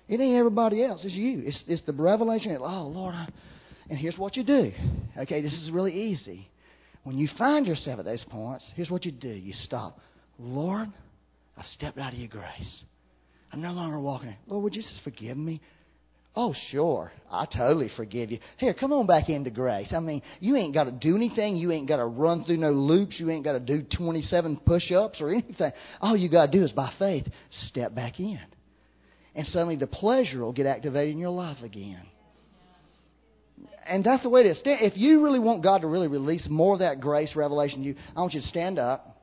It 0.10 0.20
ain't 0.20 0.38
everybody 0.38 0.84
else. 0.84 1.02
It's 1.04 1.14
you. 1.14 1.44
It's, 1.46 1.64
it's 1.68 1.82
the 1.86 1.94
revelation. 1.94 2.58
Oh, 2.60 2.88
Lord. 2.88 3.14
I, 3.14 3.28
and 3.90 4.00
here's 4.00 4.18
what 4.18 4.36
you 4.36 4.44
do. 4.44 4.72
Okay, 5.18 5.42
this 5.42 5.54
is 5.54 5.70
really 5.72 5.94
easy. 5.94 6.50
When 7.04 7.18
you 7.18 7.30
find 7.38 7.66
yourself 7.68 8.00
at 8.00 8.06
those 8.06 8.26
points, 8.30 8.66
here's 8.76 8.90
what 8.90 9.06
you 9.06 9.12
do. 9.12 9.30
You 9.30 9.54
stop. 9.64 10.00
Lord, 10.40 10.90
I've 11.58 11.66
stepped 11.68 11.98
out 11.98 12.14
of 12.14 12.20
your 12.20 12.28
grace. 12.28 12.84
I'm 13.54 13.62
no 13.62 13.72
longer 13.72 14.00
walking. 14.00 14.36
Lord, 14.48 14.64
would 14.64 14.76
you 14.76 14.82
just 14.82 15.04
forgive 15.04 15.38
me? 15.38 15.62
Oh, 16.40 16.54
sure. 16.70 17.12
I 17.32 17.48
totally 17.48 17.90
forgive 17.98 18.30
you. 18.30 18.38
Here, 18.58 18.76
come 18.76 18.94
on 18.94 19.08
back 19.08 19.28
into 19.28 19.50
grace. 19.50 19.88
I 19.92 20.00
mean, 20.00 20.22
you 20.40 20.56
ain't 20.56 20.72
got 20.72 20.84
to 20.84 20.92
do 20.92 21.16
anything. 21.16 21.56
You 21.56 21.72
ain't 21.72 21.88
got 21.88 21.98
to 21.98 22.06
run 22.06 22.44
through 22.44 22.58
no 22.58 22.70
loops. 22.70 23.16
You 23.20 23.32
ain't 23.32 23.44
got 23.44 23.54
to 23.54 23.60
do 23.60 23.82
27 23.82 24.58
push 24.64 24.92
ups 24.92 25.20
or 25.20 25.32
anything. 25.32 25.72
All 26.00 26.16
you 26.16 26.30
got 26.30 26.52
to 26.52 26.52
do 26.52 26.64
is 26.64 26.72
by 26.72 26.94
faith 27.00 27.26
step 27.70 27.96
back 27.96 28.20
in. 28.20 28.40
And 29.34 29.48
suddenly 29.48 29.78
the 29.78 29.88
pleasure 29.88 30.42
will 30.42 30.54
get 30.54 30.68
activated 30.68 31.16
in 31.16 31.18
your 31.20 31.32
life 31.32 31.58
again. 31.64 32.06
And 33.90 34.04
that's 34.04 34.22
the 34.22 34.30
way 34.30 34.42
it 34.42 34.46
is. 34.46 34.62
If 34.64 34.96
you 34.96 35.24
really 35.24 35.40
want 35.40 35.64
God 35.64 35.82
to 35.82 35.88
really 35.88 36.08
release 36.08 36.46
more 36.48 36.74
of 36.74 36.80
that 36.82 37.02
grace 37.02 37.36
revelation 37.36 37.80
to 37.80 37.86
you, 37.86 37.96
I 38.16 38.22
want 38.22 38.36
you 38.36 38.42
to 38.42 38.48
stand 38.48 38.78
up. 38.78 39.18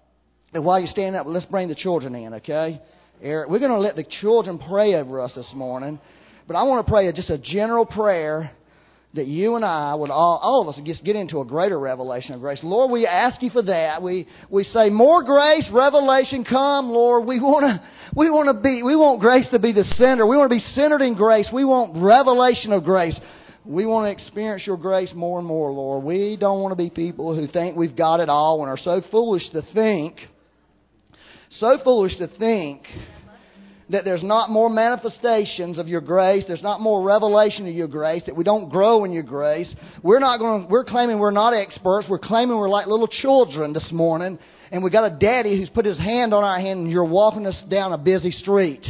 And 0.53 0.65
while 0.65 0.81
you 0.81 0.89
stand 0.89 1.15
up, 1.15 1.27
let's 1.29 1.47
bring 1.47 1.69
the 1.69 1.77
children 1.77 2.17
in, 2.17 2.35
okay? 2.35 2.83
Eric, 3.23 3.51
we're 3.51 3.61
going 3.61 3.71
to 3.71 3.79
let 3.79 3.95
the 3.95 4.05
children 4.21 4.59
pray 4.59 4.95
over 4.95 5.21
us 5.21 5.33
this 5.37 5.53
morning. 5.55 6.01
But 6.47 6.57
I 6.57 6.63
want 6.65 6.87
to 6.87 6.91
pray 6.91 7.11
just 7.13 7.31
a 7.31 7.39
general 7.39 7.87
prayer 7.87 8.51
that 9.15 9.27
you 9.27 9.55
and 9.55 9.65
I 9.65 9.95
would 9.95 10.11
all, 10.11 10.39
all 10.43 10.63
of 10.63 10.69
us 10.69 10.81
just 10.85 11.05
get 11.05 11.15
into 11.15 11.41
a 11.41 11.45
greater 11.45 11.79
revelation 11.79 12.35
of 12.35 12.41
grace. 12.41 12.59
Lord, 12.63 12.91
we 12.91 13.07
ask 13.07 13.41
you 13.43 13.51
for 13.51 13.63
that. 13.63 14.03
We 14.03 14.27
we 14.51 14.65
say 14.65 14.91
more 14.91 15.23
grace, 15.23 15.69
revelation 15.73 16.45
come, 16.45 16.91
Lord. 16.91 17.25
We 17.25 17.41
want 17.41 17.65
to 17.65 17.89
we 18.17 18.29
want 18.31 18.55
to 18.55 18.61
be 18.61 18.83
we 18.83 18.97
want 18.97 19.21
grace 19.21 19.49
to 19.53 19.59
be 19.59 19.73
the 19.73 19.85
center. 19.97 20.27
We 20.27 20.37
want 20.37 20.51
to 20.51 20.57
be 20.57 20.65
centered 20.75 21.01
in 21.01 21.15
grace. 21.15 21.49
We 21.53 21.65
want 21.65 22.03
revelation 22.03 22.73
of 22.73 22.85
grace. 22.85 23.19
We 23.65 23.87
want 23.87 24.07
to 24.07 24.23
experience 24.23 24.67
your 24.67 24.77
grace 24.77 25.13
more 25.15 25.39
and 25.39 25.49
more, 25.49 25.73
Lord. 25.73 26.05
We 26.05 26.37
don't 26.39 26.61
want 26.61 26.73
to 26.73 26.77
be 26.77 26.91
people 26.91 27.35
who 27.35 27.47
think 27.47 27.77
we've 27.77 27.97
got 27.97 28.21
it 28.21 28.29
all 28.29 28.61
and 28.61 28.69
are 28.69 28.77
so 28.77 29.01
foolish 29.11 29.49
to 29.51 29.63
think 29.73 30.19
so 31.61 31.79
foolish 31.85 32.17
to 32.19 32.27
think 32.27 32.83
that 33.91 34.05
there's 34.05 34.23
not 34.23 34.51
more 34.51 34.71
manifestations 34.71 35.79
of 35.79 35.89
your 35.89 36.01
grace, 36.01 36.45
there's 36.47 36.63
not 36.63 36.81
more 36.81 37.03
revelation 37.03 37.67
of 37.67 37.75
your 37.75 37.89
grace, 37.89 38.23
that 38.27 38.37
we 38.37 38.45
don't 38.45 38.71
grow 38.71 39.05
in 39.05 39.13
your 39.13 39.23
grace. 39.23 39.73
We're 40.03 40.21
not 40.21 40.39
going 40.39 40.69
we're 40.69 40.85
claiming 40.85 41.19
we're 41.19 41.31
not 41.31 41.53
experts. 41.53 42.07
We're 42.09 42.19
claiming 42.19 42.57
we're 42.57 42.69
like 42.69 42.87
little 42.87 43.09
children 43.09 43.73
this 43.73 43.91
morning, 43.93 44.39
and 44.71 44.83
we 44.83 44.91
got 44.91 45.11
a 45.11 45.17
daddy 45.17 45.59
who's 45.59 45.69
put 45.69 45.85
his 45.85 45.99
hand 45.99 46.33
on 46.33 46.45
our 46.45 46.59
hand 46.59 46.81
and 46.81 46.91
you're 46.91 47.05
walking 47.05 47.47
us 47.47 47.61
down 47.71 47.93
a 47.93 47.99
busy 47.99 48.31
street 48.31 48.87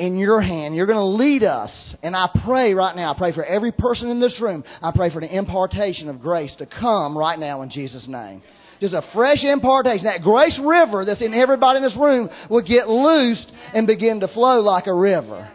in 0.00 0.16
your 0.16 0.40
hand. 0.40 0.74
You're 0.74 0.86
going 0.86 0.96
to 0.96 1.04
lead 1.04 1.42
us. 1.42 1.70
And 2.02 2.16
I 2.16 2.30
pray 2.44 2.72
right 2.72 2.96
now, 2.96 3.12
I 3.12 3.18
pray 3.18 3.34
for 3.34 3.44
every 3.44 3.70
person 3.70 4.08
in 4.08 4.18
this 4.18 4.40
room. 4.40 4.64
I 4.80 4.92
pray 4.94 5.12
for 5.12 5.20
the 5.20 5.36
impartation 5.36 6.08
of 6.08 6.20
grace 6.20 6.54
to 6.58 6.66
come 6.66 7.16
right 7.16 7.38
now 7.38 7.60
in 7.60 7.70
Jesus' 7.70 8.06
name. 8.08 8.42
Just 8.80 8.94
a 8.94 9.02
fresh 9.12 9.44
impartation. 9.44 10.04
That 10.04 10.22
grace 10.22 10.58
river 10.62 11.04
that's 11.04 11.20
in 11.20 11.34
everybody 11.34 11.78
in 11.78 11.82
this 11.82 11.96
room 11.96 12.30
will 12.48 12.62
get 12.62 12.88
loosed 12.88 13.50
and 13.74 13.86
begin 13.86 14.20
to 14.20 14.28
flow 14.28 14.60
like 14.60 14.86
a 14.86 14.94
river. 14.94 15.50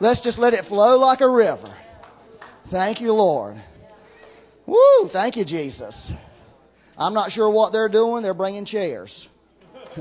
Let's 0.00 0.22
just 0.22 0.38
let 0.38 0.54
it 0.54 0.64
flow 0.66 0.96
like 0.98 1.20
a 1.20 1.28
river. 1.28 1.74
Thank 2.70 3.00
you, 3.00 3.12
Lord. 3.12 3.60
Woo! 4.66 5.10
Thank 5.12 5.36
you, 5.36 5.44
Jesus. 5.44 5.94
I'm 6.96 7.12
not 7.12 7.32
sure 7.32 7.50
what 7.50 7.72
they're 7.72 7.88
doing. 7.88 8.22
They're 8.22 8.34
bringing 8.34 8.64
chairs. 8.64 9.10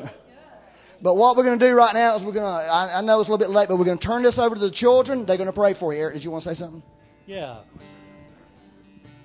but 1.02 1.16
what 1.16 1.36
we're 1.36 1.44
going 1.44 1.60
to 1.60 1.68
do 1.68 1.74
right 1.74 1.94
now 1.94 2.18
is 2.18 2.24
we're 2.24 2.34
going 2.34 2.44
to, 2.44 2.72
I, 2.72 3.02
know 3.02 3.20
it's 3.20 3.28
a 3.28 3.32
little 3.32 3.46
bit 3.46 3.54
late, 3.54 3.68
but 3.68 3.78
we're 3.78 3.86
going 3.86 4.00
to 4.00 4.06
turn 4.06 4.24
this 4.24 4.38
over 4.38 4.56
to 4.56 4.62
the 4.62 4.72
children. 4.72 5.26
They're 5.26 5.38
going 5.38 5.48
to 5.48 5.54
pray 5.54 5.76
for 5.78 5.94
you. 5.94 6.00
Eric, 6.00 6.16
did 6.16 6.24
you 6.24 6.32
want 6.32 6.44
to 6.44 6.54
say 6.54 6.60
something? 6.60 6.84
Yeah. 7.26 7.62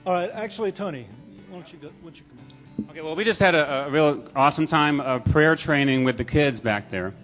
All 0.07 0.13
right. 0.13 0.31
Actually, 0.33 0.73
Tony, 0.73 1.09
why 1.55 1.61
don't 1.61 1.73
you 1.73 1.79
go? 1.79 1.87
Why 1.87 2.11
don't 2.11 2.17
you 2.17 2.23
come 2.29 2.39
on? 2.85 2.91
Okay, 2.91 3.01
well, 3.01 3.15
we 3.15 3.25
just 3.25 3.39
had 3.39 3.55
a, 3.55 3.87
a 3.87 3.91
real 3.91 4.29
awesome 4.35 4.67
time 4.67 4.99
of 5.01 5.25
prayer 5.27 5.55
training 5.57 6.05
with 6.05 6.19
the 6.19 6.25
kids 6.25 6.59
back 6.59 6.91
there, 6.91 7.15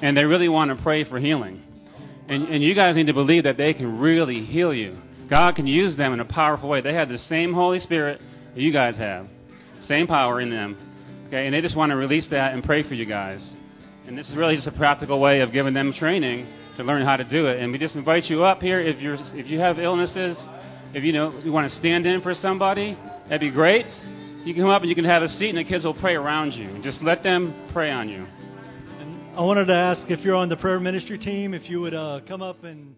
and 0.00 0.16
they 0.16 0.24
really 0.24 0.48
want 0.48 0.74
to 0.74 0.82
pray 0.82 1.04
for 1.04 1.18
healing. 1.18 1.62
And, 2.26 2.48
and 2.48 2.62
you 2.62 2.74
guys 2.74 2.96
need 2.96 3.08
to 3.08 3.12
believe 3.12 3.44
that 3.44 3.58
they 3.58 3.74
can 3.74 3.98
really 3.98 4.46
heal 4.46 4.72
you. 4.72 4.96
God 5.28 5.56
can 5.56 5.66
use 5.66 5.94
them 5.96 6.14
in 6.14 6.20
a 6.20 6.24
powerful 6.24 6.70
way. 6.70 6.80
They 6.80 6.94
have 6.94 7.10
the 7.10 7.18
same 7.18 7.52
Holy 7.52 7.80
Spirit 7.80 8.22
that 8.54 8.60
you 8.60 8.72
guys 8.72 8.96
have, 8.96 9.26
same 9.86 10.06
power 10.06 10.40
in 10.40 10.48
them. 10.48 10.78
Okay, 11.26 11.44
and 11.44 11.54
they 11.54 11.60
just 11.60 11.76
want 11.76 11.90
to 11.90 11.96
release 11.96 12.28
that 12.30 12.54
and 12.54 12.64
pray 12.64 12.88
for 12.88 12.94
you 12.94 13.04
guys. 13.04 13.46
And 14.06 14.16
this 14.16 14.26
is 14.30 14.36
really 14.36 14.54
just 14.54 14.68
a 14.68 14.72
practical 14.72 15.20
way 15.20 15.40
of 15.40 15.52
giving 15.52 15.74
them 15.74 15.92
training 15.92 16.50
to 16.78 16.82
learn 16.82 17.04
how 17.04 17.16
to 17.16 17.24
do 17.24 17.46
it. 17.46 17.60
And 17.60 17.72
we 17.72 17.78
just 17.78 17.94
invite 17.94 18.24
you 18.24 18.42
up 18.42 18.62
here 18.62 18.80
if 18.80 19.00
you're 19.00 19.18
if 19.34 19.48
you 19.48 19.60
have 19.60 19.78
illnesses, 19.78 20.38
if 20.94 21.04
you 21.04 21.12
know 21.12 21.38
you 21.44 21.52
want 21.52 21.70
to 21.70 21.78
stand 21.78 22.06
in 22.06 22.22
for 22.22 22.34
somebody, 22.34 22.96
that'd 23.30 23.40
be 23.40 23.50
great. 23.50 23.86
You 24.44 24.52
can 24.52 24.64
come 24.64 24.70
up 24.70 24.82
and 24.82 24.88
you 24.88 24.96
can 24.96 25.04
have 25.04 25.22
a 25.22 25.28
seat, 25.28 25.50
and 25.50 25.58
the 25.58 25.64
kids 25.64 25.84
will 25.84 25.94
pray 25.94 26.16
around 26.16 26.50
you. 26.50 26.82
Just 26.82 27.00
let 27.00 27.22
them 27.22 27.70
pray 27.72 27.92
on 27.92 28.08
you. 28.08 28.26
I 29.36 29.42
wanted 29.42 29.66
to 29.66 29.74
ask 29.74 30.10
if 30.10 30.20
you're 30.20 30.34
on 30.34 30.48
the 30.48 30.56
prayer 30.56 30.80
ministry 30.80 31.16
team, 31.16 31.54
if 31.54 31.70
you 31.70 31.80
would 31.80 31.94
uh, 31.94 32.20
come 32.26 32.42
up 32.42 32.64
and 32.64 32.96